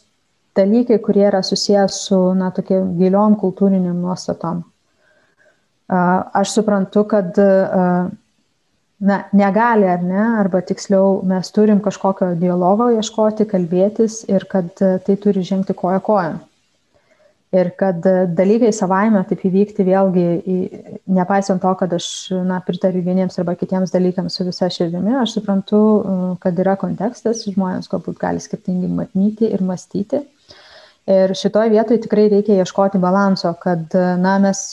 dalykai, 0.58 0.98
kurie 1.04 1.28
yra 1.30 1.44
susijęs 1.46 2.00
su, 2.08 2.20
na, 2.38 2.50
tokia 2.56 2.82
giliom 2.98 3.38
kultūriniam 3.42 3.98
nuostatom. 4.02 4.64
E, 4.64 6.00
aš 6.42 6.56
suprantu, 6.58 7.06
kad 7.12 7.38
e, 7.38 7.52
na, 8.98 9.20
negali 9.38 9.90
ar 9.90 10.04
ne, 10.04 10.24
arba 10.42 10.64
tiksliau 10.66 11.22
mes 11.28 11.52
turim 11.54 11.82
kažkokio 11.84 12.34
dialogo 12.40 12.90
ieškoti, 12.98 13.46
kalbėtis 13.50 14.24
ir 14.32 14.48
kad 14.50 14.72
e, 14.82 14.98
tai 15.06 15.18
turi 15.22 15.46
žengti 15.46 15.78
koja 15.78 16.02
kojon. 16.04 16.40
Ir 17.56 17.70
kad 17.80 18.04
dalykai 18.36 18.74
savaime 18.76 19.22
taip 19.30 19.46
įvykti 19.48 19.86
vėlgi, 19.88 20.24
nepaisant 21.16 21.62
to, 21.64 21.70
kad 21.80 21.94
aš 21.96 22.08
na, 22.44 22.58
pritariu 22.66 23.00
vieniems 23.06 23.40
arba 23.40 23.54
kitiems 23.56 23.94
dalykams 23.94 24.36
su 24.36 24.44
visa 24.44 24.68
širdimi, 24.68 25.14
aš 25.22 25.38
suprantu, 25.38 25.80
kad 26.44 26.58
yra 26.60 26.74
kontekstas, 26.80 27.46
žmonės 27.48 27.88
galbūt 27.88 28.18
gali 28.20 28.44
skirtingai 28.44 28.90
matyti 28.92 29.48
ir 29.48 29.64
mąstyti. 29.64 30.20
Ir 31.08 31.32
šitoje 31.40 31.72
vietoje 31.72 32.02
tikrai 32.04 32.26
reikia 32.34 32.58
ieškoti 32.60 33.00
balanso, 33.00 33.54
kad 33.62 33.96
na, 33.96 34.34
mes 34.44 34.66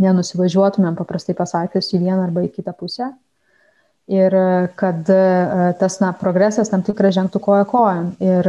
nenusivažiuotumėm 0.00 0.96
paprastai 0.96 1.34
pasakius 1.36 1.92
į 1.92 2.00
vieną 2.06 2.30
arba 2.30 2.46
į 2.46 2.52
kitą 2.54 2.72
pusę. 2.78 3.10
Ir 4.08 4.32
kad 4.80 5.04
tas 5.82 5.98
na, 6.00 6.14
progresas 6.16 6.72
tam 6.72 6.80
tikrai 6.86 7.12
žengtų 7.12 7.42
koja 7.44 7.68
kojon. 7.68 8.08
Ir 8.24 8.48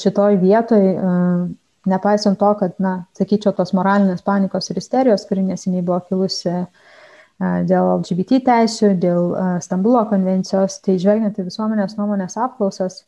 šitoj 0.00 0.40
vietoj 0.40 0.88
nepaisant 1.90 2.38
to, 2.40 2.50
kad, 2.60 2.76
na, 2.82 2.94
sakyčiau, 3.18 3.54
tos 3.56 3.74
moralinės 3.76 4.24
panikos 4.26 4.70
ir 4.70 4.80
isterijos, 4.80 5.26
kuri 5.28 5.44
neseniai 5.46 5.84
buvo 5.84 6.00
kilusi 6.08 6.54
dėl 7.40 7.90
LGBT 7.98 8.40
teisių, 8.46 8.92
dėl 9.02 9.34
Stambulo 9.64 10.04
konvencijos, 10.10 10.78
tai 10.84 10.96
žvelgiant 11.02 11.38
į 11.38 11.48
visuomenės 11.48 11.96
nuomonės 11.98 12.38
apklausas, 12.40 13.02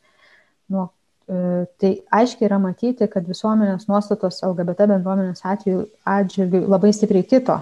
nu, 0.73 0.89
tai 1.27 1.93
aiškiai 2.19 2.47
yra 2.47 2.59
matyti, 2.59 3.07
kad 3.11 3.25
visuomenės 3.27 3.87
nuostatos 3.89 4.43
LGBT 4.47 4.87
bendruomenės 4.93 5.43
atveju 5.47 5.87
atžvilgių 6.07 6.63
labai 6.67 6.93
stipriai 6.95 7.27
kito. 7.27 7.57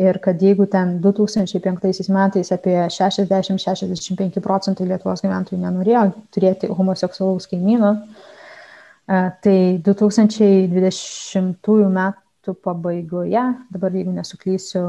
Ir 0.00 0.16
kad 0.24 0.40
jeigu 0.40 0.64
ten 0.72 0.94
2005 1.04 2.08
metais 2.08 2.52
apie 2.56 2.76
60-65 2.88 4.40
procentai 4.40 4.86
Lietuvos 4.88 5.20
gyventojų 5.20 5.58
nenorėjo 5.60 6.04
turėti 6.32 6.70
homoseksualaus 6.72 7.48
kaimyno, 7.50 7.90
Tai 9.10 9.82
2020 9.82 11.66
metų 11.90 12.52
pabaigoje, 12.62 13.40
dabar 13.74 13.96
jeigu 13.98 14.12
nesuklysiu, 14.14 14.82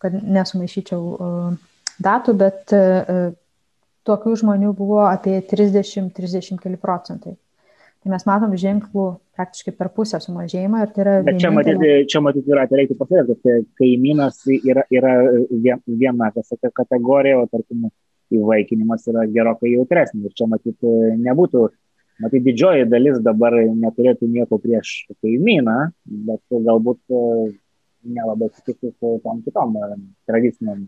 kad 0.00 0.16
nesumaišyčiau 0.16 1.02
datų, 2.06 2.34
bet 2.40 2.72
tokių 4.08 4.32
žmonių 4.40 4.70
buvo 4.78 5.02
apie 5.10 5.42
30-30 5.44 6.56
keli 6.62 6.78
procentai. 6.80 7.34
Tai 8.00 8.08
mes 8.14 8.24
matom 8.24 8.56
ženklų 8.56 9.06
praktiškai 9.36 9.72
per 9.76 9.88
pusę 9.92 10.16
sumažėjimą 10.24 10.84
ir 10.84 10.90
tai 10.94 11.00
yra... 11.04 11.14
Bet 11.26 11.40
čia 11.42 11.50
matyti, 11.52 11.90
čia 12.08 12.20
matyti 12.24 12.52
yra, 12.54 12.64
tai 12.70 12.76
reikia 12.80 12.96
pasakyti, 12.96 13.36
kad 13.42 13.66
kaimynas 13.76 14.36
yra, 14.56 14.86
yra 14.94 15.12
viena 15.84 16.30
kategorija, 16.32 17.42
o 17.42 17.44
tarkim 17.50 17.90
įvaikinimas 18.32 19.04
yra 19.10 19.26
gerokai 19.28 19.74
jautresnis. 19.74 20.30
Ir 20.30 20.38
čia 20.38 20.46
matyti 20.48 20.88
nebūtų 21.26 21.66
matyt, 22.22 22.42
didžioji 22.46 22.88
dalis 22.90 23.20
dabar 23.24 23.56
neturėtų 23.66 24.28
nieko 24.30 24.58
prieš 24.62 25.06
kaimyną, 25.22 25.78
bet 26.28 26.42
galbūt 26.68 27.00
e, 27.12 27.22
nelabai 28.16 28.50
sutiktų 28.52 28.92
su 28.94 29.14
tom 29.24 29.42
kitom 29.44 29.76
e, 29.76 29.88
tradiciniam 30.28 30.84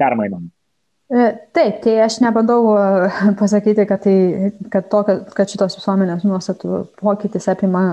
permainom. 0.00 0.48
E, 1.06 1.28
taip, 1.54 1.80
tai 1.84 1.96
aš 2.06 2.18
nebandau 2.24 2.74
pasakyti, 3.40 3.86
kad, 3.88 4.04
tai, 4.06 4.52
kad, 4.72 4.88
to, 4.92 5.02
kad 5.36 5.52
šitos 5.52 5.78
visuomenės 5.78 6.26
nuostatų 6.26 6.84
pokytis 7.00 7.48
apima 7.52 7.86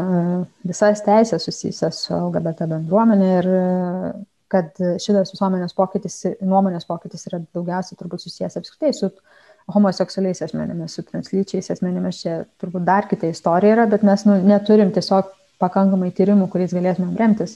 visas 0.66 1.04
teisės 1.06 1.50
susijusias 1.50 2.06
su 2.08 2.16
LGBT 2.18 2.70
bendruomenė 2.72 3.34
ir 3.40 3.52
kad 4.54 4.78
šitas 5.02 5.34
visuomenės 5.34 5.74
pokytis, 5.74 6.20
nuomonės 6.46 6.86
pokytis 6.86 7.26
yra 7.26 7.40
daugiausiai 7.58 7.98
turbūt 7.98 8.22
susijęs 8.22 8.60
apskritai 8.60 8.92
su 8.94 9.08
uh, 9.10 9.22
homoseksualiais 9.72 10.42
asmenimis, 10.44 10.98
su 10.98 11.06
translyčiais 11.08 11.72
asmenimis, 11.72 12.20
čia 12.24 12.36
turbūt 12.62 12.84
dar 12.88 13.08
kita 13.10 13.30
istorija 13.32 13.78
yra, 13.78 13.88
bet 13.90 14.04
mes 14.04 14.26
nu, 14.28 14.36
neturim 14.44 14.92
tiesiog 14.96 15.32
pakankamai 15.64 16.12
tyrimų, 16.16 16.50
kuriais 16.52 16.76
galėtumėm 16.76 17.16
remtis. 17.20 17.56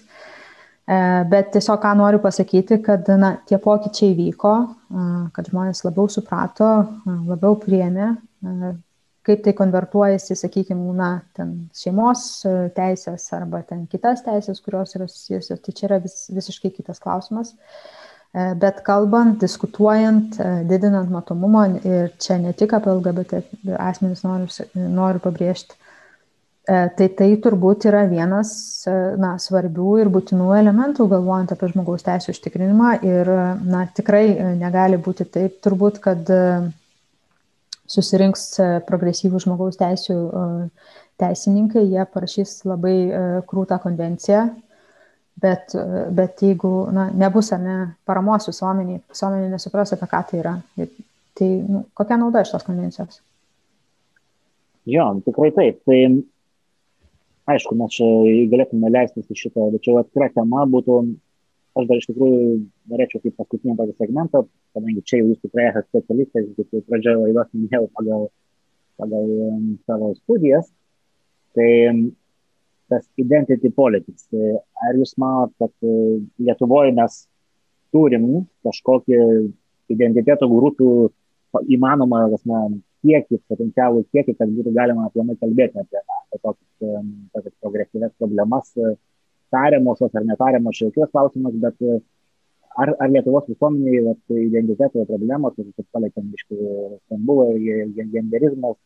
E, 0.88 0.98
bet 1.32 1.52
tiesiog 1.56 1.82
ką 1.84 1.94
noriu 2.00 2.22
pasakyti, 2.24 2.80
kad 2.86 3.10
na, 3.20 3.34
tie 3.50 3.60
pokyčiai 3.60 4.16
vyko, 4.16 4.54
e, 4.64 5.06
kad 5.36 5.52
žmonės 5.52 5.84
labiau 5.84 6.08
suprato, 6.12 6.72
e, 7.04 7.20
labiau 7.34 7.60
priemė, 7.60 8.14
kaip 9.28 9.42
tai 9.44 9.52
konvertuojasi, 9.58 10.38
sakykime, 10.40 10.94
na, 10.96 11.10
ten 11.36 11.54
šeimos 11.76 12.22
teisės 12.78 13.26
arba 13.36 13.60
ten 13.68 13.84
kitas 13.92 14.24
teisės, 14.24 14.62
kurios 14.64 14.96
yra 14.96 15.10
susijusios, 15.12 15.60
tai 15.60 15.74
čia 15.76 15.90
yra 15.90 15.98
vis, 16.06 16.30
visiškai 16.32 16.72
kitas 16.78 17.04
klausimas. 17.04 17.52
Uh, 17.52 18.07
bet 18.38 18.82
kalbant, 18.86 19.40
diskutuojant, 19.42 20.38
e, 20.40 20.48
didinant 20.70 21.10
matomumą 21.10 21.66
ir 21.82 22.12
čia 22.22 22.38
ne 22.42 22.54
tik 22.54 22.76
apie 22.78 22.92
LGBT 22.94 23.42
asmenys 23.82 24.24
noriu, 24.26 24.50
noriu 24.76 25.22
pabrėžti, 25.24 25.78
e, 26.68 26.82
tai 26.98 27.08
tai 27.18 27.30
turbūt 27.44 27.88
yra 27.90 28.04
vienas 28.12 28.52
na, 29.18 29.34
svarbių 29.42 29.94
ir 30.04 30.12
būtinų 30.14 30.52
elementų, 30.60 31.08
galvojant 31.14 31.56
apie 31.56 31.72
žmogaus 31.72 32.06
teisų 32.06 32.36
užtikrinimą. 32.36 32.92
Ir 33.08 33.34
na, 33.64 33.88
tikrai 33.96 34.26
negali 34.60 35.00
būti 35.02 35.26
taip, 35.32 35.58
turbūt, 35.66 35.98
kad 36.04 36.30
susirinks 37.88 38.46
progresyvų 38.86 39.42
žmogaus 39.48 39.80
teisų 39.80 40.20
teisininkai, 41.18 41.88
jie 41.88 42.04
parašys 42.14 42.60
labai 42.68 42.98
krūtą 43.50 43.80
konvenciją 43.82 44.50
Bet, 45.38 45.76
bet 46.18 46.42
jeigu 46.42 46.88
na, 46.90 47.12
nebus 47.14 47.52
ar 47.54 47.60
ne 47.62 47.76
paramos 48.10 48.48
visuomeniai, 48.50 49.04
visuomenė 49.14 49.52
nesupras, 49.52 49.92
apie 49.94 50.08
ką 50.10 50.22
tai 50.32 50.40
yra, 50.40 50.54
tai 51.38 51.50
nu, 51.62 51.84
kokia 51.98 52.18
nauda 52.18 52.42
iš 52.42 52.56
tos 52.56 52.66
konvencijos? 52.66 53.20
Jo, 54.90 55.12
tikrai 55.26 55.52
taip. 55.54 55.84
Tai 55.86 56.00
aišku, 57.54 57.76
mes 57.80 57.96
čia 57.96 58.08
galėtume 58.52 58.92
leistis 58.92 59.30
į 59.30 59.40
šitą, 59.44 59.70
bet 59.74 59.86
čia 59.86 59.98
atskira 60.02 60.30
tema 60.34 60.66
būtų, 60.74 61.00
aš 61.78 61.90
dar 61.90 62.02
iš 62.02 62.10
tikrųjų 62.10 62.42
norėčiau 62.92 63.24
kaip 63.24 63.38
paskutinį 63.38 63.78
tokį 63.80 63.96
segmentą, 64.02 64.44
kadangi 64.76 65.04
čia 65.08 65.22
jūs 65.22 65.42
tikrai 65.44 65.70
esate 65.70 65.88
specialistas, 65.92 66.50
kaip 66.58 66.90
pradžioje 66.90 67.22
laidos 67.24 67.52
minėjau 67.54 67.88
pagal, 68.00 68.28
pagal 68.98 69.34
um, 69.52 69.66
savo 69.86 70.14
studijas, 70.18 70.72
tai 71.58 71.70
tas 72.92 73.06
identity 73.20 73.72
politics. 73.74 74.28
Ar 74.88 74.98
jūs 75.00 75.16
manot, 75.22 75.54
kad 75.60 75.72
Lietuvoje 76.40 76.94
mes 76.98 77.22
turim 77.96 78.28
kažkokį 78.68 79.20
identiteto 79.94 80.50
grupių 80.52 80.92
įmanomą, 81.78 82.26
kasme, 82.34 82.62
kiekį, 83.06 83.40
potencialų 83.52 84.04
kiekį, 84.12 84.36
kad 84.40 84.52
būtų 84.52 84.74
galima 84.76 85.08
aplamai 85.08 85.38
kalbėti 85.40 85.80
apie, 85.82 86.02
apie 86.02 86.40
tokias, 86.42 87.04
tokias 87.36 87.56
progresyves 87.64 88.14
problemas, 88.20 88.74
tariamosios 89.54 90.16
ar 90.18 90.26
netariamos 90.28 90.80
šiokios 90.80 91.12
klausimas, 91.14 91.56
bet 91.62 91.84
ar, 92.78 92.94
ar 93.00 93.14
Lietuvos 93.14 93.48
visuomeniai 93.50 94.16
identiteto 94.44 95.06
problemos, 95.10 95.56
kaip 95.58 95.88
paliekam 95.96 96.30
iš 96.36 96.48
stambulo, 97.06 97.50
genderizmas, 97.96 98.78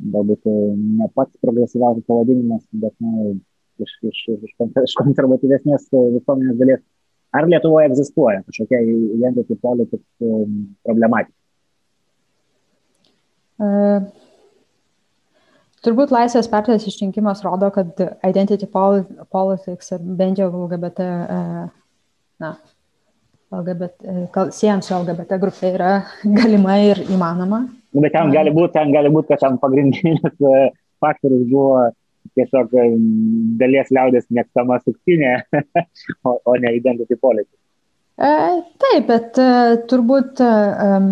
galbūt 0.00 0.44
ne 0.46 1.08
pats 1.14 1.32
progresyviausias 1.44 2.06
pavadinimas, 2.08 2.64
bet 2.72 2.94
na, 3.00 3.32
iš, 3.82 3.96
iš, 4.10 4.20
iš, 4.34 4.52
iš 4.84 4.98
konservatyvesnės 5.00 5.88
visuomenės 5.92 6.60
dalies. 6.60 6.84
Ar 7.36 7.48
Lietuvoje 7.48 7.90
egzistuoja 7.90 8.44
kažkokia 8.46 8.78
identity 8.86 9.56
politics 9.60 10.06
problematika? 10.86 11.34
Uh, 13.56 14.04
turbūt 15.84 16.12
Laisvės 16.12 16.48
partijos 16.52 16.86
išrinkimas 16.88 17.42
rodo, 17.44 17.70
kad 17.72 18.00
identity 18.24 18.68
politics, 18.68 19.92
bent 20.00 20.40
jau 20.40 20.50
LGBT, 20.52 21.08
uh, 21.26 21.68
na, 22.44 22.54
LGBT, 23.54 24.50
siejant 24.52 24.84
su 24.84 24.94
LGBT 24.96 25.38
grupė 25.42 25.72
yra 25.76 25.92
galima 26.38 26.78
ir 26.84 27.04
įmanoma. 27.06 27.66
Nu, 27.96 28.02
bet 28.04 28.12
ten 28.12 28.28
gali 28.28 28.52
būti, 28.52 28.74
ten 28.74 28.90
gali 28.92 29.08
būti, 29.08 29.30
kad 29.32 29.40
ten 29.40 29.54
pagrindinis 29.62 30.34
faktorius 31.00 31.46
buvo 31.48 31.86
tiesiog 32.36 32.74
dalies 33.56 33.88
liaudės 33.94 34.26
mėgstama 34.34 34.76
suktinė, 34.82 35.38
o, 36.28 36.34
o 36.36 36.56
ne 36.60 36.74
identity 36.76 37.16
politics. 37.16 37.56
E, 38.16 38.28
taip, 38.82 39.08
bet 39.08 39.40
e, 39.40 39.48
turbūt 39.88 40.40
um, 40.44 41.08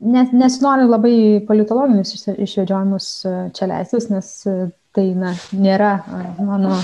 nes, 0.00 0.30
nesinori 0.32 0.86
labai 0.86 1.14
politologinius 1.48 2.14
išvedžiojimus 2.34 3.08
e, 3.26 3.34
čia 3.54 3.70
leistis, 3.70 4.06
nes 4.12 4.30
e, 4.46 4.56
tai 4.94 5.08
na, 5.18 5.34
nėra 5.54 5.92
mano, 6.38 6.78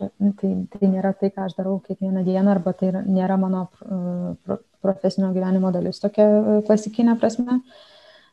tai, 0.00 0.50
tai 0.72 0.90
nėra 0.90 1.12
tai, 1.20 1.30
ką 1.34 1.46
aš 1.46 1.56
darau 1.58 1.78
kiekvieną 1.84 2.24
dieną, 2.26 2.56
arba 2.56 2.74
tai 2.76 2.92
nėra 3.04 3.38
mano 3.40 3.66
profesinio 4.80 5.30
gyvenimo 5.36 5.72
dalis 5.74 6.00
tokia 6.02 6.26
e, 6.26 6.58
klasikinė 6.66 7.16
prasme. 7.20 7.60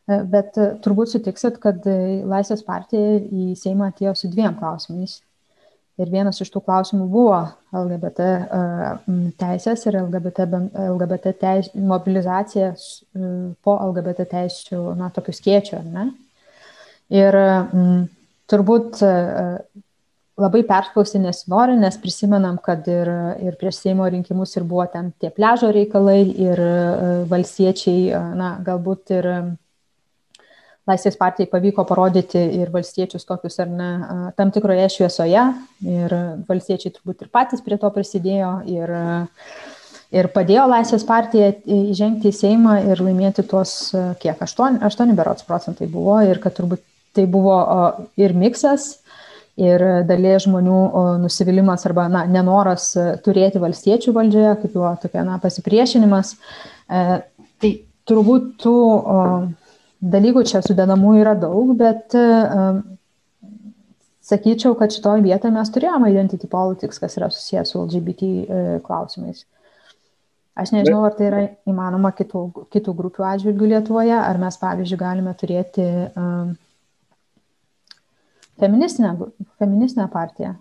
Bet 0.08 0.56
turbūt 0.56 1.12
sutiksit, 1.12 1.58
kad 1.60 1.84
Laisvės 1.84 2.62
partija 2.64 3.18
į 3.20 3.50
Seimą 3.60 3.90
atėjo 3.92 4.14
su 4.16 4.30
dviem 4.32 4.54
klausimais. 4.56 5.18
Ir 6.00 6.12
vienas 6.14 6.40
iš 6.40 6.52
tų 6.54 6.62
klausimų 6.64 7.10
buvo 7.12 7.42
LGBT 7.76 8.28
teisės 9.42 9.84
ir 9.90 9.98
LGBT, 10.00 10.46
LGBT 10.94 11.34
teis, 11.42 11.68
mobilizacija 11.76 12.70
po 13.66 13.76
LGBT 13.90 14.28
teisų, 14.32 14.80
na, 14.96 15.10
tokių 15.12 15.36
skėčių, 15.36 15.76
ar 15.82 15.92
ne? 15.92 16.06
Ir 17.18 17.40
m, 17.42 18.06
turbūt 18.48 19.02
labai 20.38 20.62
perspausti 20.68 21.20
nesinori, 21.22 21.78
nes 21.82 21.98
prisimenam, 22.02 22.60
kad 22.62 22.86
ir, 22.92 23.10
ir 23.42 23.56
prieš 23.58 23.82
Seimo 23.82 24.06
rinkimus 24.10 24.54
ir 24.58 24.66
buvo 24.70 24.86
ten 24.92 25.10
tie 25.18 25.32
pležo 25.34 25.72
reikalai 25.74 26.20
ir 26.30 26.62
valstiečiai, 27.32 28.12
na, 28.38 28.52
galbūt 28.66 29.16
ir 29.18 29.32
Laisvės 30.88 31.18
partijai 31.20 31.50
pavyko 31.52 31.84
parodyti 31.84 32.40
ir 32.62 32.70
valstiečius 32.72 33.28
tokius 33.28 33.58
ar 33.60 33.68
ne 33.68 33.88
tam 34.38 34.54
tikroje 34.56 34.86
šviesoje. 34.94 35.42
Ir 35.84 36.14
valstiečiai 36.48 36.94
turbūt 36.96 37.26
ir 37.26 37.32
patys 37.34 37.64
prie 37.66 37.76
to 37.82 37.90
prisidėjo 37.92 38.52
ir, 38.72 38.94
ir 40.16 40.30
padėjo 40.32 40.70
Laisvės 40.72 41.04
partijai 41.10 41.58
įžengti 41.66 42.32
į 42.32 42.38
Seimą 42.38 42.78
ir 42.94 43.04
laimėti 43.04 43.44
tuos, 43.52 43.74
kiek, 44.24 44.40
8, 44.40 44.80
8 44.88 45.12
berots 45.18 45.44
procentai 45.50 45.90
buvo. 45.92 46.22
Ir 46.24 46.40
kad 46.40 46.56
turbūt 46.56 46.86
tai 47.18 47.28
buvo 47.28 47.60
ir 48.16 48.38
miksas 48.38 48.94
ir 49.58 49.84
dalies 50.08 50.46
žmonių 50.46 50.80
nusivylimas 51.24 51.86
arba 51.90 52.06
na, 52.12 52.24
nenoras 52.30 52.92
turėti 53.26 53.62
valstiečių 53.62 54.14
valdžioje, 54.14 54.54
kaip 54.62 54.76
jo 54.78 54.92
tokia 55.02 55.24
na, 55.26 55.40
pasipriešinimas. 55.42 56.36
E, 56.88 57.06
tai 57.58 57.72
turbūt 58.08 58.52
tų 58.62 58.76
o, 58.78 59.24
dalykų 60.02 60.46
čia 60.48 60.62
sudedamų 60.66 61.18
yra 61.24 61.34
daug, 61.40 61.74
bet 61.78 62.14
um, 62.18 62.84
sakyčiau, 64.24 64.76
kad 64.78 64.94
šitoje 64.94 65.26
vietoje 65.26 65.54
mes 65.56 65.72
turėjome 65.74 66.12
identity 66.14 66.50
politics, 66.52 67.02
kas 67.02 67.18
yra 67.20 67.32
susijęs 67.34 67.74
su 67.74 67.82
LGBT 67.82 68.30
uh, 68.30 68.70
klausimais. 68.86 69.44
Aš 70.58 70.72
nežinau, 70.74 71.04
ar 71.06 71.14
tai 71.18 71.28
yra 71.28 71.42
įmanoma 71.70 72.10
kitų, 72.18 72.44
kitų 72.74 72.94
grupių 72.98 73.26
atžvilgių 73.30 73.74
Lietuvoje, 73.74 74.16
ar 74.18 74.40
mes, 74.42 74.56
pavyzdžiui, 74.58 74.98
galime 75.02 75.34
turėti 75.38 75.86
um, 76.18 76.56
feministinę, 78.60 79.16
feministinę 79.60 80.08
partiją. 80.14 80.56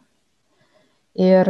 Ir 1.17 1.49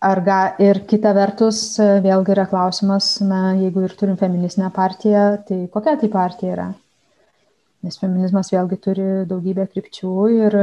ga, 0.00 0.40
ir 0.58 0.84
kita 0.88 1.12
vertus, 1.12 1.76
vėlgi 1.78 2.32
yra 2.32 2.46
klausimas, 2.48 3.18
na, 3.20 3.54
jeigu 3.60 3.84
ir 3.84 3.96
turim 3.96 4.16
feministinę 4.16 4.70
partiją, 4.72 5.24
tai 5.46 5.66
kokia 5.72 5.96
tai 6.00 6.08
partija 6.08 6.54
yra? 6.54 6.68
Nes 7.84 7.96
feminizmas 8.00 8.50
vėlgi 8.52 8.76
turi 8.80 9.08
daugybę 9.28 9.66
krypčių 9.68 10.14
ir, 10.36 10.56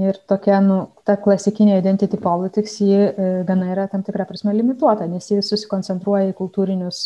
ir 0.00 0.20
tokia, 0.28 0.60
nu, 0.64 0.78
ta 1.04 1.16
klasikinė 1.20 1.78
identity 1.80 2.20
politics, 2.20 2.78
ji 2.80 3.00
e, 3.08 3.30
gana 3.48 3.72
yra 3.72 3.86
tam 3.88 4.04
tikrą 4.04 4.24
prasme 4.28 4.54
limituota, 4.56 5.08
nes 5.08 5.28
ji 5.28 5.42
susikoncentruoja 5.44 6.30
į 6.30 6.36
kultūrinius, 6.38 7.02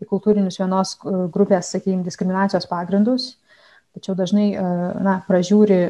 į 0.00 0.08
kultūrinius 0.08 0.60
vienos 0.60 0.94
e, 0.96 1.16
grupės, 1.32 1.72
sakykime, 1.74 2.04
diskriminacijos 2.06 2.68
pagrindus, 2.70 3.34
tačiau 3.94 4.16
dažnai, 4.18 4.50
e, 4.58 4.68
na, 5.06 5.18
pražiūri 5.28 5.80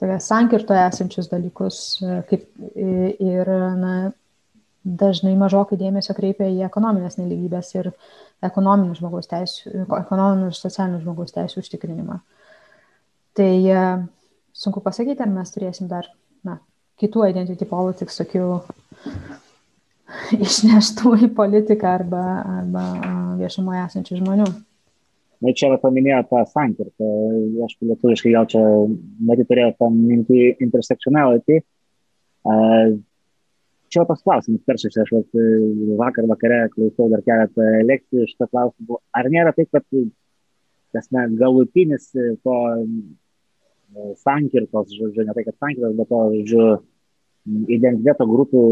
toje 0.00 0.18
sankirtoje 0.20 0.82
esančius 0.88 1.30
dalykus 1.30 1.80
e, 2.02 2.20
kaip 2.28 2.46
ir 2.74 3.50
na, 3.80 3.94
dažnai 4.84 5.34
mažokai 5.40 5.78
dėmesio 5.80 6.16
kreipia 6.16 6.50
į 6.52 6.64
ekonominės 6.66 7.16
neligybės 7.20 7.72
ir 7.78 7.92
ekonominių 8.44 8.98
žmogaus 8.98 9.30
teisų, 9.30 9.86
ekonominių 9.86 10.50
ir 10.50 10.58
socialinių 10.58 11.00
žmogaus 11.04 11.32
teisų 11.36 11.62
užtikrinimą. 11.62 12.18
Tai 13.38 13.52
e, 13.70 13.86
sunku 14.54 14.82
pasakyti, 14.84 15.24
ar 15.24 15.32
mes 15.32 15.54
turėsim 15.54 15.88
dar 15.90 16.10
na, 16.46 16.58
kitų 17.00 17.30
identity 17.30 17.66
politics, 17.70 18.20
tokių 18.20 18.50
išneštų 20.44 21.16
į 21.24 21.32
politiką 21.38 21.96
arba, 22.02 22.26
arba 22.60 22.84
viešumoje 23.40 23.86
esančių 23.88 24.20
žmonių. 24.20 24.52
Na, 25.44 25.52
čia 25.52 25.74
paminėjo 25.82 26.22
tą 26.30 26.42
sankirtą, 26.48 27.08
aš 27.66 27.74
lietuviškai 27.84 28.30
gal 28.32 28.46
čia 28.48 28.60
matyt 29.28 29.50
turėjau 29.50 29.74
tą 29.76 29.90
mintį 29.92 30.38
intersectionality. 30.64 31.58
Čia 33.92 34.04
toks 34.08 34.24
klausimas, 34.24 34.62
peršas, 34.64 34.96
aš 35.02 35.10
vat, 35.12 35.36
vakar 36.00 36.30
vakare 36.30 36.62
klausiau 36.72 37.10
dar 37.12 37.20
keletą 37.26 37.66
lekcijų 37.90 38.30
šitą 38.30 38.48
klausimą. 38.48 38.98
Ar 39.20 39.28
nėra 39.34 39.52
taip, 39.56 39.68
kad 39.74 39.84
tas 40.94 41.10
ne, 41.12 41.26
galutinis 41.36 42.08
to 42.14 42.56
sankirtos, 44.22 44.96
žodžiu, 44.96 45.26
ne 45.26 45.36
tai, 45.36 45.44
kad 45.44 45.58
sankirtos, 45.60 45.94
bet 45.98 46.10
to, 46.10 46.22
žodžiu, 46.40 46.66
identiteto 47.68 48.26
grupių 48.30 48.64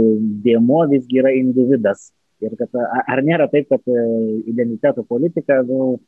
dėmo 0.45 0.87
visgi 0.91 1.20
yra 1.20 1.35
individas. 1.37 2.11
Ir 2.43 2.57
kad 2.59 2.73
ar 2.81 3.23
nėra 3.23 3.47
taip, 3.53 3.68
kad 3.70 3.85
identiteto 4.51 5.05
politika, 5.07 5.61
nu, 5.68 6.01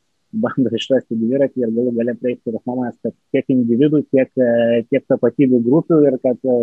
bando 0.43 0.72
išrasti 0.74 1.16
dviratį 1.18 1.64
ir 1.64 1.72
galų 1.74 1.95
galia 1.99 2.14
prieiti 2.18 2.53
tos 2.53 2.62
nuomonės, 2.66 2.99
kad 3.05 3.14
tiek 3.35 3.51
individų, 3.55 4.05
tiek, 4.11 4.30
e, 4.37 4.82
tiek 4.91 5.07
tapatybių 5.11 5.62
grupių 5.64 6.01
ir 6.09 6.18
kad 6.22 6.39
e, 6.51 6.61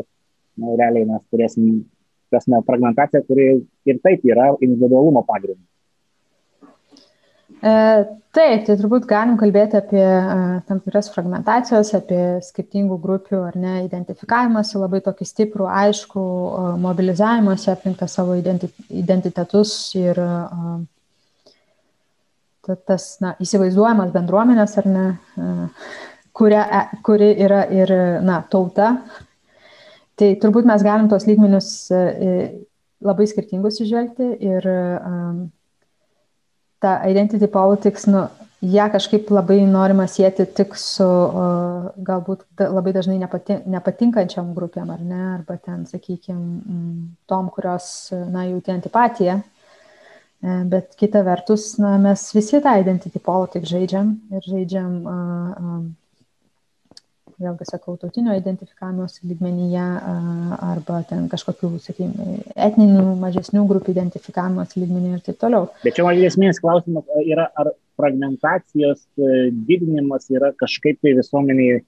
realiai 0.62 1.08
mes 1.10 1.26
turėsim 1.32 1.84
prasme, 2.32 2.62
fragmentaciją, 2.68 3.26
kuri 3.28 3.52
ir 3.90 4.02
taip 4.04 4.26
yra 4.28 4.52
individualumo 4.60 5.24
pagrindu. 5.28 5.64
E, 7.62 7.72
taip, 8.34 8.64
tai 8.66 8.76
turbūt 8.80 9.06
galim 9.10 9.36
kalbėti 9.38 9.78
apie 9.78 10.02
e, 10.02 10.38
tam 10.68 10.80
tikras 10.82 11.12
fragmentacijos, 11.14 11.92
apie 11.98 12.22
skirtingų 12.48 12.98
grupių 13.04 13.44
ar 13.50 13.60
ne 13.60 13.76
identifikavimąsi, 13.86 14.80
labai 14.82 15.04
tokį 15.06 15.28
stiprų, 15.30 15.68
aišku, 15.84 16.24
mobilizavimąsi 16.82 17.70
aplink 17.76 18.02
savo 18.10 18.40
identitetus 18.40 19.76
ir 20.00 20.18
uh, 20.24 20.82
tas 22.62 23.16
na, 23.24 23.34
įsivaizduojamas 23.42 24.12
bendruomenės 24.14 24.78
ar 24.82 24.90
ne, 24.90 25.06
kuria, 26.38 26.66
e, 26.66 26.82
kuri 27.06 27.32
yra 27.42 27.64
ir 27.74 27.94
na, 28.26 28.42
tauta. 28.50 28.94
Tai 30.20 30.30
turbūt 30.42 30.68
mes 30.70 30.84
galim 30.86 31.10
tos 31.10 31.26
lygmenius 31.30 31.72
e, 31.94 32.36
labai 33.02 33.26
skirtingus 33.30 33.80
išvelgti 33.82 34.28
ir 34.46 34.68
um, 34.70 35.48
ta 36.82 37.00
identity 37.10 37.50
politics, 37.50 38.06
nu, 38.10 38.28
ją 38.62 38.86
kažkaip 38.94 39.32
labai 39.34 39.58
norima 39.66 40.06
sėti 40.06 40.46
tik 40.46 40.76
su 40.78 41.08
galbūt 42.06 42.44
labai 42.62 42.94
dažnai 42.94 43.18
nepati, 43.18 43.58
nepatinkančiam 43.74 44.52
grupėm, 44.54 44.92
ar 44.94 45.02
ne, 45.02 45.22
arba 45.40 45.58
ten, 45.58 45.88
sakykime, 45.90 46.62
tom, 47.26 47.50
kurios, 47.56 47.88
na, 48.30 48.46
jauti 48.52 48.76
antipatiją. 48.76 49.40
E, 49.42 49.61
bet 50.42 50.96
kita 50.98 51.22
vertus, 51.26 51.76
na, 51.78 51.98
mes 52.02 52.24
visi 52.34 52.62
tą 52.64 52.74
identity 52.82 53.22
politics 53.22 53.70
žaidžiam 53.70 54.16
ir 54.34 54.48
žaidžiam 54.48 54.96
vėlgi 57.42 57.68
sakau, 57.68 57.96
tautinio 58.00 58.36
identifikavimosi 58.38 59.26
lygmenyje 59.30 59.86
arba 60.68 61.02
ten 61.10 61.28
kažkokių, 61.32 61.72
sakykime, 61.82 62.42
etninių 62.68 63.16
mažesnių 63.22 63.64
grupių 63.70 63.96
identifikavimosi 63.96 64.82
lygmenyje 64.84 65.18
ir 65.18 65.24
taip 65.28 65.40
toliau. 65.42 65.70
Bet 65.86 65.98
čia 65.98 66.06
man 66.06 66.22
esminis 66.22 66.62
klausimas 66.62 67.08
yra, 67.24 67.48
ar 67.58 67.72
fragmentacijos 68.00 69.04
e, 69.18 69.50
didinimas 69.68 70.30
yra 70.34 70.52
kažkaip 70.58 71.02
tai 71.02 71.16
visuomeniai 71.18 71.82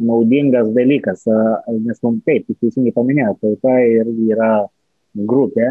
naudingas 0.00 0.70
dalykas, 0.74 1.26
nes 1.76 1.98
mums 2.02 2.22
taip, 2.24 2.46
jūs 2.48 2.60
teisingai 2.62 2.94
paminėjote, 2.96 3.40
tauta 3.44 3.74
ir 3.84 4.08
yra 4.30 4.52
grupė, 5.28 5.66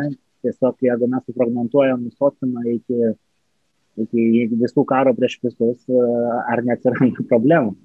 tiesiog 0.46 0.86
jeigu 0.86 1.10
mes 1.12 1.26
sufragmentuojam 1.28 2.06
sociumą 2.16 2.64
iki, 2.76 3.16
iki 4.06 4.46
visų 4.60 4.86
karo 4.90 5.16
prieš 5.18 5.40
visus, 5.48 5.84
ar 5.90 6.64
neatsiranda 6.66 7.28
problemų. 7.32 7.76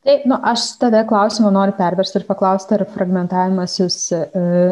Tai, 0.00 0.14
nu, 0.24 0.36
aš 0.48 0.62
tada 0.80 1.02
klausimą 1.04 1.50
noriu 1.52 1.74
perversti 1.76 2.16
ir 2.16 2.24
paklausti, 2.24 2.72
ar 2.72 2.86
fragmentavimasis 2.88 3.96
e, 4.16 4.20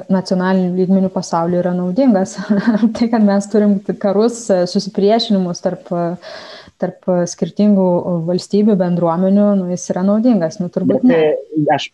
nacionalinių 0.09 0.71
lygmenių 0.79 1.11
pasaulyje 1.13 1.61
yra 1.61 1.75
naudingas. 1.77 2.39
tai, 2.97 3.11
kad 3.13 3.27
mes 3.27 3.49
turim 3.53 3.75
karus, 4.01 4.47
e, 4.49 4.63
susipriešinimus 4.73 5.61
tarp, 5.67 5.93
tarp 6.79 7.09
skirtingų 7.31 7.87
valstybių, 8.29 8.77
bendruomenių, 8.79 9.47
nu, 9.61 9.67
jis 9.73 9.89
yra 9.93 10.05
naudingas, 10.07 10.61
nu, 10.63 10.69
turbūt 10.75 11.03
Bet, 11.03 11.09
ne. 11.11 11.19
E, 11.59 11.65
aš 11.75 11.89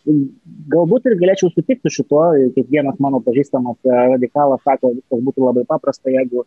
galbūt 0.72 1.08
ir 1.08 1.16
galėčiau 1.22 1.50
sutikti 1.52 1.88
su 1.88 2.02
šituo, 2.02 2.26
kiekvienas 2.56 3.00
mano 3.02 3.22
pažįstamas 3.24 3.80
e, 3.80 3.96
radikalas 4.14 4.62
sako, 4.66 4.92
viskas 4.98 5.24
būtų 5.28 5.48
labai 5.48 5.66
paprasta, 5.70 6.12
jeigu 6.12 6.44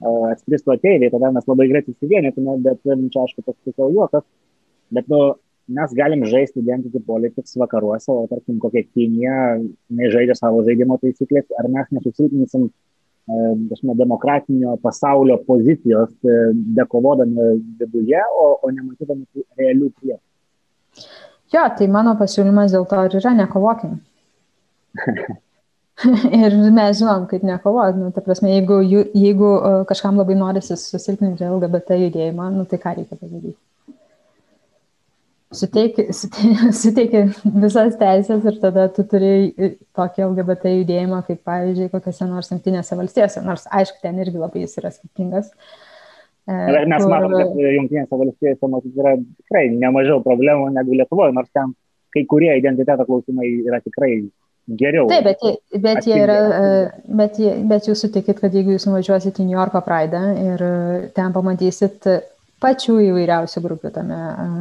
atskristų 0.00 0.76
ateiviai, 0.76 1.12
tada 1.12 1.28
mes 1.34 1.44
labai 1.50 1.66
greitai 1.68 1.92
susivienytume, 1.92 2.56
bet 2.64 2.78
čia 2.86 3.24
aišku 3.26 3.44
toks 3.44 3.58
pusiau 3.66 3.90
juokas. 3.92 4.24
Bet, 4.94 5.10
nu, 5.12 5.34
mes 5.70 5.92
galim 5.94 6.24
žaisti 6.26 6.62
identity 6.64 7.02
politics 7.06 7.56
vakaruose, 7.60 8.10
o 8.10 8.26
tarkim 8.30 8.58
kokia 8.62 8.86
Kinija 8.88 9.36
nežaidžia 10.00 10.36
savo 10.38 10.64
žaidimo 10.66 10.98
taisyklės, 11.02 11.46
ar 11.60 11.68
mes 11.70 11.92
nesusilpnysim 11.94 12.70
e, 13.30 13.94
demokratinio 14.02 14.76
pasaulio 14.82 15.38
pozicijos, 15.46 16.10
e, 16.24 16.38
dekovodami 16.78 17.50
viduje, 17.80 18.22
o, 18.44 18.46
o 18.62 18.70
nematydami 18.74 19.46
realių 19.58 19.90
priešų. 19.98 20.24
Jo, 21.50 21.66
tai 21.78 21.86
mano 21.90 22.14
pasiūlymas 22.18 22.74
dėl 22.74 22.84
to 22.90 23.04
ir 23.06 23.16
yra 23.18 23.32
nekovokim. 23.34 23.96
ir 26.42 26.56
mes 26.72 27.00
žinom, 27.00 27.26
kaip 27.30 27.42
nekovoti. 27.46 27.98
Nu, 28.00 28.10
ta 28.14 28.22
prasme, 28.24 28.52
jeigu, 28.54 28.80
jeigu 29.14 29.50
e, 29.56 29.72
kažkam 29.90 30.20
labai 30.20 30.36
norisi 30.38 30.78
susilpninti 30.78 31.46
LGBT 31.46 31.98
judėjimą, 32.04 32.52
nu, 32.54 32.66
tai 32.70 32.78
ką 32.82 32.94
reikia 32.98 33.18
padaryti? 33.18 33.58
suteiki, 35.60 36.06
suteiki 36.14 37.22
visas 37.58 37.96
teisės 37.98 38.46
ir 38.46 38.58
tada 38.62 38.86
tu 38.94 39.04
turi 39.10 39.50
tokį 39.98 40.26
LGBT 40.28 40.74
judėjimą, 40.78 41.22
kaip 41.26 41.42
pavyzdžiui, 41.48 41.90
kokiose 41.92 42.28
nors 42.30 42.52
jungtinėse 42.52 42.98
valstijose, 42.98 43.42
nors 43.46 43.66
aišku, 43.66 43.98
ten 44.04 44.20
irgi 44.22 44.38
labai 44.38 44.64
jis 44.64 44.78
yra 44.78 44.92
skirtingas. 44.94 45.50
E, 46.46 46.54
mes 46.54 47.02
kur... 47.02 47.10
matome, 47.10 47.42
kad 47.42 47.58
jungtinėse 47.78 48.20
valstijose 48.22 48.70
matyt 48.70 49.00
yra 49.02 49.16
tikrai 49.18 49.66
nemažiau 49.74 50.22
problemų 50.26 50.70
negu 50.76 51.00
Lietuvoje, 51.00 51.34
nors 51.34 51.50
ten 51.56 51.74
kai 52.14 52.24
kurie 52.30 52.54
identiteto 52.58 53.06
klausimai 53.06 53.50
yra 53.66 53.82
tikrai 53.82 54.14
geriau. 54.78 55.08
Taip, 55.10 55.26
bet, 55.26 55.42
bet, 55.82 56.06
jie 56.06 56.18
yra, 56.22 56.40
e, 56.54 57.14
bet, 57.18 57.38
jie, 57.42 57.56
bet 57.70 57.90
jūs 57.90 58.06
sutikit, 58.06 58.38
kad 58.38 58.54
jeigu 58.54 58.76
jūs 58.76 58.86
nuvažiuosite 58.86 59.42
į 59.42 59.48
New 59.48 59.58
Yorko 59.58 59.82
Pride 59.82 60.20
ir 60.44 60.68
ten 61.16 61.34
pamatysit 61.34 62.06
pačių 62.60 62.96
įvairiausių 63.06 63.60
grupių 63.64 63.90
tame, 63.94 64.18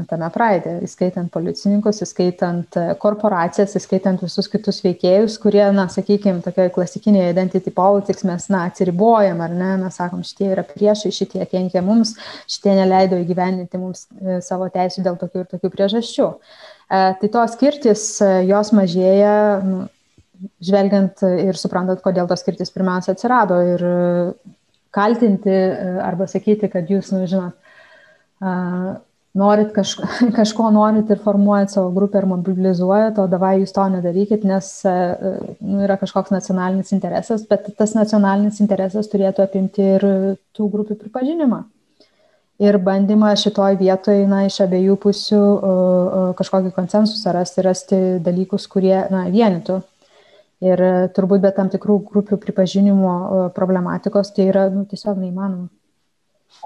tame 0.09 0.29
praeidė, 0.31 0.77
įskaitant 0.85 1.31
policininkus, 1.33 1.99
įskaitant 2.05 2.77
korporacijas, 3.01 3.75
įskaitant 3.75 4.23
visus 4.23 4.47
kitus 4.51 4.79
veikėjus, 4.85 5.35
kurie, 5.43 5.65
na, 5.75 5.89
sakykime, 5.91 6.39
tokioje 6.45 6.71
klasikinėje 6.77 7.33
identity 7.33 7.73
politics 7.75 8.23
mes, 8.27 8.47
na, 8.53 8.63
atsiribojam, 8.71 9.43
ar 9.43 9.55
ne, 9.55 9.73
mes 9.83 9.99
sakom, 9.99 10.23
šitie 10.27 10.51
yra 10.53 10.63
priešai, 10.67 11.11
šitie 11.15 11.43
kenkia 11.51 11.83
mums, 11.85 12.15
šitie 12.49 12.77
neleido 12.79 13.19
įgyveninti 13.19 13.81
mums 13.81 14.07
e, 14.15 14.39
savo 14.45 14.71
teisų 14.73 15.03
dėl 15.05 15.19
tokių 15.19 15.43
ir 15.43 15.51
tokių 15.53 15.75
priežasčių. 15.75 16.31
E, 16.31 17.05
tai 17.19 17.31
tos 17.35 17.55
skirtis, 17.57 18.09
e, 18.23 18.33
jos 18.47 18.71
mažėja, 18.79 19.37
nu, 19.65 19.85
žvelgiant 20.63 21.19
ir 21.27 21.57
suprantant, 21.59 21.99
kodėl 21.99 22.29
tos 22.31 22.45
skirtis 22.45 22.71
pirmiausia 22.71 23.11
atsirado 23.11 23.59
ir 23.75 23.81
kaltinti 24.95 25.51
arba 25.99 26.29
sakyti, 26.31 26.69
kad 26.71 26.87
jūs, 26.87 27.11
nu, 27.11 27.25
žinot, 27.27 27.57
norit 28.39 29.71
kažko, 29.75 30.07
kažko 30.39 30.69
norit 30.73 31.09
ir 31.09 31.19
formuojat 31.23 31.73
savo 31.73 31.91
grupę 31.95 32.21
ir 32.21 32.27
mobilizuojat, 32.29 33.19
o 33.19 33.27
davai 33.31 33.59
jūs 33.61 33.73
to 33.75 33.87
nedarykit, 33.95 34.45
nes 34.47 34.69
nu, 34.85 35.81
yra 35.85 35.99
kažkoks 36.01 36.33
nacionalinis 36.33 36.93
interesas, 36.95 37.45
bet 37.49 37.71
tas 37.77 37.95
nacionalinis 37.97 38.61
interesas 38.63 39.11
turėtų 39.11 39.45
apimti 39.45 39.91
ir 39.97 40.07
tų 40.55 40.71
grupių 40.75 40.99
pripažinimą. 41.03 41.63
Ir 42.59 42.75
bandymą 42.83 43.31
šitoj 43.39 43.77
vietoje, 43.79 44.25
na, 44.27 44.41
iš 44.49 44.57
abiejų 44.65 44.97
pusių 44.99 45.43
kažkokį 46.35 46.73
konsensusą 46.75 47.31
rasti, 47.31 47.63
rasti 47.63 47.99
dalykus, 48.19 48.65
kurie, 48.67 48.97
na, 49.13 49.29
vienytų. 49.31 49.79
Ir 50.67 50.81
turbūt 51.15 51.39
be 51.45 51.53
tam 51.55 51.69
tikrų 51.71 52.01
grupių 52.09 52.35
pripažinimo 52.43 53.13
problematikos 53.55 54.33
tai 54.35 54.49
yra, 54.51 54.65
nu, 54.73 54.83
tiesiog 54.91 55.21
neįmanoma. 55.21 55.69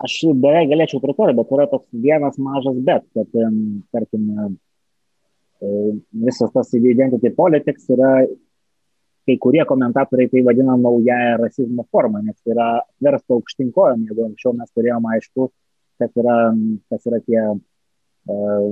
Aš 0.04 0.16
beveik 0.42 0.72
galėčiau 0.72 1.02
pritarti, 1.04 1.36
bet 1.38 1.52
yra 1.54 1.66
toks 1.72 1.88
vienas 2.06 2.38
mažas 2.42 2.78
bet, 2.88 3.04
kad, 3.16 3.36
tarkim, 3.94 4.30
e, 4.40 5.74
visas 6.26 6.54
tas 6.56 6.72
identity 6.80 7.32
politics 7.36 7.90
yra, 7.94 8.14
kai 9.28 9.36
kurie 9.44 9.66
komentatoriai 9.68 10.32
tai 10.32 10.44
vadina 10.48 10.78
naująją 10.80 11.36
rasizmo 11.44 11.86
formą, 11.92 12.24
nes 12.24 12.40
yra 12.50 12.70
versta 13.04 13.38
aukštinkojom, 13.38 14.08
jeigu 14.10 14.26
anksčiau 14.30 14.56
mes 14.58 14.72
turėjom 14.76 15.06
aišku, 15.14 15.52
kas 16.02 16.18
yra, 16.20 16.38
kas 16.92 17.08
yra 17.08 17.20
tie 17.24 17.44
uh, 17.54 18.72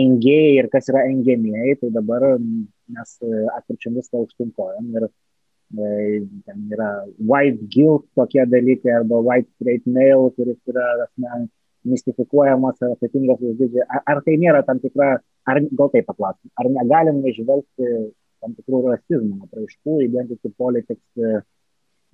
engėjai 0.00 0.54
ir 0.62 0.70
kas 0.72 0.88
yra 0.92 1.04
engiamieji, 1.10 1.80
tai 1.82 1.90
dabar 1.96 2.30
mes 2.40 3.16
atvirčiam 3.58 3.98
viską 3.98 4.22
aukštinkojom 4.22 4.94
ir 4.94 5.08
uh, 5.10 5.12
E, 5.12 5.29
ten 5.70 6.62
yra 6.74 6.90
white 7.18 7.68
guilt 7.70 8.06
tokie 8.18 8.44
dalykai 8.46 8.92
arba 8.98 9.20
white 9.22 9.48
straight 9.54 9.86
male, 9.86 10.30
kuris 10.36 10.58
yra 10.70 10.86
asmen, 11.06 11.48
mistifikuojamas 11.84 12.80
ar 12.82 12.94
atsakingas 12.96 13.40
už 13.40 13.58
didžiąją. 13.60 13.86
Ar, 13.88 14.02
ar 14.14 14.22
tai 14.26 14.36
nėra 14.40 14.64
tam 14.66 14.80
tikra, 14.82 15.12
ar 15.48 15.60
gal 15.70 15.92
taip 15.92 16.08
paklausim, 16.10 16.50
ar 16.58 16.70
negalim 16.74 17.22
išvelgti 17.30 17.92
tam 18.40 18.56
tikrų 18.56 18.82
rasizmo 18.88 19.46
apraiškų 19.46 20.00
identity 20.08 20.52
politics 20.58 21.24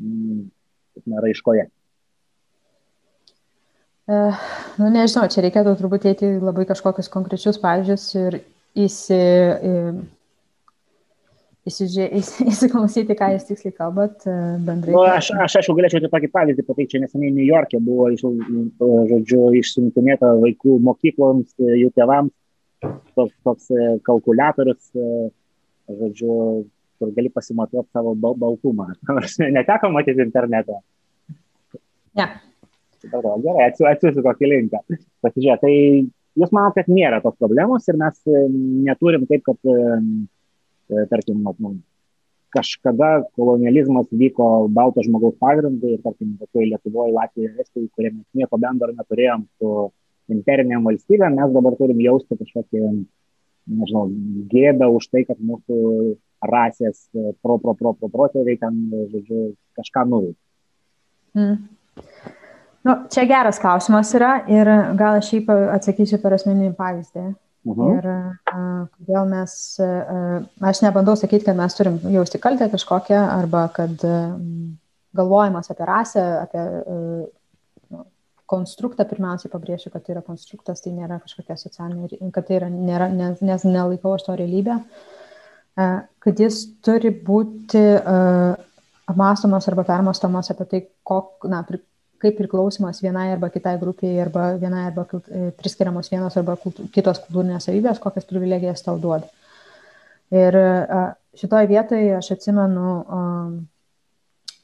mm, 0.03 0.47
raiškoje? 1.25 1.67
Uh, 4.07 4.39
nu, 4.79 4.87
nežinau, 4.95 5.27
čia 5.33 5.43
reikėtų 5.43 5.73
turbūt 5.81 6.05
eiti 6.07 6.29
labai 6.39 6.63
kažkokius 6.69 7.11
konkrečius 7.11 7.59
pavyzdžius 7.59 8.05
ir 8.21 8.37
įsi, 8.87 9.19
įsiklausyti, 12.53 13.17
ką 13.19 13.33
jūs 13.35 13.47
tiksliai 13.49 13.75
kalbat 13.75 14.27
e, 14.29 14.35
bendrai. 14.63 14.95
Nu, 14.95 15.03
aš, 15.11 15.33
aš 15.43 15.59
aišku 15.61 15.75
galėčiau 15.75 16.03
tik 16.05 16.13
tokį 16.13 16.31
pavyzdį 16.35 16.65
pateikti, 16.67 17.01
neseniai 17.03 17.35
New 17.35 17.47
York'e 17.47 17.81
buvo, 17.83 18.07
iš, 18.15 18.23
žodžiu, 19.11 19.41
išsiuntinėta 19.61 20.31
vaikų 20.43 20.79
mokykloms, 20.87 21.51
e, 21.59 21.81
jų 21.83 21.91
tėvams 21.97 22.33
toks, 23.19 23.35
toks 23.47 23.71
e, 23.75 23.89
kalkulatorius, 24.07 24.93
žodžiu, 25.91 26.37
kur 27.01 27.11
gali 27.17 27.33
pasimatuoti 27.35 27.91
savo 27.91 28.15
bal 28.19 28.39
baltumą. 28.39 28.93
Neteko 29.59 29.91
matyti 29.95 30.23
internete. 30.23 30.79
Ne. 32.17 32.29
Gerai, 33.07 33.67
atsiųsiu 33.67 34.23
kokį 34.25 34.49
linką. 34.51 34.85
Pasižiūrėk, 35.23 35.61
tai 35.63 35.75
jūs 36.39 36.55
manote, 36.55 36.81
kad 36.81 36.95
nėra 36.95 37.21
tos 37.23 37.37
problemos 37.39 37.85
ir 37.91 37.99
mes 38.01 38.23
neturim 38.87 39.27
taip, 39.29 39.45
kad 39.47 39.61
E, 39.67 39.75
tarkim, 41.11 41.43
nu, 41.43 41.75
kažkada 42.55 43.11
kolonializmas 43.37 44.09
vyko 44.13 44.69
balto 44.73 45.05
žmogaus 45.05 45.37
pagrindu 45.43 45.95
ir, 45.95 46.01
tarkim, 46.05 46.37
tokioje 46.41 46.71
Lietuvoje, 46.71 47.15
Latvijoje, 47.17 47.55
Estijoje, 47.65 47.93
kurie 47.95 48.13
mes 48.15 48.27
nieko 48.41 48.59
bendro 48.63 48.93
neturėjom 48.95 49.47
su 49.59 49.73
imperiniam 50.33 50.87
valstybėm, 50.87 51.39
mes 51.39 51.53
dabar 51.55 51.77
turim 51.79 52.01
jausti 52.03 52.39
kažkokį, 52.39 52.83
nežinau, 53.77 54.07
gėdą 54.51 54.89
už 54.95 55.09
tai, 55.13 55.25
kad 55.29 55.39
mūsų 55.43 55.79
rasės 56.47 57.07
pro, 57.43 57.59
pro, 57.63 57.75
pro, 57.75 57.95
pro 57.99 58.11
protėviai 58.13 58.59
ten, 58.61 58.79
žodžiu, 59.13 59.49
kažką 59.79 60.07
nuveikė. 60.11 60.41
Mm. 61.37 61.57
Nu, 62.87 62.95
čia 63.11 63.25
geras 63.27 63.59
klausimas 63.59 64.13
yra 64.15 64.37
ir 64.47 64.69
gal 64.99 65.19
aš 65.19 65.33
šiaip 65.33 65.51
atsakysiu 65.51 66.21
per 66.23 66.37
asmeninį 66.37 66.75
pavyzdį. 66.79 67.25
Mhm. 67.67 67.95
Ir 67.99 68.07
uh, 68.07 68.83
kodėl 68.95 69.31
mes, 69.31 69.55
uh, 69.83 70.45
aš 70.71 70.83
nebandau 70.85 71.17
sakyti, 71.19 71.49
kad 71.49 71.59
mes 71.59 71.75
turim 71.75 71.99
jausti 72.15 72.39
kaltę 72.43 72.69
kažkokią 72.71 73.19
arba 73.33 73.65
kad 73.75 74.05
uh, 74.07 74.37
galvojimas 75.17 75.73
apie 75.73 75.89
rasę, 75.89 76.23
apie 76.45 76.63
uh, 76.63 78.05
konstruktą, 78.47 79.03
pirmiausiai 79.11 79.51
pabrėšiu, 79.51 79.91
kad 79.91 80.05
tai 80.07 80.15
yra 80.15 80.23
konstruktas, 80.23 80.85
tai 80.85 80.95
nėra 80.95 81.19
kažkokia 81.25 81.57
socialinė, 81.59 82.31
kad 82.31 82.47
tai 82.47 82.61
yra, 82.61 82.71
nėra, 82.71 83.11
nes, 83.11 83.43
nes 83.43 83.67
nelaikau 83.67 84.15
aš 84.15 84.29
to 84.29 84.39
realybę, 84.39 84.79
uh, 84.79 85.99
kad 86.23 86.43
jis 86.47 86.63
turi 86.87 87.11
būti 87.11 87.83
uh, 87.99 88.55
apmąstomas 89.11 89.67
arba 89.73 89.83
permastomas 89.91 90.55
apie 90.55 90.71
tai, 90.71 90.85
kok, 91.07 91.49
na, 91.51 91.65
pri, 91.67 91.83
kaip 92.23 92.37
priklausimas 92.39 93.03
vienai 93.05 93.29
arba 93.35 93.51
kitai 93.53 93.77
grupiai, 93.81 94.19
arba 94.23 94.53
vienai 94.61 94.87
arba 94.89 95.07
e, 95.07 95.51
priskiriamos 95.59 96.11
vienos 96.13 96.37
arba 96.41 96.57
kultūr, 96.61 96.89
kitos 96.95 97.21
kultūrinės 97.25 97.69
savybės, 97.69 98.01
kokias 98.03 98.29
privilegijas 98.29 98.85
tau 98.87 98.99
duoda. 99.01 99.29
Ir 100.35 100.57
šitoje 101.39 101.69
vietoje 101.71 102.17
aš 102.17 102.33
atsimenu, 102.35 102.95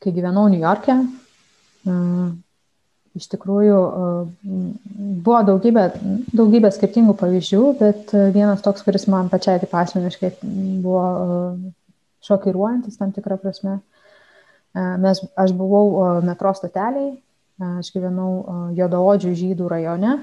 kai 0.02 0.14
gyvenau 0.16 0.48
New 0.50 0.58
York'e, 0.58 0.96
iš 3.14 3.28
tikrųjų 3.34 3.78
buvo 5.22 5.38
daugybė, 5.46 5.84
daugybė 6.34 6.72
skirtingų 6.74 7.14
pavyzdžių, 7.20 7.62
bet 7.78 8.10
vienas 8.34 8.64
toks, 8.64 8.82
kuris 8.82 9.06
man 9.12 9.30
pačiai 9.30 9.62
taip 9.62 9.74
asmeniškai 9.84 10.32
buvo 10.82 11.06
šokiruojantis 12.26 12.98
tam 12.98 13.14
tikrą 13.14 13.38
prasme. 13.42 13.78
Mes, 14.72 15.20
aš 15.36 15.52
buvau 15.54 16.22
metro 16.24 16.54
stoteliai 16.56 17.12
Aš 17.62 17.92
gyvenau 17.94 18.72
Jodaodžių 18.76 19.32
žydų 19.38 19.68
rajone. 19.70 20.16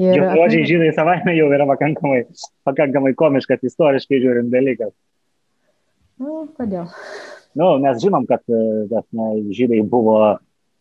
Ir 0.00 0.18
Jodaodžiai 0.18 0.66
žydai 0.68 0.90
savaime 0.94 1.34
jau 1.36 1.48
yra 1.54 1.66
pakankamai, 1.70 2.24
pakankamai 2.66 3.14
komiškas 3.18 3.62
istoriškai 3.70 4.20
žiūrint 4.22 4.50
dalykas. 4.52 4.92
Nu, 6.22 6.44
kodėl? 6.58 6.86
Nu, 7.58 7.76
mes 7.82 8.00
žinom, 8.02 8.26
kad 8.26 8.42
tas, 8.46 9.06
na, 9.14 9.30
žydai 9.54 9.80
buvo 9.90 10.18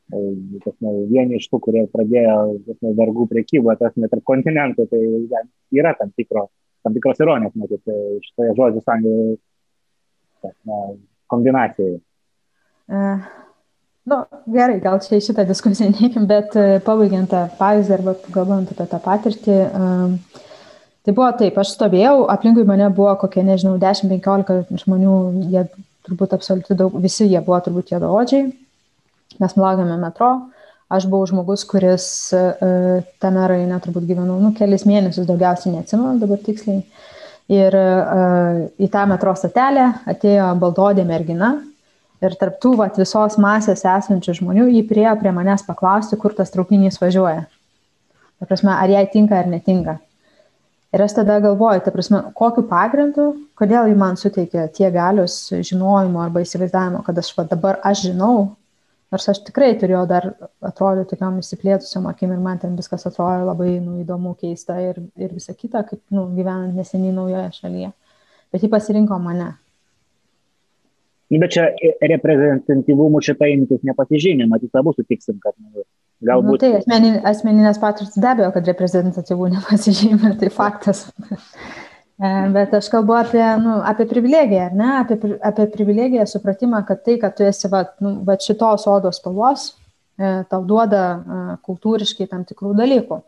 tas, 0.10 0.76
na, 0.82 0.90
vieni 1.10 1.38
iš 1.40 1.48
tų, 1.50 1.60
kurie 1.68 1.84
pradėjo 1.94 2.38
tas, 2.68 2.78
na, 2.82 2.94
vergų 2.98 3.28
priekybą, 3.32 3.78
tas 3.80 3.94
net 3.98 4.10
tarp 4.14 4.26
kontinentų, 4.30 4.88
tai 4.90 5.02
ja, 5.32 5.44
yra 5.74 5.94
tam, 5.98 6.10
tikro, 6.18 6.48
tam 6.86 6.98
tikros 6.98 7.22
ironijos, 7.22 7.54
matyt, 7.58 7.84
šitoje 8.28 8.58
žodžių 8.58 8.82
sąjungoje 8.86 9.38
kombinacijoje. 11.34 12.02
Uh. 12.92 13.22
Nu, 14.04 14.18
gerai, 14.52 14.82
gal 14.84 14.98
čia 15.00 15.16
į 15.16 15.24
šitą 15.24 15.46
diskusiją 15.48 15.94
neikim, 15.94 16.26
bet 16.28 16.58
e, 16.60 16.80
pabaigiant 16.84 17.30
tą 17.32 17.46
pavyzdį 17.56 17.94
arba 17.96 18.16
galvojant 18.36 18.74
apie 18.74 18.88
tą 18.92 19.00
patirtį, 19.04 19.56
tai 21.04 21.14
buvo 21.16 21.30
taip, 21.40 21.60
aš 21.60 21.72
stovėjau, 21.78 22.26
aplinkui 22.34 22.66
mane 22.68 22.90
buvo 22.96 23.14
kokie, 23.22 23.46
nežinau, 23.48 23.78
10-15 23.80 24.84
žmonių, 24.84 25.16
jie 25.54 25.64
turbūt 26.08 26.36
absoliučiai 26.36 26.80
daug, 26.80 27.00
visi 27.04 27.30
jie 27.30 27.40
buvo 27.44 27.62
turbūt 27.64 27.96
jėdaodžiai, 27.96 28.52
mes 29.40 29.58
laukėme 29.60 29.96
metro, 30.02 30.34
aš 30.94 31.08
buvau 31.08 31.28
žmogus, 31.32 31.64
kuris 31.68 32.06
uh, 32.36 33.00
tame 33.24 33.48
rajone 33.50 33.80
turbūt 33.84 34.08
gyvenau, 34.10 34.36
nu, 34.44 34.52
kelis 34.58 34.84
mėnesius 34.88 35.28
daugiausiai 35.30 35.78
neatsimenu 35.78 36.20
dabar 36.22 36.44
tiksliai. 36.44 36.84
Ir 37.52 37.76
uh, 37.76 38.60
į 38.80 38.88
tą 38.92 39.08
metro 39.10 39.34
statelę 39.36 39.90
atėjo 40.12 40.52
baldodė 40.60 41.08
mergina, 41.08 41.56
Ir 42.24 42.38
tarptų 42.40 42.78
vat, 42.80 42.96
visos 43.00 43.36
masės 43.42 43.84
esančių 43.84 44.38
žmonių 44.40 44.70
jį 44.72 44.86
priejo 44.88 45.18
prie 45.20 45.34
manęs 45.36 45.66
paklausti, 45.68 46.16
kur 46.20 46.36
tas 46.38 46.54
traukinys 46.54 47.02
važiuoja. 47.02 47.46
Ta 48.40 48.48
prasme, 48.48 48.72
ar 48.72 48.92
jai 48.92 49.04
tinka 49.12 49.36
ar 49.40 49.50
netinka. 49.52 49.98
Ir 50.94 51.02
aš 51.02 51.16
tada 51.18 51.40
galvoju, 51.42 51.82
ta 51.82 51.92
prasme, 51.92 52.20
kokiu 52.38 52.64
pagrindu, 52.70 53.26
kodėl 53.58 53.90
jį 53.90 53.96
man 53.98 54.20
suteikė 54.20 54.68
tie 54.78 54.92
galius 54.94 55.38
žinojimo 55.50 56.22
arba 56.22 56.44
įsivaizdavimo, 56.44 57.02
kad 57.08 57.18
aš 57.18 57.32
va, 57.38 57.48
dabar 57.50 57.80
aš 57.90 58.04
žinau, 58.12 58.36
nors 59.12 59.26
aš 59.34 59.42
tikrai 59.48 59.72
turėjau 59.82 60.04
dar 60.12 60.30
atrodyti 60.62 61.16
tokiam 61.16 61.40
įsiplėtusiam 61.42 62.06
akim 62.12 62.36
ir 62.36 62.44
man 62.46 62.62
ten 62.62 62.78
viskas 62.78 63.08
atrodo 63.10 63.50
labai 63.50 63.72
nu, 63.80 63.98
įdomu, 64.04 64.36
keista 64.38 64.78
ir, 64.86 65.02
ir 65.18 65.34
visa 65.34 65.58
kita, 65.58 65.82
kaip 65.90 66.02
nu, 66.14 66.28
gyvenant 66.38 66.78
neseniai 66.78 67.18
naujoje 67.18 67.50
šalyje. 67.58 67.92
Bet 68.54 68.62
jį 68.62 68.70
pasirinko 68.70 69.18
mane. 69.18 69.50
Nu, 71.32 71.40
bet 71.42 71.54
čia 71.56 71.70
reprezentatyvumų 72.04 73.22
šitą 73.24 73.48
imtis 73.54 73.82
nepasižymė, 73.88 74.48
matyt, 74.52 74.74
abu 74.78 74.92
sutiksim, 74.96 75.40
kad 75.44 75.56
nu, 75.58 75.86
galbūt. 76.26 76.52
Nu, 76.52 76.60
tai 76.62 76.72
asmenin, 76.82 77.18
asmeninės 77.30 77.80
patirtis 77.82 78.20
be 78.20 78.30
abejo, 78.34 78.52
kad 78.56 78.70
reprezentatyvų 78.70 79.50
nepasižymė, 79.56 80.34
tai 80.42 80.52
faktas. 80.54 81.06
E, 82.22 82.30
bet 82.54 82.76
aš 82.78 82.90
kalbu 82.94 83.16
apie, 83.18 83.44
nu, 83.64 83.80
apie 83.90 84.06
privilegiją, 84.10 84.70
ne? 84.78 84.90
apie, 85.00 85.18
apie 85.42 85.68
privilegiją, 85.74 86.28
supratimą, 86.30 86.84
kad 86.88 87.02
tai, 87.08 87.18
kad 87.22 87.38
tu 87.38 87.48
esi 87.48 87.72
va, 87.72 87.86
nu, 88.04 88.20
va 88.28 88.38
šitos 88.40 88.86
odos 88.92 89.18
spalvos, 89.22 89.72
e, 90.20 90.34
tau 90.52 90.62
duoda 90.70 91.04
e, 91.10 91.44
kultūriškai 91.66 92.30
tam 92.30 92.46
tikrų 92.50 92.76
dalykų. 92.78 93.24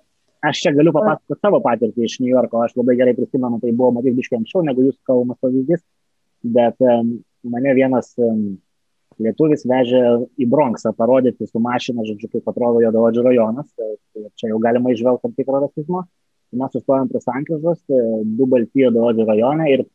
Aš 0.46 0.62
čia 0.62 0.76
galiu 0.76 0.93
papasakoti 0.93 1.41
savo 1.41 1.58
patirtį 1.64 2.06
iš 2.06 2.20
New 2.22 2.30
Yorko, 2.30 2.62
aš 2.62 2.76
labai 2.78 3.00
gerai 3.00 3.16
prisimenu, 3.18 3.58
tai 3.64 3.72
buvo 3.74 3.96
matyt 3.96 4.14
biškiai 4.14 4.43
anksčiau 4.43 4.62
negu 4.68 4.86
jūs 4.86 5.00
kalbamas 5.10 5.39
pavyzdys, 5.41 5.82
bet 6.46 6.78
mane 7.52 7.74
vienas 7.78 8.14
lietuvis 9.22 9.64
vežė 9.68 10.02
į 10.41 10.48
Bronxą 10.52 10.91
parodyti 10.98 11.48
su 11.48 11.62
mašina, 11.64 12.06
žodžiu, 12.08 12.30
kaip 12.34 12.50
atrodo 12.52 12.82
Jodavodžio 12.84 13.24
rajonas. 13.26 13.68
Tai, 13.78 13.91
tai 14.14 14.30
čia 14.39 14.52
jau 14.52 14.62
galima 14.64 14.91
išvelgti 14.93 15.24
tam 15.28 15.36
tikrą 15.38 15.62
rasizmą. 15.66 16.06
Mes 16.56 16.72
sustojom 16.72 17.10
prie 17.12 17.22
sankryžos, 17.24 17.82
e, 17.91 18.02
du 18.38 18.48
balti 18.52 18.84
Jodavodžio 18.84 19.28
rajone 19.28 19.70
ir 19.72 19.86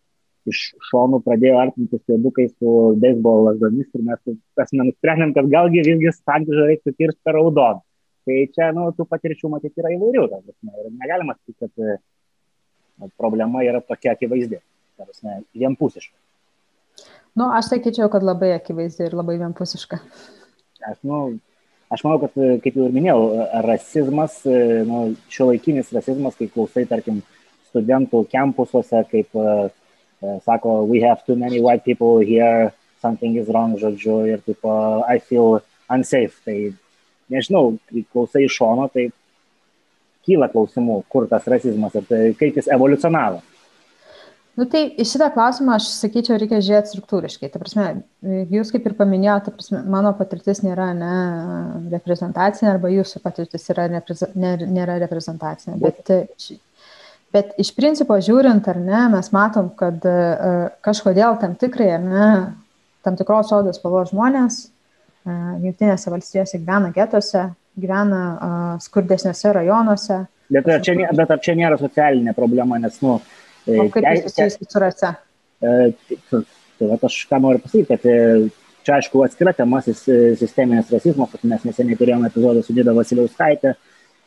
iš 0.48 0.62
šonų 0.88 1.20
pradėjo 1.24 1.58
artintis 1.60 2.00
pėdukai 2.08 2.46
su 2.50 2.74
beisbolo 3.00 3.50
lasdomis 3.50 3.88
ir 3.92 4.04
mes 4.06 4.32
mes 4.32 4.74
nusprendėm, 4.80 5.34
kad 5.36 5.48
galgi 5.52 5.84
visgi 5.84 6.14
sankryžą 6.16 6.66
reiktų 6.72 6.96
kirsti 6.96 7.20
per 7.24 7.36
raudoną. 7.36 7.84
Tai 8.28 8.38
čia, 8.54 8.70
nu, 8.76 8.88
tų 8.96 9.06
patirčių 9.08 9.48
matyti 9.52 9.80
yra 9.80 9.92
įvairių. 9.96 10.26
Ir 10.28 10.90
negalima 10.96 11.36
sakyti, 11.36 11.56
kad 11.64 11.84
e, 11.84 13.10
problema 13.20 13.64
yra 13.64 13.80
tokia 13.84 14.12
akivaizdi. 14.16 14.60
Vienpusiška. 15.56 16.16
Nu, 17.38 17.50
aš 17.54 17.70
sakyčiau, 17.70 18.10
kad 18.12 18.24
labai 18.26 18.54
akivaizdi 18.56 19.06
ir 19.06 19.14
labai 19.14 19.36
vienpusiška. 19.40 20.00
Aš, 20.90 20.96
nu, 21.06 21.20
aš 21.92 22.02
manau, 22.06 22.18
kad, 22.24 22.34
kaip 22.64 22.78
jau 22.78 22.88
ir 22.88 22.96
minėjau, 22.96 23.20
rasizmas, 23.66 24.40
nu, 24.88 25.02
šio 25.32 25.50
laikinis 25.52 25.92
rasizmas, 25.94 26.38
kai 26.38 26.50
klausai, 26.50 26.86
tarkim, 26.90 27.22
studentų 27.70 28.24
kampusuose, 28.32 29.04
kaip 29.10 29.38
uh, 29.38 29.68
sako, 30.44 30.82
we 30.90 31.00
have 31.00 31.24
too 31.26 31.36
many 31.36 31.60
white 31.60 31.84
people 31.84 32.18
here, 32.18 32.72
something 33.00 33.36
is 33.38 33.48
wrong, 33.48 33.76
žodžiu, 33.78 34.24
ir 34.26 34.42
taip, 34.46 34.64
uh, 34.64 35.06
I 35.06 35.18
feel 35.22 35.60
unsafe. 35.90 36.42
Tai 36.44 36.56
nežinau, 37.30 37.76
kai 37.88 38.04
klausai 38.12 38.44
iš 38.48 38.58
šono, 38.58 38.88
tai 38.92 39.08
kyla 40.26 40.50
klausimų, 40.52 41.02
kur 41.08 41.28
tas 41.30 41.46
rasizmas 41.48 41.94
ir 41.96 42.08
tai, 42.10 42.22
kaip 42.38 42.58
jis 42.58 42.68
evoliucionavo. 42.74 43.40
Nu, 44.58 44.66
tai 44.68 44.82
į 44.98 45.04
šitą 45.06 45.30
klausimą 45.34 45.76
aš 45.78 45.86
sakyčiau, 45.94 46.38
reikia 46.40 46.58
žiūrėti 46.64 46.90
struktūriškai. 46.92 47.50
Ta 47.52 47.60
prasme, 47.62 47.84
jūs 48.50 48.72
kaip 48.74 48.88
ir 48.88 48.96
paminėjote, 48.98 49.52
prasme, 49.54 49.82
mano 49.88 50.10
patirtis 50.18 50.62
nėra 50.64 50.90
ne, 50.96 51.12
reprezentacinė 51.92 52.72
arba 52.72 52.90
jūsų 52.90 53.22
patirtis 53.22 53.70
yra 53.70 53.86
nepreze, 53.92 54.28
nėra 54.34 54.98
reprezentacinė. 55.04 55.78
Bet, 55.80 56.12
bet 57.36 57.54
iš 57.62 57.72
principo 57.78 58.18
žiūrint, 58.18 58.66
ar 58.72 58.82
ne, 58.82 59.04
mes 59.14 59.30
matom, 59.36 59.70
kad 59.78 60.04
uh, 60.10 60.66
kažkodėl 60.84 61.38
tam 61.40 61.54
tikrai, 61.60 61.92
ar 62.00 62.04
ne, 62.04 62.28
tam 63.06 63.16
tikros 63.16 63.54
odos 63.56 63.78
spalvos 63.78 64.10
žmonės 64.10 64.64
uh, 64.66 65.56
jungtinėse 65.62 66.10
valstijose 66.10 66.58
gyvena 66.58 66.90
getuose, 66.96 67.52
gyvena 67.80 68.24
uh, 68.34 68.70
skurdesniuose 68.82 69.54
rajonuose. 69.62 70.24
Bet 70.50 70.66
ar, 70.66 70.82
čia, 70.82 70.98
bet 71.14 71.30
ar 71.30 71.38
čia 71.38 71.54
nėra 71.54 71.78
socialinė 71.78 72.34
problema, 72.34 72.76
nes, 72.82 72.98
nu, 73.00 73.20
uh, 73.20 73.39
O 73.66 73.88
kaip 73.92 74.04
tai 74.06 74.16
susijusi 74.22 74.66
su 74.68 74.82
rase? 74.82 75.12
Tai, 75.60 76.42
tai 76.80 76.98
aš 77.08 77.20
ką 77.30 77.40
noriu 77.44 77.62
pasakyti, 77.62 77.88
kad 77.90 78.04
čia 78.86 78.96
aišku 78.96 79.24
atskira 79.26 79.52
tema 79.56 79.82
sisteminis 79.84 80.92
rasizmas, 80.92 81.32
kad 81.34 81.44
mes 81.48 81.64
neseniai 81.68 81.98
turėjome 82.00 82.30
epizodą 82.30 82.64
su 82.64 82.76
Dida 82.76 82.94
Vasiliauskaitė, 82.96 83.74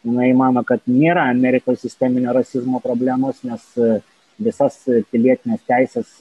jinai 0.06 0.30
mano, 0.38 0.62
kad 0.68 0.84
nėra 0.90 1.26
Amerikos 1.32 1.82
sisteminio 1.82 2.36
rasizmo 2.36 2.82
problemos, 2.84 3.42
nes 3.48 3.66
visas 4.44 4.78
pilietinės 5.12 5.66
teisės 5.70 6.14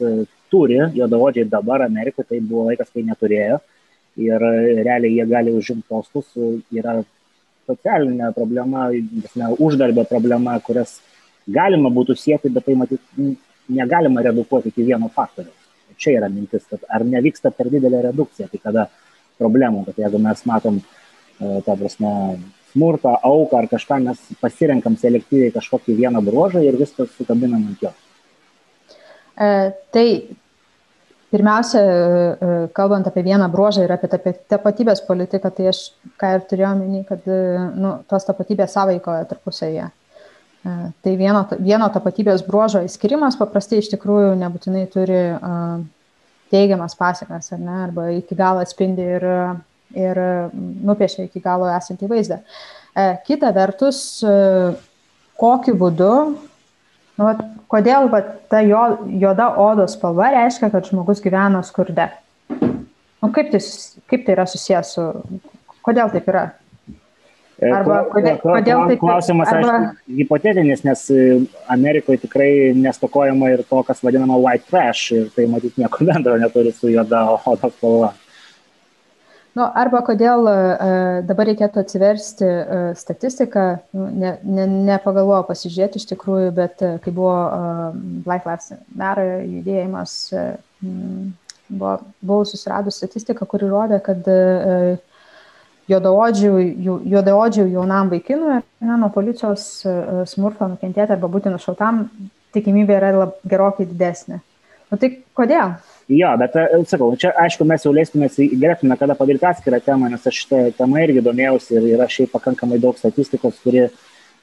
turi, 0.52 0.78
juodavodžiai 0.96 1.48
dabar 1.48 1.84
Amerikoje, 1.86 2.28
tai 2.30 2.40
buvo 2.40 2.68
laikas, 2.70 2.92
kai 2.92 3.04
neturėjo 3.08 3.60
ir 4.20 4.44
realiai 4.84 5.14
jie 5.16 5.24
gali 5.28 5.54
užimti 5.56 5.88
postus, 5.88 6.28
yra 6.72 6.98
socialinė 7.68 8.32
problema, 8.36 8.90
uždarbio 9.56 10.04
problema, 10.08 10.58
kurias 10.64 10.98
galima 11.46 11.90
būtų 11.92 12.16
siekti, 12.18 12.52
bet 12.52 12.66
tai 12.68 12.76
matyt 12.78 13.00
negalima 13.72 14.22
redukuoti 14.22 14.72
iki 14.72 14.86
vieno 14.86 15.10
faktoriaus. 15.12 15.58
Čia 15.98 16.16
yra 16.18 16.28
mintis, 16.32 16.64
kad 16.70 16.82
ar 16.90 17.04
nevyksta 17.06 17.52
per 17.54 17.70
didelė 17.70 18.00
redukcija, 18.08 18.48
tai 18.50 18.58
kada 18.62 18.88
problemų, 19.38 19.84
kad 19.86 20.00
jeigu 20.02 20.18
mes 20.22 20.42
matom 20.48 20.80
ta 21.38 21.76
prasme, 21.76 22.12
smurtą, 22.72 23.16
auką 23.22 23.58
ar 23.58 23.68
kažką, 23.70 23.98
mes 24.06 24.20
pasirenkam 24.40 24.96
selektyviai 25.00 25.52
kažkokį 25.54 25.96
vieną 25.98 26.22
bruožą 26.24 26.62
ir 26.64 26.78
viskas 26.80 27.12
sukabinam 27.18 27.66
ant 27.68 27.82
jo. 27.84 27.92
E, 29.36 29.48
tai 29.92 30.06
pirmiausia, 31.32 31.82
e, 31.82 32.52
kalbant 32.76 33.08
apie 33.08 33.24
vieną 33.26 33.48
bruožą 33.52 33.84
ir 33.84 33.92
apie, 33.92 34.08
tapatybės 34.52 35.04
politiką, 35.08 35.52
tai 35.56 35.70
aš 35.72 35.82
ką 36.20 36.36
ir 36.36 36.46
turėjau 36.48 36.74
minį, 36.80 37.02
kad 37.08 37.28
nu, 37.28 37.98
tos 38.08 38.28
tapatybės 38.28 38.72
sąveikoja 38.76 39.28
tarpusėje. 39.30 39.90
Tai 40.62 41.12
vieno, 41.18 41.40
vieno 41.58 41.88
tapatybės 41.90 42.44
bruožo 42.46 42.84
įskirimas 42.86 43.34
paprastai 43.34 43.80
iš 43.82 43.88
tikrųjų 43.96 44.36
nebūtinai 44.38 44.84
turi 44.92 45.18
uh, 45.34 45.80
teigiamas 46.54 46.94
pasiekmes, 46.94 47.48
ar 47.56 47.58
ne, 47.58 47.78
arba 47.88 48.04
iki 48.14 48.36
galo 48.38 48.62
atspindi 48.62 49.08
ir 49.16 49.26
ir 49.94 50.18
nupiešia 50.84 51.26
iki 51.26 51.42
galo 51.44 51.68
esantį 51.72 52.08
vaizdą. 52.10 52.38
E, 52.92 53.04
kita 53.26 53.52
vertus, 53.56 53.98
e, 54.24 54.32
kokiu 55.40 55.74
būdu, 55.78 56.12
nu, 56.32 57.26
vat, 57.26 57.42
kodėl 57.72 58.08
vat, 58.12 58.34
ta 58.52 58.62
jo, 58.64 58.82
juoda 59.20 59.52
odos 59.60 59.96
spalva 59.96 60.32
reiškia, 60.34 60.70
kad 60.72 60.88
žmogus 60.88 61.22
gyvena 61.24 61.62
skurde. 61.66 62.08
Nu, 62.52 63.30
kaip, 63.30 63.52
tai, 63.52 63.60
kaip 64.10 64.26
tai 64.26 64.36
yra 64.36 64.48
susijęs 64.48 64.96
su, 64.96 65.06
kodėl 65.86 66.12
taip 66.12 66.28
yra? 66.32 66.48
E, 67.60 67.68
arba 67.68 68.00
kodėl, 68.10 68.38
kodėl 68.40 68.86
taip 68.90 69.02
Klausimas, 69.02 69.50
arba... 69.52 69.74
aišku, 69.76 70.16
hipotetinis, 70.18 70.82
nes 70.86 71.04
Amerikoje 71.70 72.22
tikrai 72.24 72.50
nestokojama 72.78 73.52
ir 73.52 73.62
to, 73.68 73.82
kas 73.86 74.02
vadinama 74.02 74.38
white 74.40 74.66
trash 74.70 75.12
ir 75.14 75.28
tai 75.36 75.46
matyt 75.50 75.78
nieko 75.80 76.02
bendro 76.08 76.38
neturi 76.40 76.74
su 76.74 76.90
juoda 76.92 77.26
odos 77.36 77.76
spalva. 77.76 78.12
Nu, 79.52 79.66
arba 79.66 80.00
kodėl 80.00 80.46
uh, 80.48 81.18
dabar 81.28 81.50
reikėtų 81.50 81.82
atsiversti 81.82 82.46
statistiką, 82.96 83.66
nu, 83.92 84.06
ne, 84.16 84.30
ne, 84.48 84.64
nepagalvojau 84.88 85.44
pasižiūrėti 85.50 86.00
iš 86.00 86.08
tikrųjų, 86.14 86.54
bet 86.56 86.80
kai 86.80 87.12
buvo 87.12 87.36
Black 88.24 88.48
Lives 88.48 88.72
Matter 88.96 89.42
judėjimas, 89.44 90.14
buvo, 90.80 91.98
buvau 92.24 92.48
susiradus 92.48 92.96
statistiką, 93.02 93.44
kuri 93.44 93.68
rodė, 93.68 94.00
kad 94.08 94.24
uh, 94.32 94.96
juodaodžių, 95.90 96.52
juodaodžių 97.10 97.66
jaunam 97.72 98.12
vaikinui 98.12 98.60
ne, 98.60 98.94
nuo 98.94 99.10
policijos 99.14 99.66
uh, 99.86 100.22
smurto 100.30 100.68
nukentėti 100.70 101.16
arba 101.16 101.30
būti 101.32 101.52
nušautam 101.52 102.04
tikimybė 102.54 102.98
yra 102.98 103.12
lab, 103.16 103.36
gerokai 103.48 103.86
didesnė. 103.88 104.40
Nu, 104.92 104.98
tai 105.00 105.08
kodėl? 105.36 105.76
Jo, 106.12 106.34
bet 106.36 106.56
e, 106.60 106.66
sakau, 106.88 107.14
čia 107.16 107.30
aišku, 107.40 107.64
mes 107.68 107.84
jau 107.86 107.94
leistumės, 107.96 108.36
galėtume 108.36 108.98
kada 109.00 109.16
padaryti 109.16 109.48
atskirą 109.48 109.80
temą, 109.80 110.10
nes 110.12 110.26
aš 110.28 110.42
šitą 110.42 110.62
temą 110.76 111.00
irgi 111.00 111.22
domėjausi 111.24 111.78
ir 111.78 111.86
yra 111.94 112.08
šiaip 112.12 112.34
pakankamai 112.34 112.80
daug 112.82 112.98
statistikos, 113.00 113.60
kuri 113.64 113.86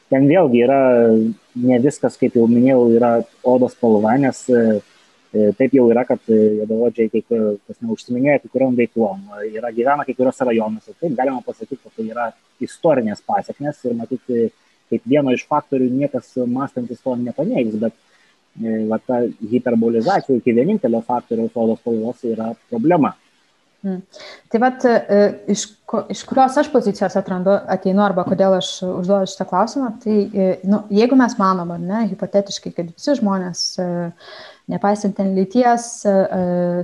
ten 0.09 0.25
vėlgi 0.25 0.63
yra 0.65 0.79
ne 1.13 1.79
viskas, 1.83 2.17
kaip 2.17 2.39
jau 2.39 2.47
minėjau, 2.49 2.87
yra 2.97 3.11
odos 3.45 3.75
spalva, 3.77 4.15
nes 4.17 4.41
e, 4.49 4.63
e, 4.79 4.79
taip 5.31 5.75
jau 5.77 5.85
yra, 5.91 6.05
kad 6.09 6.23
juodaodžiai, 6.29 7.11
kai 7.13 7.21
kas 7.29 7.77
neužsiminėja 7.83 8.41
kai 8.43 8.51
kuriam 8.53 8.77
veiklom, 8.77 9.27
yra 9.45 9.69
gyvena 9.75 10.05
kai 10.07 10.15
kuriuose 10.17 10.47
rajonuose. 10.49 10.95
Taip 10.97 11.13
galima 11.17 11.43
pasakyti, 11.45 11.81
kad 11.83 11.95
tai 11.97 12.07
yra 12.09 12.29
istorinės 12.65 13.21
pasiekmes 13.27 13.83
ir 13.85 13.97
matyti, 13.99 14.47
kaip 14.89 15.05
vieno 15.05 15.33
iš 15.35 15.45
faktorių 15.49 15.91
niekas 15.93 16.33
mąstantis 16.49 17.03
to 17.03 17.13
nepaneigs, 17.19 17.77
bet 17.81 17.93
E, 18.57 18.71
va 18.89 18.97
ta 18.99 19.21
hiperbolizacija 19.51 20.39
iki 20.39 20.53
vienintelio 20.57 20.99
faktoriaus 21.07 21.55
odos 21.55 21.79
spalvos 21.79 22.23
yra 22.27 22.49
problema. 22.71 23.13
Hmm. 23.79 24.01
Tai 24.51 24.59
vat, 24.59 24.83
e, 24.83 25.19
iš, 25.53 25.61
iš 26.11 26.21
kurios 26.27 26.57
aš 26.59 26.67
pozicijos 26.73 27.13
atrandu, 27.15 27.53
ateinu 27.71 28.01
arba 28.03 28.25
kodėl 28.27 28.57
aš 28.57 28.73
užduodu 28.83 29.29
šitą 29.31 29.45
klausimą, 29.47 29.91
tai 30.03 30.15
e, 30.27 30.47
nu, 30.67 30.81
jeigu 30.91 31.15
mes 31.19 31.37
manom, 31.39 31.71
ar 31.71 31.79
ne, 31.79 32.01
hipotetiškai, 32.09 32.73
kad 32.75 32.89
visi 32.91 33.15
žmonės, 33.21 33.61
nepaisant 34.69 35.15
ten 35.15 35.31
lyties, 35.37 35.85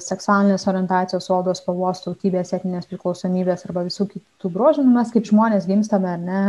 seksualinės 0.08 0.64
orientacijos, 0.72 1.28
odos 1.36 1.60
spalvos, 1.62 2.00
tautybės, 2.06 2.54
etinės 2.56 2.88
priklausomybės 2.90 3.68
arba 3.68 3.84
visų 3.90 4.08
kitų 4.14 4.54
bruožų, 4.56 4.86
nu, 4.88 4.96
mes 4.96 5.12
kaip 5.14 5.28
žmonės 5.28 5.68
gimstame, 5.68 6.16
ar 6.16 6.24
ne, 6.24 6.46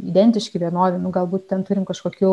identiški 0.00 0.62
vienodi, 0.64 1.02
nu, 1.02 1.12
galbūt 1.14 1.44
ten 1.52 1.62
turim 1.68 1.84
kažkokių 1.86 2.32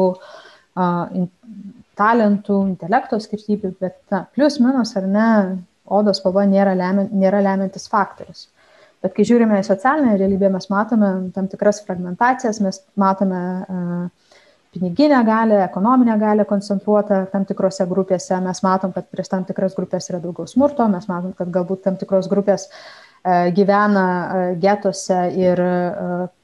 talentų, 1.99 2.61
intelekto 2.71 3.19
skirtybių, 3.19 3.73
bet 3.83 3.99
na, 4.13 4.23
plus 4.31 4.57
minus 4.63 4.95
ar 4.95 5.11
ne, 5.11 5.27
odos 5.91 6.21
spalva 6.21 6.45
nėra, 6.49 6.73
lemia, 6.77 7.07
nėra 7.11 7.41
lemiantis 7.43 7.87
faktorius. 7.91 8.47
Bet 9.01 9.15
kai 9.17 9.25
žiūrime 9.25 9.57
į 9.59 9.65
socialinę 9.65 10.13
realybę, 10.19 10.51
mes 10.53 10.67
matome 10.69 11.09
tam 11.35 11.47
tikras 11.49 11.81
fragmentacijas, 11.87 12.59
mes 12.61 12.79
matome 13.01 13.41
uh, 13.61 14.35
piniginę 14.75 15.23
galę, 15.25 15.63
ekonominę 15.65 16.17
galę 16.21 16.45
koncentruotą 16.49 17.23
tam 17.31 17.47
tikrose 17.49 17.87
grupėse, 17.89 18.37
mes 18.45 18.61
matom, 18.63 18.93
kad 18.93 19.09
prieš 19.09 19.31
tam 19.33 19.47
tikras 19.47 19.75
grupės 19.77 20.11
yra 20.13 20.21
daugiau 20.21 20.45
smurto, 20.49 20.85
mes 20.93 21.09
matom, 21.09 21.33
kad 21.37 21.49
galbūt 21.53 21.81
tam 21.87 21.97
tikros 22.01 22.29
grupės 22.31 22.67
uh, 22.69 23.49
gyvena 23.57 24.05
uh, 24.05 24.45
getuose 24.61 25.19
ir 25.41 25.65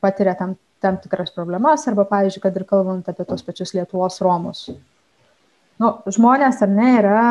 patiria 0.01 0.33
tam, 0.39 0.57
tam 0.81 0.97
tikras 1.03 1.33
problemas, 1.37 1.85
arba, 1.89 2.09
pavyzdžiui, 2.09 2.43
kad 2.49 2.57
ir 2.57 2.65
kalbant 2.69 3.09
apie 3.09 3.25
tos 3.29 3.45
pačius 3.45 3.77
Lietuvos 3.77 4.17
Romus 4.25 4.69
nu, 5.81 5.93
žmonės 6.13 6.61
ar 6.65 6.71
ne 6.73 6.91
yra 6.99 7.23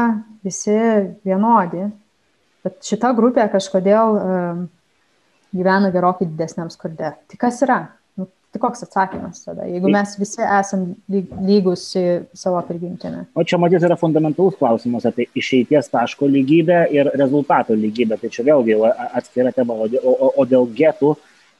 visi 0.47 0.77
vienodi, 1.27 1.87
bet 2.67 2.81
šita 2.85 3.13
grupė 3.17 3.47
kažkodėl 3.53 4.17
um, 4.21 4.65
gyvena 5.57 5.93
gerokai 5.95 6.29
didesniam 6.29 6.73
skurde. 6.73 7.13
Tai 7.31 7.39
kas 7.41 7.63
yra? 7.65 7.79
Nu, 8.19 8.29
tai 8.53 8.61
koks 8.63 8.85
atsakymas 8.87 9.45
tada, 9.45 9.69
jeigu 9.69 9.91
mes 9.93 10.17
visi 10.21 10.43
esam 10.43 10.89
lygus 11.09 11.87
savo 12.37 12.61
prigimtinę? 12.67 13.27
O 13.37 13.45
čia 13.47 13.61
matyt 13.63 13.87
yra 13.87 13.99
fundamentalus 14.01 14.59
klausimas 14.59 15.07
apie 15.09 15.29
išeities 15.39 15.93
taško 15.93 16.29
lygybę 16.33 16.83
ir 16.97 17.13
rezultato 17.15 17.77
lygybę. 17.77 18.19
Tai 18.21 18.33
čia 18.33 18.47
vėlgi 18.51 18.77
atskira 19.07 19.55
tema, 19.57 19.79
o, 19.79 19.89
o, 19.89 20.35
o 20.37 20.49
dėl 20.49 20.69
getų, 20.77 21.17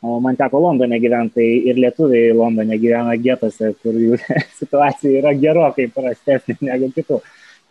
O 0.07 0.21
man 0.21 0.37
teko 0.37 0.61
Londone 0.61 0.99
gyventi, 1.01 1.35
tai 1.35 1.47
ir 1.71 1.79
lietuviai 1.81 2.35
Londone 2.37 2.77
gyvena 2.79 3.17
getuose, 3.17 3.73
kur 3.83 3.97
jų 3.97 4.19
situacija 4.61 5.23
yra 5.23 5.33
gerokai 5.41 5.89
prastesnė 5.95 6.59
negu 6.69 6.91
kitų. 6.95 7.21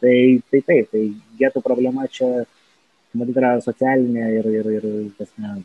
Tai, 0.01 0.15
tai 0.51 0.61
taip, 0.65 0.89
tai 0.91 1.03
getų 1.39 1.61
problema 1.63 2.07
čia, 2.11 2.43
matyt, 3.19 3.39
yra 3.41 3.55
socialinė 3.63 4.29
ir, 4.39 4.47
ir, 4.59 4.71
ir 4.77 4.87
tasme, 5.19 5.57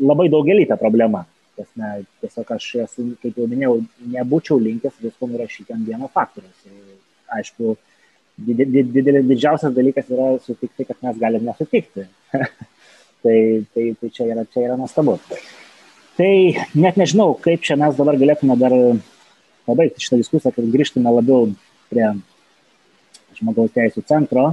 labai 0.00 0.28
daugelyta 0.32 0.78
problema. 0.80 1.24
Tasme, 1.58 1.94
tiesiog 2.22 2.52
aš 2.54 2.68
esu, 2.86 3.06
kaip 3.22 3.38
jau 3.38 3.46
minėjau, 3.48 3.78
nebūčiau 4.14 4.60
linkęs 4.62 5.00
visko 5.02 5.28
nurašyti 5.28 5.74
ant 5.74 5.88
vieno 5.88 6.08
faktoriaus. 6.12 6.68
Aišku, 7.36 7.74
didelis, 8.40 9.26
didžiausias 9.28 9.74
dalykas 9.76 10.08
yra 10.12 10.30
sutikti, 10.44 10.86
kad 10.88 10.96
mes 11.04 11.18
galime 11.20 11.50
nesutikti. 11.50 12.06
tai, 13.22 13.36
tai, 13.74 13.88
tai 14.00 14.10
čia 14.14 14.30
yra, 14.32 14.46
čia 14.48 14.64
yra 14.66 14.78
nuostabu. 14.80 15.18
Tai 16.16 16.32
net 16.76 16.98
nežinau, 17.00 17.36
kaip 17.40 17.62
čia 17.64 17.76
mes 17.80 17.96
dabar 17.96 18.18
galėtume 18.20 18.56
dar 18.60 18.74
pabaigti 19.68 20.02
šitą 20.04 20.18
diskusiją, 20.20 20.52
kad 20.56 20.72
grįžtume 20.72 21.12
labiau 21.12 21.52
prie 21.92 22.10
žmogaus 23.38 23.72
teisų 23.76 24.04
centro. 24.08 24.52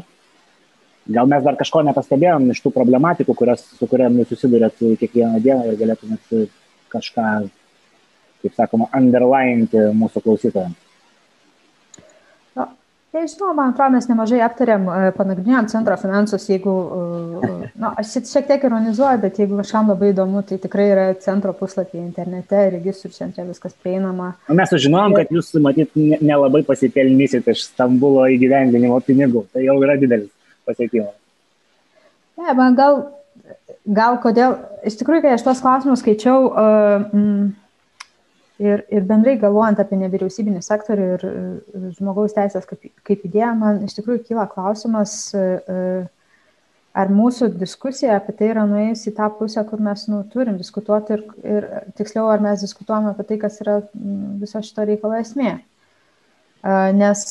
Gal 1.10 1.30
mes 1.30 1.42
dar 1.46 1.56
kažko 1.58 1.82
nepastebėjom 1.88 2.52
iš 2.54 2.60
tų 2.62 2.74
problematikų, 2.76 3.34
kurias, 3.38 3.64
su 3.78 3.88
kuriamis 3.90 4.30
susidurėt 4.30 4.78
kiekvieną 4.78 5.40
dieną 5.42 5.72
ir 5.72 5.80
galėtumėt 5.80 6.52
kažką, 6.94 7.32
kaip 8.44 8.60
sakoma, 8.60 8.92
underlinti 8.98 9.90
mūsų 9.98 10.22
klausytojams. 10.28 10.78
Žinoma, 13.10 13.54
man 13.58 13.72
atrodo, 13.72 13.96
mes 13.96 14.06
nemažai 14.06 14.40
aptarėm, 14.46 14.84
e, 14.86 15.12
panagrinėjom 15.18 15.66
centro 15.72 15.96
finansus, 15.98 16.44
jeigu, 16.46 16.74
e, 16.78 17.48
e, 17.48 17.70
na, 17.82 17.90
aš 17.98 18.12
šiek 18.30 18.46
tiek 18.46 18.68
ironizuoju, 18.70 19.22
bet 19.24 19.40
jeigu 19.42 19.58
kažkam 19.58 19.90
labai 19.90 20.12
įdomu, 20.14 20.44
tai 20.46 20.60
tikrai 20.62 20.86
yra 20.92 21.06
centro 21.24 21.56
puslapyje 21.58 22.04
internete, 22.04 22.68
registrų 22.76 23.10
centre 23.16 23.48
viskas 23.48 23.74
prieinama. 23.82 24.36
Mes 24.54 24.70
sužinojom, 24.70 25.18
kad 25.18 25.34
jūs, 25.34 25.50
matyt, 25.66 25.98
nelabai 26.22 26.62
pasipelnysit 26.68 27.50
iš 27.50 27.66
Stambulo 27.72 28.28
įgyvendinimo 28.30 29.02
pinigų. 29.02 29.48
Tai 29.56 29.66
jau 29.66 29.80
yra 29.82 29.98
didelis 29.98 30.30
pasiekimas. 30.70 31.16
Ne, 32.40 32.54
man 32.56 32.78
gal, 32.78 33.02
gal 33.84 34.20
kodėl, 34.24 34.60
iš 34.88 34.96
tikrųjų, 35.02 35.26
kai 35.26 35.34
aš 35.36 35.48
tos 35.48 35.64
klausimus 35.66 36.04
skaičiau, 36.06 36.46
uh, 36.50 37.10
mm, 37.10 37.50
Ir, 38.60 38.82
ir 38.92 39.06
bendrai 39.08 39.38
galvojant 39.40 39.80
apie 39.80 39.96
nevyriausybinį 40.02 40.60
sektorių 40.66 41.04
ir, 41.14 41.22
ir 41.80 41.84
žmogaus 41.96 42.34
teisės 42.36 42.66
kaip, 42.68 42.90
kaip 43.08 43.22
idėją, 43.24 43.54
man 43.56 43.78
iš 43.86 43.94
tikrųjų 43.96 44.26
kyla 44.26 44.44
klausimas, 44.52 45.14
e, 45.32 45.70
ar 46.92 47.14
mūsų 47.16 47.54
diskusija 47.56 48.18
apie 48.20 48.36
tai 48.36 48.50
yra 48.52 48.66
nuėjusi 48.68 49.14
į 49.14 49.16
tą 49.16 49.30
pusę, 49.38 49.64
kur 49.70 49.80
mes 49.86 50.04
nu, 50.12 50.20
turim 50.34 50.58
diskutuoti 50.60 51.16
ir, 51.16 51.24
ir 51.40 51.70
tiksliau, 51.96 52.28
ar 52.34 52.44
mes 52.44 52.66
diskutuojame 52.66 53.14
apie 53.14 53.30
tai, 53.30 53.40
kas 53.46 53.62
yra 53.64 53.78
viso 54.44 54.60
šito 54.68 54.90
reikalo 54.92 55.22
esmė. 55.22 55.56
Nes 57.00 57.24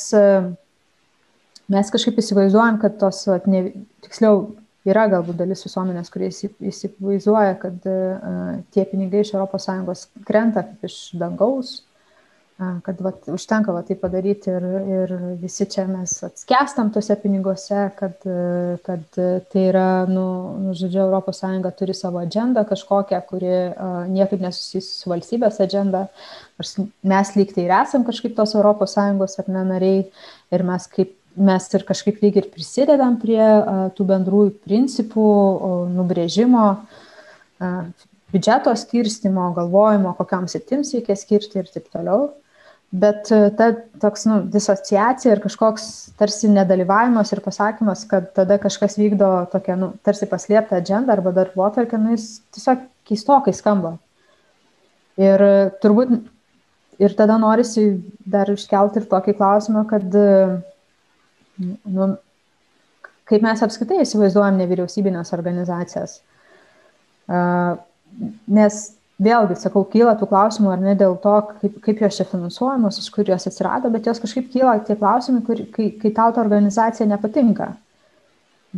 mes 1.73 1.93
kažkaip 1.93 2.20
įsivaizduojam, 2.23 2.81
kad 2.82 2.97
tos, 3.01 3.24
vat, 3.28 3.49
ne, 3.51 3.69
tiksliau, 4.07 4.47
yra 4.89 5.09
galbūt 5.12 5.40
dalis 5.40 5.65
visuomenės, 5.66 6.12
kurie 6.12 6.31
įsivaizduoja, 6.31 7.59
kad 7.61 7.90
tie 8.74 8.86
pinigai 8.89 9.24
iš 9.24 9.35
ES 9.36 10.09
krenta 10.28 10.65
kaip 10.65 10.89
iš 10.89 10.99
dangaus, 11.20 11.74
kad 12.59 12.99
vat, 13.05 13.20
užtenka 13.31 13.70
va, 13.70 13.85
tai 13.86 13.95
padaryti 14.01 14.51
ir, 14.51 14.65
ir 14.90 15.12
visi 15.39 15.66
čia 15.70 15.85
mes 15.86 16.16
atskestam 16.27 16.89
tuose 16.95 17.15
piniguose, 17.23 17.85
kad, 17.99 18.16
kad 18.86 19.20
tai 19.53 19.62
yra, 19.69 19.90
nu, 20.11 20.24
nu 20.65 20.74
žodžiu, 20.78 21.07
ES 21.20 21.45
turi 21.78 21.95
savo 21.95 22.19
agendą 22.19 22.65
kažkokią, 22.66 23.20
kuri 23.28 23.53
uh, 23.53 24.01
niekaip 24.11 24.43
nesusijusi 24.43 24.90
su 24.90 25.12
valstybės 25.12 25.62
agenda, 25.62 26.09
nors 26.59 26.74
mes 27.15 27.32
lyg 27.39 27.55
tai 27.55 27.69
ir 27.69 27.77
esam 27.78 28.09
kažkaip 28.09 28.35
tos 28.35 28.57
ES 28.59 29.39
ar 29.45 29.55
ne 29.55 29.65
nariai 29.70 30.03
ir 30.51 30.66
mes 30.66 30.90
kaip 30.90 31.15
mes 31.39 31.69
ir 31.74 31.85
kažkaip 31.89 32.20
lyg 32.24 32.39
ir 32.40 32.48
prisidedam 32.52 33.16
prie 33.23 33.43
tų 33.97 34.06
bendrųjų 34.09 34.52
principų 34.66 35.28
nubrėžimo, 35.94 36.65
biudžeto 38.32 38.74
skirstimo, 38.77 39.52
galvojimo, 39.56 40.15
kokiam 40.19 40.48
sitims 40.51 40.93
reikia 40.97 41.16
skirti 41.19 41.62
ir 41.62 41.70
taip 41.73 41.89
toliau. 41.94 42.28
Bet 42.89 43.28
ta 43.28 43.66
toks, 44.01 44.24
nu, 44.24 44.39
disociacija 44.48 45.35
ir 45.35 45.43
kažkoks 45.44 46.15
tarsi 46.16 46.48
nedalyvavimas 46.48 47.35
ir 47.35 47.43
pasakymas, 47.44 48.06
kad 48.09 48.31
tada 48.36 48.56
kažkas 48.62 48.97
vykdo 48.97 49.28
tokią, 49.52 49.77
nu, 49.77 49.90
tarsi 50.01 50.28
paslėptą 50.31 50.78
agendą 50.81 51.12
arba 51.12 51.35
darbo 51.36 51.66
atvarkę, 51.66 52.01
nu, 52.01 52.15
jis 52.16 52.39
tiesiog 52.56 52.86
keistokai 53.10 53.52
skamba. 53.56 53.98
Ir 55.20 55.44
turbūt 55.82 56.16
ir 57.02 57.15
tada 57.19 57.36
norisi 57.36 57.98
dar 58.24 58.48
iškelti 58.48 59.02
ir 59.02 59.09
tokį 59.10 59.36
klausimą, 59.36 59.85
kad, 59.90 60.16
nu, 61.59 62.09
kaip 63.29 63.45
mes 63.45 63.65
apskaitai 63.65 64.03
įsivaizduojam 64.05 64.61
nevyriausybinės 64.63 65.35
organizacijas. 65.37 66.21
Uh, 67.29 67.77
nes 68.49 68.79
vėlgi, 69.19 69.59
sakau, 69.59 69.83
kyla 69.91 70.15
tų 70.19 70.29
klausimų 70.31 70.71
ar 70.73 70.81
ne 70.83 70.95
dėl 70.99 71.19
to, 71.23 71.35
kaip, 71.61 71.81
kaip 71.85 72.01
jos 72.05 72.21
čia 72.21 72.27
finansuojamos, 72.31 73.01
iš 73.03 73.11
kur 73.15 73.29
jos 73.29 73.49
atsirado, 73.51 73.91
bet 73.93 74.07
jos 74.07 74.23
kažkaip 74.23 74.49
kyla 74.53 74.79
tie 74.87 74.97
klausimai, 74.99 75.43
kur, 75.47 75.61
kai, 75.75 75.91
kai 75.99 76.15
tau 76.15 76.33
ta 76.33 76.43
organizacija 76.45 77.09
nepatinka. 77.11 77.73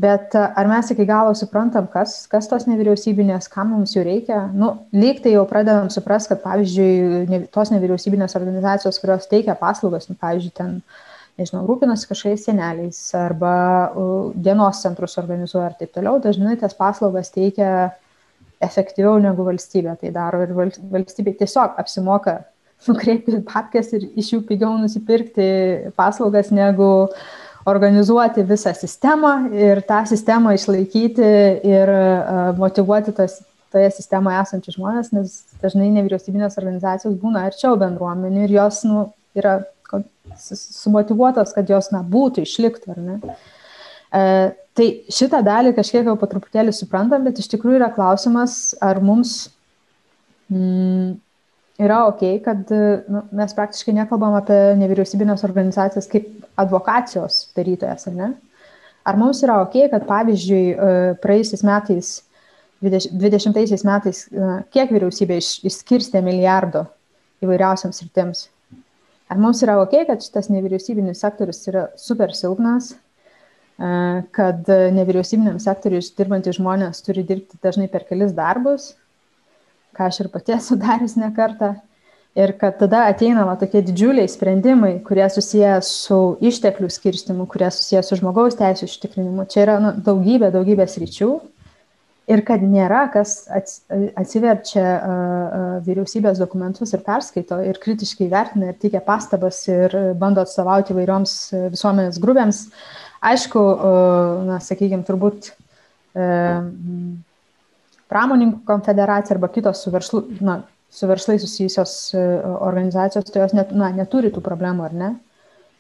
Bet 0.01 0.37
ar 0.39 0.69
mes 0.71 0.93
iki 0.95 1.03
galo 1.05 1.33
suprantam, 1.35 1.89
kas, 1.91 2.23
kas 2.31 2.47
tos 2.49 2.65
nevyriausybinės, 2.71 3.49
kam 3.51 3.73
mums 3.75 3.97
jų 3.97 4.05
reikia? 4.07 4.45
Nu, 4.55 4.71
lyg 4.95 5.19
tai 5.25 5.33
jau 5.35 5.43
pradedam 5.51 5.91
suprasti, 5.91 6.31
kad, 6.31 6.45
pavyzdžiui, 6.45 7.41
tos 7.53 7.73
nevyriausybinės 7.75 8.39
organizacijos, 8.39 9.01
kurios 9.03 9.27
teikia 9.29 9.59
paslaugas, 9.59 10.07
nu, 10.09 10.15
pavyzdžiui, 10.21 10.55
ten, 10.57 10.77
nežinau, 11.41 11.65
rūpinasi 11.69 12.09
kažkokiais 12.11 12.47
seneliais 12.47 13.01
arba 13.19 13.55
dienos 14.37 14.83
centrus 14.85 15.19
organizuoja 15.21 15.73
ir 15.73 15.77
taip 15.81 15.93
toliau, 15.97 16.21
dažnai 16.23 16.57
tas 16.61 16.77
paslaugas 16.77 17.33
teikia 17.35 17.91
efektyviau 18.61 19.19
negu 19.23 19.45
valstybė 19.47 19.97
tai 20.01 20.13
daro 20.15 20.43
ir 20.45 20.55
valstybė 20.55 21.37
tiesiog 21.41 21.79
apsimoka 21.81 22.41
nukreipti 22.89 23.43
papkes 23.49 23.95
ir 23.97 24.09
iš 24.21 24.35
jų 24.35 24.43
pigiau 24.49 24.77
nusipirkti 24.81 25.47
paslaugas 25.99 26.53
negu 26.55 26.91
organizuoti 27.69 28.45
visą 28.49 28.73
sistemą 28.77 29.35
ir 29.53 29.83
tą 29.89 30.01
sistemą 30.09 30.55
išlaikyti 30.57 31.27
ir 31.69 31.93
motivuoti 32.57 33.13
tas, 33.17 33.37
toje 33.71 33.91
sistemoje 33.95 34.41
esančius 34.41 34.79
žmonės, 34.79 35.11
nes 35.15 35.35
dažnai 35.63 35.91
nevyriausybinės 35.95 36.57
organizacijos 36.59 37.19
būna 37.21 37.45
arčiau 37.51 37.77
bendruomenių 37.79 38.47
ir 38.47 38.57
jos 38.57 38.81
nu, 38.89 39.05
yra 39.39 39.61
sumotivuotos, 40.41 41.55
kad 41.57 41.71
jos 41.71 41.91
na, 41.95 42.05
būtų, 42.07 42.47
išliktų, 42.47 42.95
ar 42.95 43.01
ne. 43.05 43.37
E, 44.11 44.25
Tai 44.81 44.87
šitą 45.13 45.41
dalį 45.45 45.75
kažkiek 45.77 46.07
jau 46.07 46.15
po 46.19 46.29
truputėlį 46.31 46.73
suprantam, 46.73 47.25
bet 47.27 47.41
iš 47.43 47.51
tikrųjų 47.53 47.81
yra 47.81 47.91
klausimas, 47.93 48.71
ar 48.81 49.01
mums 49.03 49.51
mm, 50.49 51.17
yra 51.83 52.05
ok, 52.09 52.23
kad 52.45 52.71
nu, 52.71 53.25
mes 53.35 53.57
praktiškai 53.59 53.97
nekalbam 53.99 54.39
apie 54.39 54.59
nevyriausybinės 54.81 55.43
organizacijas 55.49 56.09
kaip 56.09 56.31
advokacijos 56.61 57.43
darytojas, 57.59 58.07
ar 58.09 58.17
ne? 58.17 58.31
Ar 59.11 59.19
mums 59.19 59.43
yra 59.43 59.59
ok, 59.65 59.77
kad 59.91 60.07
pavyzdžiui 60.09 60.63
e, 60.71 60.97
praėjusiais 61.25 61.67
metais, 61.67 62.15
20 62.81 63.85
metais, 63.85 64.23
kiek 64.73 64.95
vyriausybė 64.95 65.37
išskirstė 65.43 66.23
milijardo 66.25 66.87
įvairiausiams 67.45 68.01
rytims? 68.07 68.47
Ar 69.31 69.39
mums 69.39 69.61
yra 69.63 69.77
ok, 69.79 69.95
kad 70.09 70.25
šitas 70.25 70.49
nevyriausybinis 70.51 71.21
sektorius 71.23 71.63
yra 71.71 71.85
super 71.99 72.33
silpnas, 72.35 72.97
kad 74.35 74.67
nevyriausybiniam 74.97 75.61
sektoriui 75.63 76.03
dirbantys 76.19 76.59
žmonės 76.59 77.05
turi 77.07 77.23
dirbti 77.29 77.61
dažnai 77.63 77.87
per 77.93 78.05
kelis 78.09 78.35
darbus, 78.37 78.91
ką 79.97 80.09
aš 80.11 80.25
ir 80.25 80.33
pati 80.35 80.57
esu 80.57 80.77
darius 80.85 81.17
ne 81.21 81.31
kartą. 81.37 81.77
Ir 82.39 82.53
kad 82.59 82.77
tada 82.79 83.09
ateina 83.11 83.43
va, 83.43 83.57
tokie 83.59 83.81
didžiuliai 83.83 84.29
sprendimai, 84.31 84.93
kurie 85.03 85.25
susiję 85.35 85.81
su 85.83 86.19
išteklių 86.47 86.87
skirstimu, 86.95 87.47
kurie 87.51 87.67
susiję 87.75 88.05
su 88.07 88.19
žmogaus 88.21 88.55
teisų 88.59 88.87
užtikrinimu. 88.87 89.49
Čia 89.51 89.65
yra 89.65 89.79
nu, 89.83 89.91
daugybė, 90.07 90.53
daugybė 90.55 90.87
sričių. 90.87 91.33
Ir 92.31 92.45
kad 92.47 92.63
nėra, 92.63 93.09
kas 93.11 93.49
atsiverčia 93.51 94.85
vyriausybės 95.83 96.39
dokumentus 96.39 96.95
ir 96.95 97.03
perskaito 97.03 97.59
ir 97.67 97.81
kritiškai 97.83 98.29
vertina 98.31 98.71
ir 98.71 98.79
teikia 98.79 99.01
pastabas 99.03 99.65
ir 99.67 99.97
bando 100.21 100.45
atstovauti 100.45 100.95
įvairioms 100.95 101.35
visuomenės 101.73 102.21
grupėms, 102.23 102.69
Aišku, 103.21 103.63
na, 104.49 104.59
sakykime, 104.65 105.05
turbūt 105.05 105.51
pramoninkų 108.11 108.63
konfederacija 108.69 109.37
arba 109.37 109.51
kitos 109.53 109.83
su, 109.85 109.93
verslu, 109.93 110.23
na, 110.41 110.63
su 110.91 111.09
verslai 111.09 111.37
susijusios 111.39 112.15
organizacijos, 112.17 113.29
tai 113.29 113.45
jos 113.45 113.55
net, 113.57 113.75
na, 113.77 113.93
neturi 113.95 114.33
tų 114.33 114.43
problemų, 114.45 114.87
ar 114.89 114.97
ne? 114.97 115.11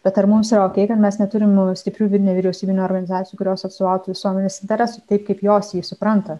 Bet 0.04 0.16
ar 0.16 0.28
mums 0.30 0.48
yra 0.54 0.64
ok, 0.64 0.78
kad 0.88 1.00
mes 1.00 1.18
neturim 1.20 1.52
stiprių 1.76 2.08
nevyriausybinio 2.16 2.86
organizacijų, 2.86 3.36
kurios 3.36 3.66
atstovautų 3.68 4.14
visuomenės 4.14 4.62
interesų 4.64 5.02
taip, 5.04 5.26
kaip 5.26 5.42
jos 5.44 5.74
jį 5.76 5.82
supranta. 5.84 6.38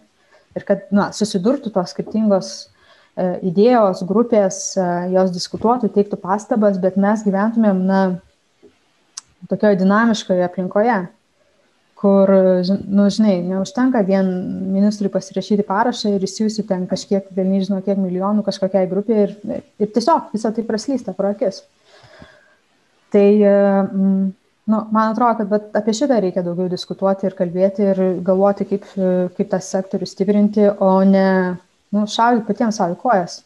Ir 0.57 0.65
kad 0.67 0.89
na, 0.97 1.11
susidurtų 1.15 1.73
tos 1.75 1.93
skirtingos 1.93 2.51
e, 2.57 3.37
idėjos, 3.51 4.01
grupės, 4.09 4.63
e, 4.81 4.87
jos 5.13 5.31
diskutuotų, 5.35 5.93
teiktų 5.93 6.19
pastabas, 6.23 6.81
bet 6.81 6.97
mes 7.01 7.23
gyventumėm, 7.27 7.85
na, 7.87 8.01
tokioje 9.51 9.77
dinamiškoje 9.83 10.45
aplinkoje, 10.47 10.97
kur, 12.01 12.33
nu, 12.89 13.07
žinai, 13.13 13.35
neužtenka 13.45 14.01
vien 14.09 14.29
ministrui 14.73 15.11
pasirašyti 15.13 15.67
parašą 15.69 16.15
ir 16.15 16.25
įsiūsi 16.25 16.65
ten 16.69 16.87
kažkiek, 16.89 17.29
vėl 17.37 17.51
nežinau, 17.53 17.83
kiek 17.85 18.01
milijonų 18.01 18.45
kažkokiai 18.47 18.89
grupiai 18.89 19.27
ir, 19.27 19.37
ir 19.77 19.93
tiesiog 19.93 20.33
visą 20.33 20.53
tai 20.57 20.65
praslysta 20.65 21.13
pro 21.17 21.35
akis. 21.35 21.61
Tai, 23.11 23.29
mm, 23.43 24.33
nu, 24.71 24.81
man 24.93 25.11
atrodo, 25.11 25.47
kad 25.51 25.77
apie 25.81 25.95
šitą 25.99 26.21
reikia 26.23 26.45
daugiau 26.47 26.71
diskutuoti 26.71 27.27
ir 27.27 27.37
kalbėti 27.39 27.87
ir 27.91 28.03
galvoti, 28.27 28.67
kaip, 28.71 28.87
kaip 29.37 29.53
tas 29.53 29.71
sektorius 29.75 30.15
stiprinti, 30.15 30.69
o 30.79 30.93
ne 31.05 31.29
nu, 31.91 32.07
šaudyti 32.07 32.47
patiems 32.47 32.79
savo 32.79 32.99
kojas. 33.01 33.41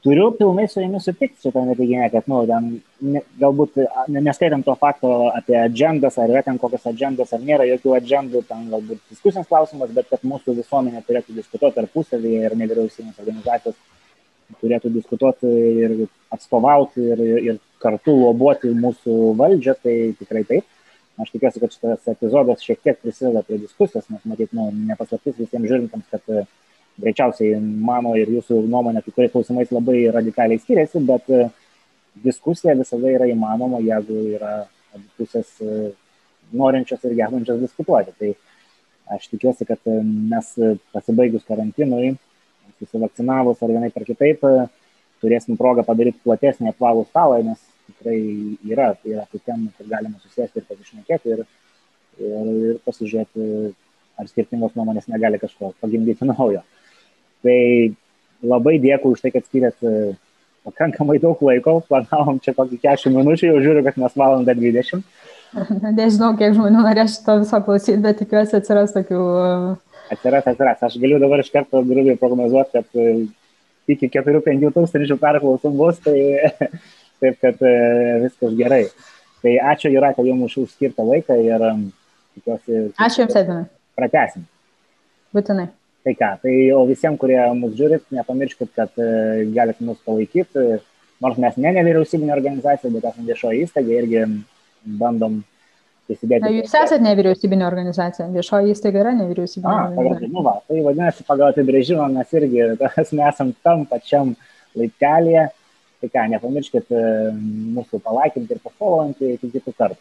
Turiu 0.00 0.30
pilnai 0.32 0.64
su 0.72 0.80
jumis 0.80 1.04
sutikti 1.04 1.44
šitame 1.44 1.74
teiginė, 1.76 2.06
kad, 2.08 2.24
nu, 2.32 2.40
ten, 2.48 2.68
ne, 3.04 3.20
galbūt 3.40 3.76
neskaitant 4.16 4.64
to 4.64 4.72
fakto 4.80 5.10
apie 5.28 5.58
agendas, 5.60 6.16
ar 6.16 6.32
yra 6.32 6.40
ten 6.46 6.56
kokios 6.58 6.86
agendas, 6.88 7.34
ar 7.36 7.44
nėra 7.44 7.66
jokių 7.68 7.94
agendų, 7.98 8.40
ten 8.48 8.64
galbūt 8.72 9.02
diskusijos 9.12 9.48
klausimas, 9.50 9.92
bet 9.92 10.08
kad 10.08 10.24
mūsų 10.24 10.56
visuomenė 10.56 11.04
turėtų 11.04 11.36
diskutuoti 11.36 11.76
tarpusavyje 11.82 12.46
ir 12.48 12.56
nevyriausybinės 12.62 13.20
organizacijos 13.20 13.76
turėtų 14.58 14.94
diskutuoti 14.94 15.50
ir 15.84 15.96
atstovauti 16.32 17.04
ir, 17.12 17.22
ir 17.52 17.60
kartu 17.80 18.14
lobuoti 18.16 18.70
mūsų 18.76 19.16
valdžią, 19.40 19.76
tai 19.82 19.96
tikrai 20.18 20.44
taip. 20.48 20.68
Aš 21.20 21.34
tikiuosi, 21.34 21.60
kad 21.60 21.74
šitas 21.74 22.08
epizodas 22.14 22.62
šiek 22.64 22.80
tiek 22.80 22.98
prisideda 23.00 23.42
prie 23.44 23.58
diskusijos, 23.60 24.06
nes 24.08 24.22
matyt, 24.28 24.54
nu, 24.56 24.70
nepaslaptis 24.88 25.36
visiems 25.36 25.68
žiūrintams, 25.68 26.06
kad 26.12 26.46
greičiausiai 27.00 27.58
mano 27.60 28.14
ir 28.18 28.30
jūsų 28.36 28.60
nuomonė 28.68 29.02
kai 29.04 29.14
kuriais 29.14 29.32
klausimais 29.34 29.72
labai 29.74 30.04
radikaliai 30.14 30.60
skiriasi, 30.60 31.02
bet 31.08 31.28
e, 31.32 31.48
diskusija 32.24 32.76
visada 32.78 33.12
yra 33.12 33.28
įmanoma, 33.30 33.80
jeigu 33.84 34.18
yra 34.36 34.54
pusės 35.18 35.52
e, 35.64 35.92
norinčios 36.56 37.04
ir 37.06 37.16
gebančios 37.18 37.60
diskutuoti. 37.62 38.14
Tai 38.18 39.16
aš 39.16 39.28
tikiuosi, 39.32 39.68
kad 39.68 39.80
e, 39.88 40.00
mes 40.04 40.52
pasibaigus 40.94 41.46
karantinui, 41.48 42.14
susivakcinavus 42.80 43.60
ar 43.60 43.74
vienai 43.74 43.92
per 43.92 44.06
kitaip, 44.08 44.44
turėsim 45.20 45.58
progą 45.60 45.84
padaryti 45.84 46.22
platesnį 46.24 46.72
apvalų 46.72 47.04
stalą, 47.10 47.42
nes 47.44 47.60
tikrai 47.90 48.18
yra, 48.70 48.90
tai 49.00 49.14
yra 49.16 49.26
tų 49.30 49.42
temų, 49.44 49.70
kur 49.76 49.88
galima 49.90 50.20
susėsti 50.22 50.60
ir 50.60 50.66
pasišnekėti 50.68 51.34
ir, 51.34 51.44
ir, 52.20 52.50
ir 52.70 52.80
pasižiūrėti, 52.86 53.48
ar 54.20 54.30
skirtingos 54.30 54.76
nuomonės 54.78 55.08
negali 55.12 55.40
kažko 55.42 55.74
pagimdyti 55.82 56.28
naujo. 56.32 56.64
Tai 57.44 57.58
labai 58.44 58.78
dėkui 58.82 59.14
už 59.14 59.24
tai, 59.24 59.32
kad 59.34 59.46
skiriat 59.46 59.86
e, 59.86 60.12
pakankamai 60.68 61.18
daug 61.22 61.40
laiko, 61.44 61.80
planavom 61.88 62.40
čia 62.44 62.54
kokį 62.56 62.80
40 62.82 63.16
minučių, 63.16 63.50
jau 63.50 63.62
žiūriu, 63.64 63.84
kad 63.86 64.00
mes 64.00 64.16
valandą 64.16 64.56
20. 64.56 65.04
Nežinau, 65.98 66.34
kiek 66.38 66.54
žmonių 66.56 66.84
norės 66.84 67.18
šito 67.18 67.40
viso 67.42 67.60
klausyti, 67.66 67.98
bet 68.04 68.20
tikiuosi 68.22 68.58
atsiras 68.60 68.94
tokių. 68.94 69.20
Atsiras, 70.14 70.46
atsiras. 70.46 70.82
Aš 70.86 70.96
galiu 71.02 71.20
dabar 71.22 71.42
iš 71.42 71.50
karto 71.54 71.82
grubiai 71.86 72.18
prognozuoti, 72.20 72.78
kad 72.78 73.00
e, 73.00 73.26
iki 73.90 74.10
4-5 74.12 74.70
tūkstančių 74.76 75.18
perklausų 75.20 75.72
bus, 75.76 76.00
tai 76.04 76.18
taip 77.22 77.40
kad 77.42 77.60
e, 77.64 77.74
viskas 78.26 78.54
gerai. 78.58 78.84
Tai 79.40 79.56
ačiū 79.72 79.92
Juratė 79.92 80.24
jums 80.28 80.56
už 80.60 80.72
skirtą 80.74 81.04
laiką 81.06 81.36
ir 81.40 81.66
tikiuosi. 82.36 82.80
Ačiū 83.00 83.24
Jums, 83.24 83.36
Edvinai. 83.40 83.68
Pratesim. 83.96 84.46
Būtinai. 85.36 85.68
Tai 86.04 86.14
ką, 86.16 86.30
tai 86.42 86.54
o 86.72 86.80
visiems, 86.88 87.20
kurie 87.20 87.38
mus 87.58 87.74
žiūrit, 87.76 88.06
nepamirškit, 88.16 88.70
kad 88.76 88.92
uh, 89.00 89.42
galite 89.52 89.84
mus 89.84 90.00
palaikyti, 90.06 90.80
nors 91.20 91.40
mes 91.40 91.58
ne 91.60 91.72
nevyriausybinė 91.76 92.32
organizacija, 92.32 92.92
bet 92.94 93.04
esame 93.10 93.28
viešoji 93.28 93.66
įstaiga 93.66 93.98
irgi 93.98 94.22
bandom 95.00 95.42
prisidėti. 96.08 96.42
Na, 96.46 96.52
jūs 96.56 96.72
esate 96.72 97.00
nevyriausybinė 97.04 97.66
organizacija, 97.68 98.30
viešoji 98.32 98.74
įstaiga 98.74 99.04
yra 99.04 99.12
nevyriausybinė. 99.18 99.74
A, 99.76 99.90
pagal, 99.98 100.24
nu 100.32 100.44
va, 100.46 100.56
tai 100.68 100.80
vadinasi, 100.86 101.26
pagal 101.28 101.52
apibrėžimą 101.52 102.08
mes 102.16 102.32
irgi 102.40 102.70
mes 102.96 103.12
esam 103.34 103.52
tam 103.64 103.84
pačiam 103.90 104.34
laiptelėje. 104.78 105.50
Tai 106.00 106.08
ką, 106.08 106.22
nepamirškit 106.32 106.92
mūsų 107.76 108.00
palaikinti 108.04 108.56
ir 108.56 108.62
pafollowinti 108.64 109.34
iki 109.34 109.50
kitų 109.56 109.74
kartų. 109.76 110.00